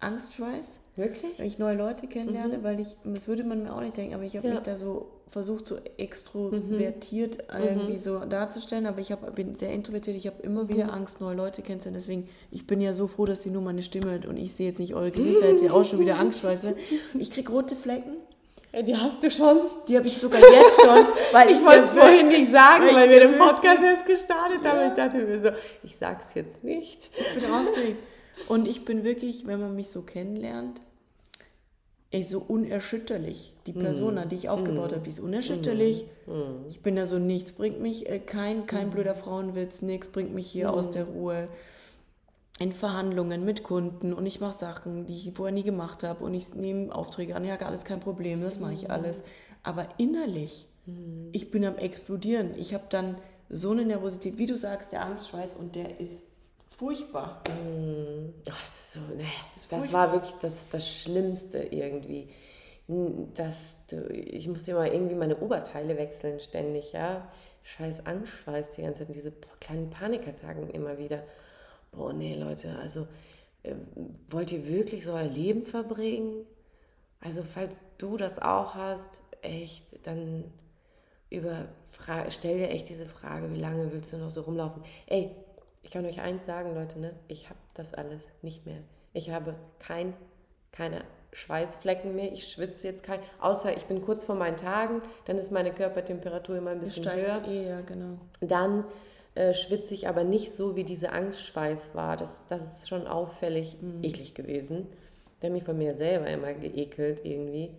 Angstschweiß. 0.00 0.80
Wirklich? 0.96 1.38
Wenn 1.38 1.46
ich 1.46 1.58
neue 1.58 1.76
Leute 1.76 2.06
kennenlerne, 2.06 2.58
mhm. 2.58 2.62
weil 2.64 2.80
ich, 2.80 2.96
das 3.04 3.28
würde 3.28 3.44
man 3.44 3.62
mir 3.62 3.74
auch 3.74 3.80
nicht 3.80 3.96
denken, 3.96 4.14
aber 4.14 4.24
ich 4.24 4.36
habe 4.36 4.48
ja. 4.48 4.54
mich 4.54 4.62
da 4.62 4.76
so 4.76 5.08
versucht, 5.28 5.66
so 5.66 5.76
extrovertiert 5.96 7.38
mhm. 7.52 7.62
irgendwie 7.62 7.98
so 7.98 8.18
darzustellen, 8.18 8.86
aber 8.86 9.00
ich 9.00 9.12
hab, 9.12 9.34
bin 9.34 9.54
sehr 9.54 9.72
introvertiert, 9.72 10.16
ich 10.16 10.26
habe 10.26 10.42
immer 10.42 10.68
wieder 10.68 10.86
mhm. 10.86 10.90
Angst, 10.90 11.20
neue 11.20 11.36
Leute 11.36 11.62
kennenzulernen, 11.62 12.00
deswegen, 12.00 12.28
ich 12.50 12.66
bin 12.66 12.80
ja 12.80 12.92
so 12.92 13.06
froh, 13.06 13.26
dass 13.26 13.42
sie 13.42 13.50
nur 13.50 13.62
meine 13.62 13.82
Stimme 13.82 14.10
hört 14.10 14.26
und 14.26 14.36
ich 14.36 14.52
sehe 14.54 14.66
jetzt 14.66 14.80
nicht 14.80 14.94
eure 14.94 15.12
Gesichter, 15.12 15.48
jetzt 15.48 15.62
ja 15.62 15.72
auch 15.72 15.84
schon 15.84 16.00
wieder 16.00 16.18
Angstschweiß. 16.18 16.62
Ich 17.18 17.30
kriege 17.30 17.52
rote 17.52 17.76
Flecken. 17.76 18.16
Ja, 18.72 18.82
die 18.82 18.96
hast 18.96 19.22
du 19.22 19.30
schon. 19.30 19.62
Die 19.88 19.96
habe 19.96 20.06
ich 20.06 20.16
sogar 20.16 20.40
jetzt 20.40 20.80
schon. 20.80 21.06
Weil 21.32 21.50
ich, 21.50 21.58
ich 21.58 21.64
wollte 21.64 21.80
es 21.80 21.92
vorhin 21.92 22.28
nicht 22.28 22.52
sagen, 22.52 22.84
weil, 22.86 22.94
weil 22.94 23.10
wir 23.10 23.20
den 23.20 23.36
Podcast 23.36 23.82
erst 23.82 24.06
gestartet 24.06 24.64
haben. 24.64 24.78
Ja. 24.78 24.86
Ich 24.86 24.92
dachte 24.92 25.18
mir 25.18 25.40
so, 25.40 25.48
ich 25.82 25.96
sag's 25.96 26.34
jetzt 26.34 26.62
nicht. 26.62 27.10
Ich 27.18 27.40
bin 27.40 27.50
aufgeregt. 27.50 27.98
Und 28.48 28.66
ich 28.66 28.84
bin 28.84 29.04
wirklich, 29.04 29.46
wenn 29.46 29.60
man 29.60 29.74
mich 29.74 29.90
so 29.90 30.02
kennenlernt, 30.02 30.80
ey, 32.10 32.22
so 32.22 32.40
unerschütterlich. 32.40 33.54
Die 33.66 33.72
Persona, 33.72 34.24
mm. 34.24 34.28
die 34.28 34.36
ich 34.36 34.48
aufgebaut 34.48 34.90
mm. 34.90 34.94
habe, 34.94 35.04
die 35.04 35.10
ist 35.10 35.20
unerschütterlich. 35.20 36.06
Mm. 36.26 36.68
Ich 36.68 36.80
bin 36.80 36.96
da 36.96 37.06
so, 37.06 37.18
nichts 37.18 37.52
bringt 37.52 37.80
mich, 37.80 38.08
äh, 38.08 38.18
kein, 38.18 38.66
kein 38.66 38.90
blöder 38.90 39.14
Frauenwitz, 39.14 39.82
nichts 39.82 40.08
bringt 40.08 40.34
mich 40.34 40.48
hier 40.50 40.72
aus 40.72 40.90
der 40.90 41.04
Ruhe. 41.04 41.48
In 42.58 42.72
Verhandlungen 42.74 43.44
mit 43.46 43.62
Kunden 43.62 44.12
und 44.12 44.26
ich 44.26 44.40
mache 44.40 44.58
Sachen, 44.58 45.06
die 45.06 45.14
ich 45.14 45.32
vorher 45.32 45.54
nie 45.54 45.62
gemacht 45.62 46.02
habe 46.02 46.22
und 46.22 46.34
ich 46.34 46.54
nehme 46.54 46.94
Aufträge 46.94 47.34
an, 47.34 47.46
ja, 47.46 47.56
alles 47.56 47.84
kein 47.84 48.00
Problem, 48.00 48.42
das 48.42 48.60
mache 48.60 48.74
ich 48.74 48.90
alles. 48.90 49.22
Aber 49.62 49.88
innerlich, 49.96 50.66
ich 51.32 51.50
bin 51.50 51.64
am 51.64 51.76
explodieren. 51.76 52.54
Ich 52.58 52.74
habe 52.74 52.84
dann 52.90 53.16
so 53.48 53.70
eine 53.70 53.86
Nervosität, 53.86 54.36
wie 54.36 54.46
du 54.46 54.56
sagst, 54.56 54.92
der 54.92 55.02
Angstschweiß 55.02 55.54
und 55.54 55.74
der 55.74 56.00
ist 56.00 56.29
furchtbar. 56.80 57.42
Mm, 57.50 58.32
das, 58.46 58.94
so, 58.94 59.00
nee, 59.14 59.24
das, 59.54 59.68
das 59.68 59.92
war 59.92 60.12
wirklich 60.12 60.32
das, 60.40 60.66
das 60.70 60.88
Schlimmste 60.88 61.58
irgendwie. 61.58 62.30
Das, 63.34 63.76
ich 64.08 64.48
musste 64.48 64.72
immer 64.72 64.90
irgendwie 64.90 65.14
meine 65.14 65.36
Oberteile 65.38 65.96
wechseln 65.96 66.40
ständig, 66.40 66.92
ja. 66.92 67.30
Scheiß 67.62 68.06
Angstschweiß 68.06 68.70
die 68.70 68.82
ganze 68.82 69.06
Zeit, 69.06 69.14
diese 69.14 69.32
kleinen 69.60 69.90
Panikattacken 69.90 70.70
immer 70.70 70.96
wieder. 70.96 71.22
Boah, 71.92 72.14
nee, 72.14 72.34
Leute, 72.34 72.76
also 72.78 73.06
äh, 73.62 73.74
wollt 74.30 74.50
ihr 74.50 74.66
wirklich 74.66 75.04
so 75.04 75.12
ein 75.12 75.32
Leben 75.32 75.64
verbringen? 75.64 76.46
Also, 77.20 77.42
falls 77.42 77.82
du 77.98 78.16
das 78.16 78.40
auch 78.40 78.74
hast, 78.74 79.20
echt, 79.42 80.06
dann 80.06 80.44
über, 81.28 81.68
stell 82.30 82.58
dir 82.58 82.70
echt 82.70 82.88
diese 82.88 83.06
Frage, 83.06 83.52
wie 83.52 83.60
lange 83.60 83.92
willst 83.92 84.14
du 84.14 84.16
noch 84.16 84.30
so 84.30 84.40
rumlaufen? 84.40 84.82
Ey, 85.06 85.36
ich 85.82 85.90
kann 85.90 86.04
euch 86.04 86.20
eins 86.20 86.46
sagen, 86.46 86.74
Leute, 86.74 86.98
ne? 86.98 87.14
ich 87.28 87.48
habe 87.48 87.58
das 87.74 87.94
alles 87.94 88.28
nicht 88.42 88.66
mehr. 88.66 88.78
Ich 89.12 89.30
habe 89.30 89.54
kein, 89.78 90.14
keine 90.72 91.02
Schweißflecken 91.32 92.14
mehr, 92.14 92.32
ich 92.32 92.48
schwitze 92.48 92.88
jetzt 92.88 93.02
kein, 93.02 93.20
außer 93.40 93.76
ich 93.76 93.86
bin 93.86 94.02
kurz 94.02 94.24
vor 94.24 94.34
meinen 94.34 94.56
Tagen, 94.56 95.02
dann 95.26 95.38
ist 95.38 95.52
meine 95.52 95.72
Körpertemperatur 95.72 96.56
immer 96.56 96.70
ein 96.70 96.80
bisschen 96.80 97.12
höher. 97.12 97.42
Eh, 97.46 97.68
ja, 97.68 97.80
genau. 97.82 98.18
Dann 98.40 98.84
äh, 99.34 99.54
schwitze 99.54 99.94
ich 99.94 100.08
aber 100.08 100.24
nicht 100.24 100.52
so, 100.52 100.76
wie 100.76 100.84
diese 100.84 101.12
Angstschweiß 101.12 101.94
war. 101.94 102.16
Das, 102.16 102.46
das 102.46 102.78
ist 102.78 102.88
schon 102.88 103.06
auffällig 103.06 103.76
mhm. 103.80 104.02
eklig 104.02 104.34
gewesen. 104.34 104.86
Der 105.40 105.48
hat 105.48 105.54
mich 105.54 105.64
von 105.64 105.78
mir 105.78 105.94
selber 105.94 106.26
immer 106.26 106.52
geekelt 106.52 107.24
irgendwie. 107.24 107.70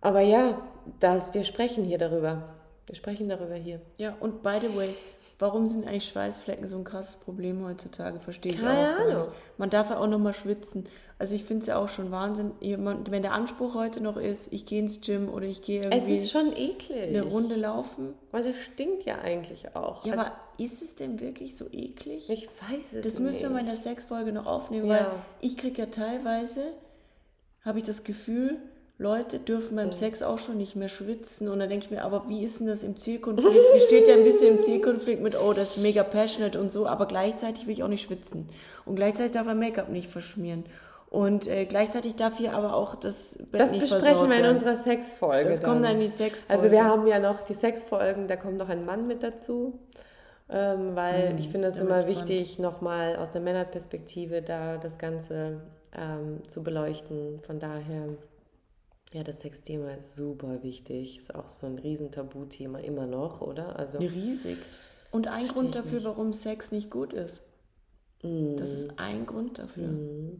Aber 0.00 0.20
ja, 0.20 0.60
das, 1.00 1.34
wir 1.34 1.44
sprechen 1.44 1.84
hier 1.84 1.98
darüber. 1.98 2.54
Wir 2.86 2.94
sprechen 2.94 3.28
darüber 3.28 3.54
hier. 3.54 3.80
Ja, 3.96 4.16
und 4.20 4.42
by 4.42 4.58
the 4.60 4.76
way, 4.76 4.90
Warum 5.38 5.68
sind 5.68 5.86
eigentlich 5.86 6.06
Schweißflecken 6.06 6.66
so 6.66 6.78
ein 6.78 6.84
krasses 6.84 7.16
Problem 7.16 7.62
heutzutage? 7.64 8.20
Verstehe 8.20 8.52
ich 8.52 8.60
Keine 8.60 8.94
auch 8.96 9.00
Ahnung. 9.00 9.28
Man 9.58 9.68
darf 9.68 9.90
ja 9.90 9.98
auch 9.98 10.06
noch 10.06 10.18
mal 10.18 10.32
schwitzen. 10.32 10.84
Also 11.18 11.34
ich 11.34 11.44
finde 11.44 11.62
es 11.62 11.66
ja 11.66 11.76
auch 11.78 11.88
schon 11.88 12.10
Wahnsinn, 12.10 12.52
wenn 12.60 13.22
der 13.22 13.32
Anspruch 13.32 13.74
heute 13.74 14.02
noch 14.02 14.16
ist, 14.16 14.52
ich 14.52 14.66
gehe 14.66 14.80
ins 14.80 15.00
Gym 15.00 15.28
oder 15.28 15.46
ich 15.46 15.62
gehe 15.62 15.82
irgendwie 15.84 16.16
es 16.16 16.24
ist 16.24 16.30
schon 16.30 16.54
eklig. 16.54 17.08
eine 17.08 17.22
Runde 17.22 17.54
laufen. 17.56 18.14
Weil 18.32 18.44
das 18.44 18.56
stinkt 18.56 19.04
ja 19.04 19.18
eigentlich 19.18 19.74
auch. 19.74 20.04
Ja, 20.04 20.12
also, 20.12 20.24
aber 20.24 20.32
ist 20.58 20.82
es 20.82 20.94
denn 20.94 21.20
wirklich 21.20 21.56
so 21.56 21.66
eklig? 21.72 22.28
Ich 22.30 22.48
weiß 22.48 22.92
es 22.94 23.02
Das 23.04 23.14
nicht. 23.14 23.20
müssen 23.20 23.42
wir 23.42 23.50
mal 23.50 23.60
in 23.60 23.66
der 23.66 23.76
Sexfolge 23.76 24.32
noch 24.32 24.46
aufnehmen, 24.46 24.86
ja. 24.88 24.94
weil 24.94 25.06
ich 25.40 25.56
kriege 25.56 25.82
ja 25.82 25.86
teilweise, 25.86 26.72
habe 27.62 27.78
ich 27.78 27.84
das 27.84 28.04
Gefühl, 28.04 28.58
Leute 28.98 29.38
dürfen 29.38 29.76
beim 29.76 29.92
Sex 29.92 30.22
auch 30.22 30.38
schon 30.38 30.56
nicht 30.56 30.74
mehr 30.74 30.88
schwitzen. 30.88 31.48
Und 31.48 31.58
dann 31.58 31.68
denke 31.68 31.84
ich 31.84 31.90
mir, 31.90 32.02
aber 32.02 32.28
wie 32.28 32.42
ist 32.42 32.60
denn 32.60 32.66
das 32.66 32.82
im 32.82 32.96
Zielkonflikt? 32.96 33.54
Wie 33.74 33.80
steht 33.80 34.08
ja 34.08 34.14
ein 34.14 34.24
bisschen 34.24 34.56
im 34.56 34.62
Zielkonflikt 34.62 35.22
mit, 35.22 35.36
oh, 35.38 35.52
das 35.52 35.76
ist 35.76 35.82
mega 35.82 36.02
passionate 36.02 36.58
und 36.58 36.72
so, 36.72 36.86
aber 36.86 37.06
gleichzeitig 37.06 37.66
will 37.66 37.74
ich 37.74 37.82
auch 37.82 37.88
nicht 37.88 38.02
schwitzen. 38.02 38.46
Und 38.86 38.96
gleichzeitig 38.96 39.32
darf 39.32 39.46
er 39.46 39.54
Make-up 39.54 39.90
nicht 39.90 40.08
verschmieren. 40.08 40.64
Und 41.10 41.46
äh, 41.46 41.66
gleichzeitig 41.66 42.16
darf 42.16 42.38
hier 42.38 42.54
aber 42.54 42.74
auch 42.74 42.94
das 42.94 43.38
Bett 43.50 43.60
das 43.60 43.72
nicht 43.72 43.82
besprechen 43.82 44.28
wir 44.28 44.38
in 44.38 44.46
unserer 44.46 44.76
Sexfolge. 44.76 45.48
Das 45.48 45.60
dann. 45.60 45.70
kommt 45.70 45.84
dann 45.84 46.00
die 46.00 46.08
Sexfolge. 46.08 46.52
Also 46.52 46.70
wir 46.70 46.84
haben 46.84 47.06
ja 47.06 47.18
noch 47.18 47.42
die 47.42 47.54
Sexfolgen, 47.54 48.26
da 48.26 48.36
kommt 48.36 48.56
noch 48.56 48.68
ein 48.68 48.84
Mann 48.84 49.06
mit 49.06 49.22
dazu. 49.22 49.78
Ähm, 50.48 50.94
weil 50.94 51.30
hm, 51.30 51.38
ich 51.38 51.48
finde 51.48 51.68
es 51.68 51.80
immer 51.80 52.06
wichtig, 52.06 52.58
nochmal 52.58 53.16
aus 53.16 53.32
der 53.32 53.40
Männerperspektive 53.40 54.42
da 54.42 54.76
das 54.78 54.96
Ganze 54.98 55.60
ähm, 55.96 56.46
zu 56.46 56.62
beleuchten. 56.62 57.40
Von 57.44 57.58
daher 57.58 58.08
ja, 59.16 59.22
das 59.22 59.40
Sexthema 59.40 59.92
ist 59.92 60.14
super 60.14 60.62
wichtig. 60.62 61.16
Ist 61.16 61.34
auch 61.34 61.48
so 61.48 61.66
ein 61.66 61.78
riesen 61.78 62.10
Tabuthema 62.10 62.80
immer 62.80 63.06
noch, 63.06 63.40
oder? 63.40 63.78
Also 63.78 63.96
riesig. 63.96 64.58
Und 65.10 65.26
ein 65.26 65.48
Grund 65.48 65.74
dafür, 65.74 66.00
nicht. 66.00 66.04
warum 66.04 66.34
Sex 66.34 66.70
nicht 66.70 66.90
gut 66.90 67.14
ist. 67.14 67.40
Mm. 68.22 68.56
Das 68.56 68.72
ist 68.72 68.90
ein 68.98 69.24
Grund 69.24 69.58
dafür. 69.58 69.88
Mm. 69.88 70.38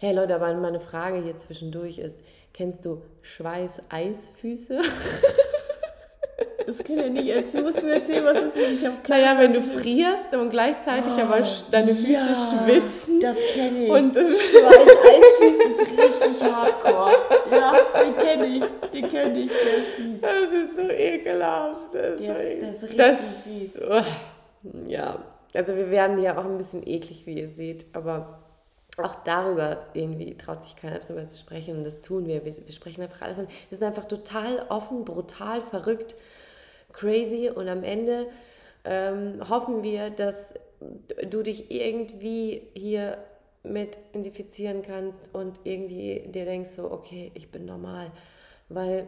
Hey 0.00 0.12
Leute, 0.16 0.34
aber 0.34 0.52
meine 0.54 0.80
Frage 0.80 1.22
hier 1.22 1.36
zwischendurch 1.36 2.00
ist, 2.00 2.18
kennst 2.52 2.84
du 2.84 3.02
Schweiß-Eisfüße? 3.20 4.80
Das 6.72 6.86
kenne 6.86 7.06
ich 7.06 7.12
nicht. 7.12 7.26
Jetzt 7.26 7.54
musst 7.54 7.82
du 7.82 7.86
mir 7.86 7.96
erzählen, 7.96 8.24
was 8.24 8.32
das 8.32 8.56
ist. 8.56 8.80
Ich 8.80 8.86
habe 8.86 8.96
Naja, 9.06 9.38
wenn 9.38 9.52
du 9.52 9.60
frierst 9.60 10.34
und 10.34 10.48
gleichzeitig 10.48 11.12
oh, 11.18 11.20
aber 11.20 11.46
deine 11.70 11.94
Füße 11.94 12.12
ja, 12.12 12.34
schwitzen. 12.34 13.20
Das 13.20 13.36
kenne 13.52 13.84
ich. 13.84 13.90
Und 13.90 14.16
das 14.16 14.30
Schweiß-Eisfüße 14.40 15.68
ist 15.68 15.80
richtig 15.80 16.50
hardcore. 16.50 17.12
Ja, 17.50 17.74
den 18.00 18.16
kenne 18.16 18.46
ich. 18.46 18.64
Den 18.90 19.08
kenne 19.08 19.38
ich. 19.38 19.48
Der 19.48 19.76
ist 19.76 19.88
fies. 19.96 20.20
Das 20.22 20.50
ist 20.50 20.76
so 20.76 20.88
ekelhaft. 20.88 21.92
Das, 21.92 22.20
der 22.20 22.36
ist, 22.36 22.62
das 22.62 22.70
ist 22.70 22.82
richtig 22.84 22.96
das, 22.96 23.20
fies. 23.44 23.82
Oh, 23.82 24.02
ja, 24.88 25.18
also 25.54 25.76
wir 25.76 25.90
werden 25.90 26.22
ja 26.22 26.38
auch 26.38 26.46
ein 26.46 26.56
bisschen 26.56 26.86
eklig, 26.86 27.26
wie 27.26 27.38
ihr 27.38 27.50
seht, 27.50 27.84
aber 27.92 28.38
auch 28.96 29.16
darüber 29.24 29.88
irgendwie 29.92 30.36
traut 30.38 30.62
sich 30.62 30.76
keiner 30.76 31.00
drüber 31.00 31.26
zu 31.26 31.38
sprechen 31.38 31.76
und 31.76 31.84
das 31.84 32.00
tun 32.00 32.26
wir. 32.26 32.46
Wir, 32.46 32.56
wir 32.56 32.72
sprechen 32.72 33.02
einfach 33.02 33.20
alles 33.20 33.38
an. 33.38 33.48
Wir 33.68 33.76
sind 33.76 33.86
einfach 33.86 34.06
total 34.06 34.64
offen, 34.70 35.04
brutal, 35.04 35.60
verrückt 35.60 36.16
crazy 36.92 37.50
und 37.50 37.68
am 37.68 37.82
Ende 37.84 38.28
ähm, 38.84 39.48
hoffen 39.48 39.82
wir, 39.82 40.10
dass 40.10 40.54
du 41.28 41.42
dich 41.42 41.70
irgendwie 41.70 42.62
hier 42.74 43.18
mit 43.62 43.98
identifizieren 44.10 44.82
kannst 44.82 45.34
und 45.34 45.60
irgendwie 45.64 46.20
dir 46.26 46.44
denkst 46.44 46.70
so, 46.70 46.90
okay, 46.90 47.30
ich 47.34 47.50
bin 47.50 47.64
normal. 47.64 48.10
Weil 48.68 49.06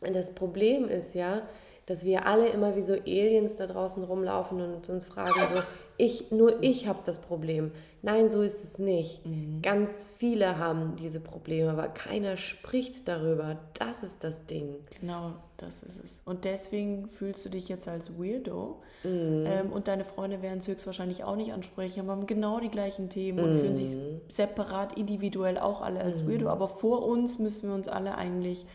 das 0.00 0.34
Problem 0.34 0.88
ist 0.88 1.14
ja, 1.14 1.42
dass 1.86 2.04
wir 2.04 2.26
alle 2.26 2.48
immer 2.48 2.76
wie 2.76 2.82
so 2.82 2.92
Aliens 2.92 3.56
da 3.56 3.66
draußen 3.66 4.02
rumlaufen 4.04 4.60
und 4.60 4.88
uns 4.88 5.04
fragen 5.04 5.32
so, 5.52 5.62
ich, 5.96 6.30
nur 6.30 6.62
ich 6.62 6.86
habe 6.86 7.00
das 7.04 7.18
Problem. 7.18 7.70
Nein, 8.02 8.30
so 8.30 8.42
ist 8.42 8.64
es 8.64 8.78
nicht. 8.78 9.24
Mhm. 9.26 9.62
Ganz 9.62 10.06
viele 10.18 10.58
haben 10.58 10.96
diese 10.96 11.20
Probleme, 11.20 11.70
aber 11.70 11.88
keiner 11.88 12.36
spricht 12.36 13.06
darüber. 13.06 13.58
Das 13.78 14.02
ist 14.02 14.24
das 14.24 14.46
Ding. 14.46 14.76
Genau, 15.00 15.34
das 15.58 15.82
ist 15.82 16.02
es. 16.02 16.20
Und 16.24 16.44
deswegen 16.44 17.08
fühlst 17.08 17.44
du 17.44 17.50
dich 17.50 17.68
jetzt 17.68 17.88
als 17.88 18.18
Weirdo 18.18 18.80
mhm. 19.04 19.44
ähm, 19.46 19.72
und 19.72 19.86
deine 19.86 20.04
Freunde 20.04 20.40
werden 20.40 20.58
es 20.58 20.68
höchstwahrscheinlich 20.68 21.24
auch 21.24 21.36
nicht 21.36 21.52
ansprechen, 21.52 22.00
aber 22.00 22.12
haben 22.12 22.26
genau 22.26 22.58
die 22.58 22.70
gleichen 22.70 23.08
Themen 23.08 23.38
mhm. 23.38 23.44
und 23.44 23.58
fühlen 23.60 23.76
sich 23.76 23.94
mhm. 23.94 24.20
separat, 24.28 24.98
individuell 24.98 25.58
auch 25.58 25.82
alle 25.82 26.00
als 26.00 26.26
Weirdo. 26.26 26.46
Mhm. 26.46 26.50
Aber 26.50 26.68
vor 26.68 27.06
uns 27.06 27.38
müssen 27.38 27.68
wir 27.68 27.74
uns 27.74 27.88
alle 27.88 28.16
eigentlich 28.16 28.66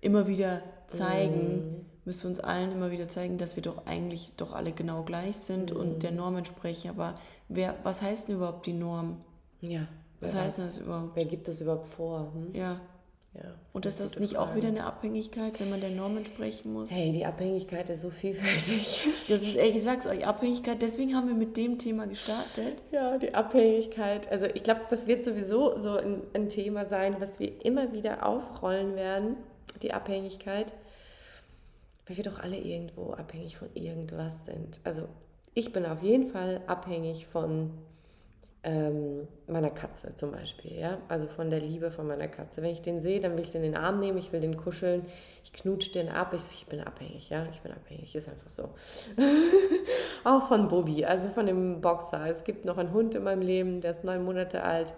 immer 0.00 0.26
wieder 0.26 0.62
zeigen 0.86 1.54
mhm 1.54 1.93
müssen 2.04 2.24
wir 2.24 2.30
uns 2.30 2.40
allen 2.40 2.72
immer 2.72 2.90
wieder 2.90 3.08
zeigen, 3.08 3.38
dass 3.38 3.56
wir 3.56 3.62
doch 3.62 3.86
eigentlich 3.86 4.32
doch 4.36 4.52
alle 4.52 4.72
genau 4.72 5.02
gleich 5.02 5.36
sind 5.36 5.72
mhm. 5.72 5.80
und 5.80 6.02
der 6.02 6.12
Norm 6.12 6.36
entsprechen. 6.36 6.90
Aber 6.90 7.14
wer, 7.48 7.76
was 7.82 8.02
heißt 8.02 8.28
denn 8.28 8.36
überhaupt 8.36 8.66
die 8.66 8.72
Norm? 8.72 9.18
Ja. 9.60 9.86
Was 10.20 10.34
heißt 10.34 10.58
das 10.58 10.78
überhaupt? 10.78 11.16
Wer 11.16 11.26
gibt 11.26 11.48
das 11.48 11.60
überhaupt 11.60 11.86
vor? 11.86 12.32
Hm? 12.34 12.54
Ja. 12.54 12.80
Ja, 13.34 13.52
und 13.72 13.84
ist 13.84 13.98
das 13.98 14.16
nicht 14.20 14.34
Frage. 14.34 14.48
auch 14.48 14.54
wieder 14.54 14.68
eine 14.68 14.84
Abhängigkeit, 14.84 15.58
wenn 15.58 15.68
man 15.68 15.80
der 15.80 15.90
Norm 15.90 16.16
entsprechen 16.16 16.72
muss? 16.72 16.88
Hey, 16.92 17.10
die 17.10 17.26
Abhängigkeit 17.26 17.88
ist 17.88 18.02
so 18.02 18.10
vielfältig. 18.10 19.08
Das 19.28 19.42
ist, 19.42 19.56
ey, 19.56 19.70
ich 19.70 19.82
sag's 19.82 20.06
euch, 20.06 20.24
Abhängigkeit, 20.24 20.80
deswegen 20.80 21.16
haben 21.16 21.26
wir 21.26 21.34
mit 21.34 21.56
dem 21.56 21.78
Thema 21.78 22.06
gestartet. 22.06 22.80
Ja, 22.92 23.18
die 23.18 23.34
Abhängigkeit. 23.34 24.30
Also 24.30 24.46
ich 24.46 24.62
glaube, 24.62 24.82
das 24.88 25.08
wird 25.08 25.24
sowieso 25.24 25.80
so 25.80 25.96
ein, 25.96 26.20
ein 26.32 26.48
Thema 26.48 26.86
sein, 26.86 27.16
was 27.18 27.40
wir 27.40 27.64
immer 27.64 27.92
wieder 27.92 28.24
aufrollen 28.24 28.94
werden, 28.94 29.36
die 29.82 29.92
Abhängigkeit 29.92 30.72
weil 32.06 32.16
wir 32.16 32.24
doch 32.24 32.38
alle 32.38 32.58
irgendwo 32.58 33.12
abhängig 33.12 33.56
von 33.56 33.68
irgendwas 33.74 34.44
sind. 34.46 34.80
Also 34.84 35.08
ich 35.54 35.72
bin 35.72 35.86
auf 35.86 36.02
jeden 36.02 36.28
Fall 36.28 36.60
abhängig 36.66 37.26
von 37.26 37.70
ähm, 38.64 39.28
meiner 39.46 39.70
Katze 39.70 40.14
zum 40.14 40.32
Beispiel, 40.32 40.78
ja, 40.78 40.98
also 41.08 41.26
von 41.26 41.50
der 41.50 41.60
Liebe 41.60 41.90
von 41.90 42.06
meiner 42.06 42.28
Katze. 42.28 42.62
Wenn 42.62 42.70
ich 42.70 42.80
den 42.80 43.02
sehe, 43.02 43.20
dann 43.20 43.32
will 43.32 43.40
ich 43.40 43.50
den 43.50 43.62
in 43.62 43.72
den 43.72 43.80
Arm 43.80 44.00
nehmen, 44.00 44.16
ich 44.16 44.32
will 44.32 44.40
den 44.40 44.56
kuscheln, 44.56 45.04
ich 45.44 45.52
knutsche 45.52 45.92
den 45.92 46.08
ab, 46.08 46.32
ich, 46.34 46.50
ich 46.52 46.66
bin 46.66 46.80
abhängig, 46.80 47.28
ja, 47.28 47.46
ich 47.52 47.60
bin 47.60 47.72
abhängig, 47.72 48.14
ist 48.14 48.28
einfach 48.28 48.48
so. 48.48 48.70
Auch 50.24 50.48
von 50.48 50.68
Bobby, 50.68 51.04
also 51.04 51.28
von 51.28 51.44
dem 51.46 51.82
Boxer. 51.82 52.26
Es 52.26 52.44
gibt 52.44 52.64
noch 52.64 52.78
einen 52.78 52.92
Hund 52.94 53.14
in 53.14 53.24
meinem 53.24 53.42
Leben, 53.42 53.82
der 53.82 53.90
ist 53.90 54.02
neun 54.02 54.24
Monate 54.24 54.62
alt. 54.62 54.94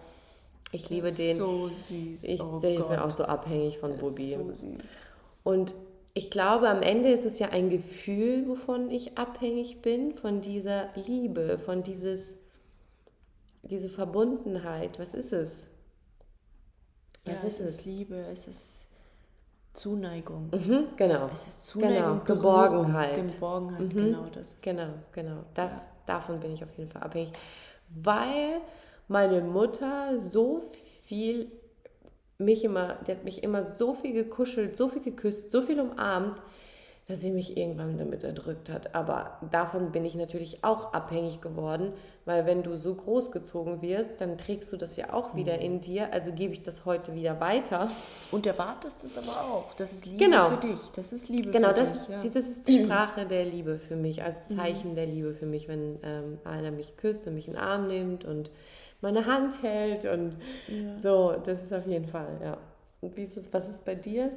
Ich 0.71 0.89
liebe 0.89 1.11
den. 1.11 1.37
So 1.37 1.69
süß. 1.69 2.25
Ich, 2.25 2.41
oh 2.41 2.61
ich 2.63 2.77
bin 2.77 2.99
auch 2.99 3.11
so 3.11 3.25
abhängig 3.25 3.79
von 3.79 3.97
Bobby. 3.99 4.37
So 4.37 4.53
süß. 4.53 4.97
Und 5.43 5.75
ich 6.17 6.31
glaube, 6.31 6.71
am 6.71 6.81
Ende 6.81 7.11
ist 7.11 7.27
es 7.27 7.39
ja 7.39 7.51
ein 7.51 7.69
Gefühl, 7.69 8.49
wovon 8.49 8.91
ich 8.91 9.19
abhängig 9.19 9.83
bin, 9.83 10.15
von 10.15 10.41
dieser 10.41 10.89
Liebe, 10.95 11.59
von 11.59 11.83
dieses, 11.83 12.39
diese 13.63 13.91
Verbundenheit. 13.91 14.99
Was 14.99 15.13
ist 15.15 15.33
es? 15.33 15.69
Was 17.27 17.43
ja, 17.43 17.49
ist 17.49 17.61
es? 17.61 17.79
ist 17.79 17.85
Liebe, 17.85 18.17
es 18.33 18.49
ist 18.49 18.89
Zuneigung. 19.75 20.51
Mhm, 20.53 20.89
genau. 20.97 21.29
Es 21.33 21.47
ist 21.47 21.67
Zuneigung, 21.67 22.25
genau. 22.25 22.25
Geborgenheit. 22.25 23.15
Geborgenheit, 23.15 23.81
mhm. 23.81 23.91
genau 23.91 24.27
das 24.27 24.53
ist 24.55 24.63
Genau, 24.63 24.83
es. 24.83 24.95
genau. 25.13 25.45
Das, 25.55 25.73
ja. 25.73 25.89
Davon 26.07 26.41
bin 26.41 26.53
ich 26.53 26.65
auf 26.65 26.73
jeden 26.79 26.91
Fall 26.91 27.03
abhängig, 27.03 27.33
weil 27.91 28.61
meine 29.09 29.43
Mutter 29.43 30.19
so 30.19 30.63
viel 31.05 31.53
mich 32.39 32.65
immer, 32.65 32.95
der 33.07 33.17
hat 33.17 33.25
mich 33.25 33.43
immer 33.43 33.65
so 33.65 33.95
viel 33.95 34.13
gekuschelt, 34.13 34.77
so 34.77 34.89
viel 34.89 35.03
geküsst, 35.03 35.51
so 35.51 35.63
viel 35.63 35.81
umarmt. 35.81 36.41
dass 37.09 37.21
sie 37.21 37.31
mich 37.31 37.57
irgendwann 37.57 37.99
damit 37.99 38.25
erdrückt 38.25 38.69
hat. 38.69 38.97
Aber 38.97 39.39
davon 39.53 39.93
bin 39.93 40.05
ich 40.05 40.17
natürlich 40.17 40.65
auch 40.65 40.93
abhängig 40.93 41.41
geworden, 41.41 41.93
weil 42.25 42.47
wenn 42.47 42.65
du 42.65 42.77
so 42.77 42.93
großgezogen 42.97 43.81
wirst, 43.81 44.21
dann 44.21 44.37
trägst 44.37 44.73
du 44.73 44.77
das 44.77 44.97
ja 44.97 45.13
auch 45.13 45.37
wieder 45.37 45.55
mhm. 45.55 45.63
in 45.63 45.81
dir. 45.81 46.13
Also 46.13 46.33
gebe 46.33 46.53
ich 46.53 46.65
das 46.65 46.85
heute 46.85 47.15
wieder 47.15 47.39
weiter. 47.39 47.89
Und 48.33 48.45
erwartest 48.45 49.05
es 49.05 49.17
aber 49.17 49.41
auch. 49.41 49.75
Das 49.75 49.93
ist 49.93 50.07
Liebe 50.07 50.25
genau. 50.25 50.51
für 50.51 50.57
dich. 50.57 50.81
Das 50.97 51.13
ist 51.13 51.29
Liebe 51.29 51.53
genau, 51.53 51.69
für 51.69 51.75
das 51.75 51.93
dich. 51.93 52.07
Genau, 52.09 52.25
ja. 52.25 52.31
das 52.35 52.49
ist 52.49 52.67
die 52.67 52.85
Sprache 52.85 53.25
der 53.25 53.45
Liebe 53.45 53.79
für 53.79 53.95
mich. 53.95 54.25
Also 54.25 54.43
mhm. 54.49 54.57
Zeichen 54.57 54.91
mhm. 54.91 54.95
der 54.97 55.07
Liebe 55.07 55.33
für 55.33 55.47
mich, 55.47 55.69
wenn 55.69 56.01
ähm, 56.03 56.39
einer 56.43 56.73
mich 56.73 56.97
küsst 56.97 57.29
und 57.29 57.35
mich 57.35 57.47
in 57.47 57.53
den 57.53 57.63
Arm 57.63 57.87
nimmt 57.87 58.25
und 58.25 58.51
meine 59.01 59.27
Hand 59.27 59.63
hält 59.63 60.05
und 60.05 60.37
ja. 60.69 60.97
so. 60.97 61.41
Das 61.45 61.63
ist 61.63 61.73
auf 61.73 61.87
jeden 61.87 62.07
Fall, 62.07 62.39
ja. 62.43 62.59
Und 63.01 63.17
wie 63.17 63.25
ist 63.25 63.37
es, 63.37 63.53
was 63.53 63.69
ist 63.69 63.85
bei 63.85 63.95
dir? 63.95 64.31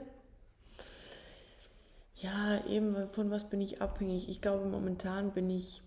Ja, 2.15 2.61
eben, 2.67 3.07
von 3.07 3.31
was 3.31 3.49
bin 3.49 3.61
ich 3.61 3.81
abhängig? 3.81 4.27
Ich 4.29 4.41
glaube, 4.41 4.65
momentan 4.65 5.31
bin 5.31 5.49
ich 5.49 5.81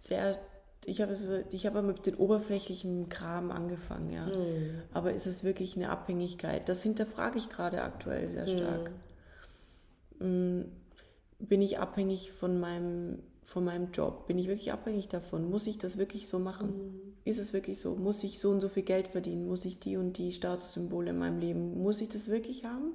sehr. 0.00 0.38
Ich 0.84 1.00
habe 1.00 1.14
ich 1.52 1.66
habe 1.66 1.82
mit 1.82 2.06
den 2.06 2.16
oberflächlichen 2.16 3.08
Kram 3.08 3.50
angefangen, 3.52 4.10
ja. 4.10 4.26
Mhm. 4.26 4.82
Aber 4.92 5.12
ist 5.12 5.26
es 5.26 5.44
wirklich 5.44 5.76
eine 5.76 5.90
Abhängigkeit? 5.90 6.68
Das 6.68 6.82
hinterfrage 6.82 7.38
ich 7.38 7.50
gerade 7.50 7.82
aktuell 7.82 8.28
sehr 8.28 8.46
stark. 8.46 8.90
Mhm. 10.18 10.72
Bin 11.38 11.60
ich 11.60 11.78
abhängig 11.78 12.32
von 12.32 12.58
meinem, 12.58 13.22
von 13.42 13.64
meinem 13.64 13.90
Job? 13.92 14.26
Bin 14.26 14.38
ich 14.38 14.46
wirklich 14.46 14.72
abhängig 14.72 15.08
davon? 15.08 15.50
Muss 15.50 15.66
ich 15.66 15.78
das 15.78 15.98
wirklich 15.98 16.28
so 16.28 16.38
machen? 16.38 16.68
Mhm. 16.68 17.12
Ist 17.24 17.38
es 17.38 17.52
wirklich 17.52 17.80
so? 17.80 17.94
Muss 17.94 18.22
ich 18.24 18.38
so 18.38 18.50
und 18.50 18.60
so 18.60 18.68
viel 18.68 18.82
Geld 18.82 19.08
verdienen? 19.08 19.46
Muss 19.46 19.64
ich 19.64 19.78
die 19.78 19.96
und 19.96 20.18
die 20.18 20.32
Statussymbole 20.32 21.10
in 21.10 21.18
meinem 21.18 21.38
Leben? 21.38 21.82
Muss 21.82 22.00
ich 22.00 22.08
das 22.08 22.28
wirklich 22.28 22.64
haben? 22.64 22.92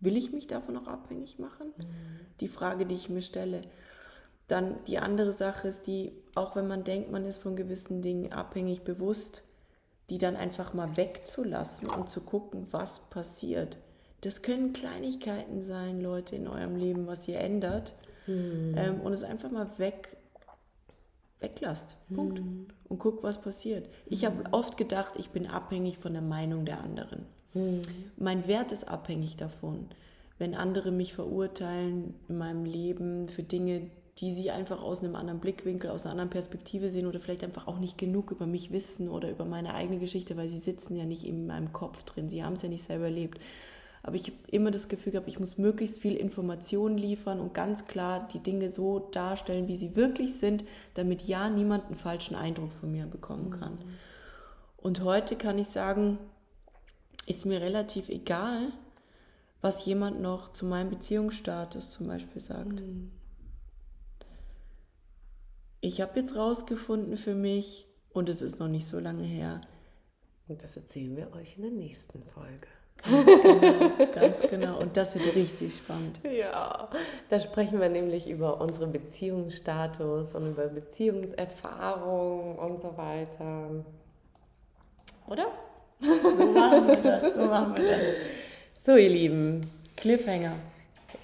Will 0.00 0.16
ich 0.16 0.32
mich 0.32 0.46
davon 0.46 0.76
auch 0.76 0.86
abhängig 0.86 1.38
machen? 1.38 1.68
Mhm. 1.76 1.84
Die 2.40 2.48
Frage, 2.48 2.86
die 2.86 2.94
ich 2.94 3.08
mir 3.08 3.22
stelle. 3.22 3.62
Dann 4.48 4.76
die 4.86 4.98
andere 4.98 5.32
Sache 5.32 5.68
ist 5.68 5.86
die, 5.86 6.12
auch 6.34 6.54
wenn 6.54 6.68
man 6.68 6.84
denkt, 6.84 7.10
man 7.10 7.24
ist 7.24 7.38
von 7.38 7.56
gewissen 7.56 8.02
Dingen 8.02 8.32
abhängig 8.32 8.82
bewusst, 8.82 9.42
die 10.10 10.18
dann 10.18 10.36
einfach 10.36 10.72
mal 10.72 10.96
wegzulassen 10.96 11.88
und 11.88 12.08
zu 12.08 12.20
gucken, 12.20 12.66
was 12.70 13.10
passiert. 13.10 13.78
Das 14.20 14.42
können 14.42 14.72
Kleinigkeiten 14.72 15.62
sein, 15.62 16.00
Leute, 16.00 16.36
in 16.36 16.46
eurem 16.46 16.76
Leben, 16.76 17.06
was 17.06 17.26
ihr 17.28 17.40
ändert. 17.40 17.94
Mhm. 18.26 18.74
Ähm, 18.76 19.00
und 19.00 19.12
es 19.12 19.24
einfach 19.24 19.50
mal 19.50 19.68
weg, 19.78 20.16
weglasst. 21.40 21.96
Punkt. 22.14 22.40
Mhm. 22.40 22.66
Und 22.88 22.98
guckt, 22.98 23.22
was 23.22 23.40
passiert. 23.40 23.88
Ich 24.06 24.24
habe 24.24 24.36
mhm. 24.36 24.46
oft 24.52 24.76
gedacht, 24.76 25.14
ich 25.18 25.30
bin 25.30 25.46
abhängig 25.46 25.98
von 25.98 26.12
der 26.12 26.22
Meinung 26.22 26.64
der 26.64 26.80
anderen. 26.80 27.26
Mhm. 27.54 27.82
Mein 28.16 28.46
Wert 28.46 28.72
ist 28.72 28.88
abhängig 28.88 29.36
davon. 29.36 29.88
Wenn 30.38 30.54
andere 30.54 30.92
mich 30.92 31.14
verurteilen 31.14 32.14
in 32.28 32.38
meinem 32.38 32.64
Leben 32.64 33.28
für 33.28 33.42
Dinge, 33.42 33.90
die 34.18 34.32
sie 34.32 34.50
einfach 34.50 34.82
aus 34.82 35.02
einem 35.02 35.14
anderen 35.14 35.40
Blickwinkel, 35.40 35.90
aus 35.90 36.04
einer 36.04 36.12
anderen 36.12 36.30
Perspektive 36.30 36.88
sehen 36.90 37.06
oder 37.06 37.20
vielleicht 37.20 37.44
einfach 37.44 37.66
auch 37.66 37.78
nicht 37.78 37.98
genug 37.98 38.30
über 38.30 38.46
mich 38.46 38.70
wissen 38.72 39.08
oder 39.08 39.30
über 39.30 39.44
meine 39.44 39.74
eigene 39.74 39.98
Geschichte, 39.98 40.36
weil 40.36 40.48
sie 40.48 40.58
sitzen 40.58 40.96
ja 40.96 41.04
nicht 41.04 41.26
in 41.26 41.46
meinem 41.46 41.72
Kopf 41.72 42.02
drin, 42.04 42.28
sie 42.28 42.42
haben 42.42 42.54
es 42.54 42.62
ja 42.62 42.68
nicht 42.68 42.82
selber 42.82 43.06
erlebt. 43.06 43.38
Aber 44.06 44.14
ich 44.14 44.28
habe 44.28 44.36
immer 44.46 44.70
das 44.70 44.88
Gefühl 44.88 45.12
gehabt, 45.12 45.26
ich 45.26 45.40
muss 45.40 45.58
möglichst 45.58 45.98
viel 45.98 46.14
Informationen 46.14 46.96
liefern 46.96 47.40
und 47.40 47.54
ganz 47.54 47.86
klar 47.86 48.28
die 48.32 48.38
Dinge 48.38 48.70
so 48.70 49.00
darstellen, 49.00 49.66
wie 49.66 49.74
sie 49.74 49.96
wirklich 49.96 50.38
sind, 50.38 50.64
damit 50.94 51.22
ja 51.22 51.50
niemand 51.50 51.86
einen 51.86 51.96
falschen 51.96 52.36
Eindruck 52.36 52.72
von 52.72 52.92
mir 52.92 53.06
bekommen 53.06 53.50
kann. 53.50 53.74
Mhm. 53.74 53.94
Und 54.76 55.02
heute 55.02 55.34
kann 55.34 55.58
ich 55.58 55.66
sagen, 55.66 56.18
ist 57.26 57.46
mir 57.46 57.60
relativ 57.60 58.08
egal, 58.08 58.72
was 59.60 59.84
jemand 59.84 60.20
noch 60.20 60.52
zu 60.52 60.66
meinem 60.66 60.90
Beziehungsstatus 60.90 61.90
zum 61.90 62.06
Beispiel 62.06 62.40
sagt. 62.40 62.80
Mhm. 62.82 63.10
Ich 65.80 66.00
habe 66.00 66.20
jetzt 66.20 66.36
rausgefunden 66.36 67.16
für 67.16 67.34
mich, 67.34 67.88
und 68.12 68.28
es 68.28 68.40
ist 68.40 68.60
noch 68.60 68.68
nicht 68.68 68.86
so 68.86 69.00
lange 69.00 69.24
her. 69.24 69.60
Und 70.46 70.62
das 70.62 70.76
erzählen 70.76 71.16
wir 71.16 71.32
euch 71.32 71.56
in 71.56 71.62
der 71.62 71.72
nächsten 71.72 72.22
Folge. 72.22 72.68
Ganz 73.02 73.26
genau, 73.26 74.06
ganz 74.14 74.40
genau. 74.42 74.78
Und 74.80 74.96
das 74.96 75.14
wird 75.14 75.34
richtig 75.34 75.74
spannend. 75.74 76.20
Ja, 76.24 76.88
da 77.28 77.38
sprechen 77.38 77.80
wir 77.80 77.88
nämlich 77.88 78.28
über 78.28 78.60
unsere 78.60 78.86
Beziehungsstatus 78.86 80.34
und 80.34 80.50
über 80.50 80.66
Beziehungserfahrung 80.66 82.58
und 82.58 82.80
so 82.80 82.96
weiter. 82.96 83.84
Oder? 85.28 85.46
So 86.00 86.46
machen 86.52 86.88
wir 86.88 86.96
das, 86.96 87.34
so 87.34 87.42
machen 87.42 87.76
wir 87.76 87.84
das. 87.84 88.84
So, 88.84 88.96
ihr 88.96 89.08
Lieben. 89.08 89.70
Cliffhanger. 89.96 90.56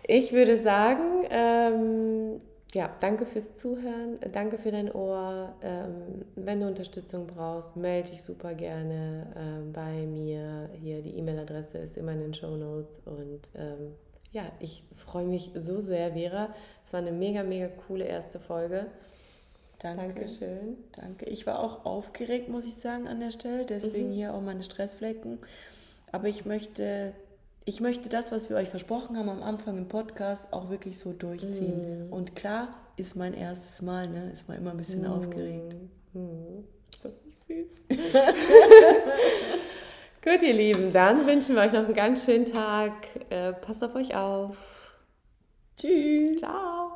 Ich 0.05 0.33
würde 0.33 0.59
sagen, 0.59 1.27
ähm, 1.31 2.41
ja, 2.75 2.91
danke 3.01 3.27
fürs 3.27 3.57
Zuhören, 3.59 4.19
danke 4.33 4.57
für 4.57 4.71
dein 4.71 4.91
Ohr. 4.91 5.55
Ähm, 5.63 6.25
wenn 6.37 6.61
du 6.61 6.67
Unterstützung 6.67 7.27
brauchst, 7.27 7.77
melde 7.77 8.11
dich 8.11 8.23
super 8.23 8.55
gerne 8.55 9.27
ähm, 9.37 9.73
bei 9.73 10.07
mir. 10.07 10.71
Hier 10.81 11.03
die 11.03 11.17
E-Mail-Adresse 11.19 11.79
ist 11.79 11.99
immer 11.99 12.13
in 12.13 12.21
den 12.21 12.35
Show 12.35 12.57
Notes. 12.57 13.01
Und 13.05 13.51
ähm, 13.55 13.95
ja, 14.33 14.51
ich 14.61 14.85
freue 14.97 15.27
mich 15.27 15.51
so 15.55 15.81
sehr, 15.81 16.13
Vera. 16.13 16.55
Es 16.83 16.93
war 16.95 17.01
eine 17.01 17.13
mega, 17.13 17.43
mega 17.43 17.69
coole 17.69 18.05
erste 18.05 18.41
Folge. 18.41 18.87
Danke. 19.79 20.01
Dankeschön. 20.01 20.79
Danke. 20.93 21.27
Ich 21.27 21.47
war 21.47 21.59
auch 21.59 21.85
aufgeregt, 21.85 22.49
muss 22.49 22.65
ich 22.65 22.77
sagen, 22.77 23.07
an 23.07 23.21
der 23.21 23.33
Stelle. 23.33 23.67
Deswegen 23.67 24.11
mhm. 24.11 24.15
hier 24.15 24.35
auch 24.35 24.41
meine 24.41 24.63
Stressflecken. 24.63 25.39
Aber 26.11 26.29
ich 26.29 26.47
möchte, 26.47 27.13
ich 27.65 27.81
möchte 27.81 28.09
das, 28.09 28.33
was 28.33 28.51
wir 28.51 28.57
euch 28.57 28.69
versprochen 28.69 29.17
haben 29.17 29.29
am 29.29 29.43
Anfang 29.43 29.79
im 29.79 29.89
Podcast, 29.89 30.53
auch 30.53 30.71
wirklich 30.71 30.99
so 30.99 31.13
durchziehen. 31.13 32.07
Mhm. 32.07 32.13
Und 32.13 32.35
klar, 32.35 32.71
ist 32.97 33.17
mein 33.17 33.35
erstes 33.35 33.83
Mal, 33.83 34.09
ne? 34.09 34.31
Ist 34.33 34.49
man 34.49 34.59
immer 34.59 34.73
ein 34.73 34.77
bisschen 34.77 35.03
mhm. 35.03 35.13
aufgeregt. 35.13 35.77
Mhm. 36.13 36.65
Ist 36.93 37.05
das 37.05 37.15
nicht 37.25 37.39
süß? 37.39 37.85
Gut, 40.25 40.43
ihr 40.43 40.55
Lieben, 40.55 40.93
dann 40.93 41.27
wünschen 41.27 41.55
wir 41.57 41.63
euch 41.63 41.73
noch 41.73 41.85
einen 41.85 41.95
ganz 41.95 42.25
schönen 42.25 42.47
Tag. 42.47 42.93
Äh, 43.31 43.53
passt 43.55 43.83
auf 43.83 43.95
euch 43.95 44.15
auf. 44.15 44.93
Tschüss. 45.77 46.39
Ciao. 46.39 46.92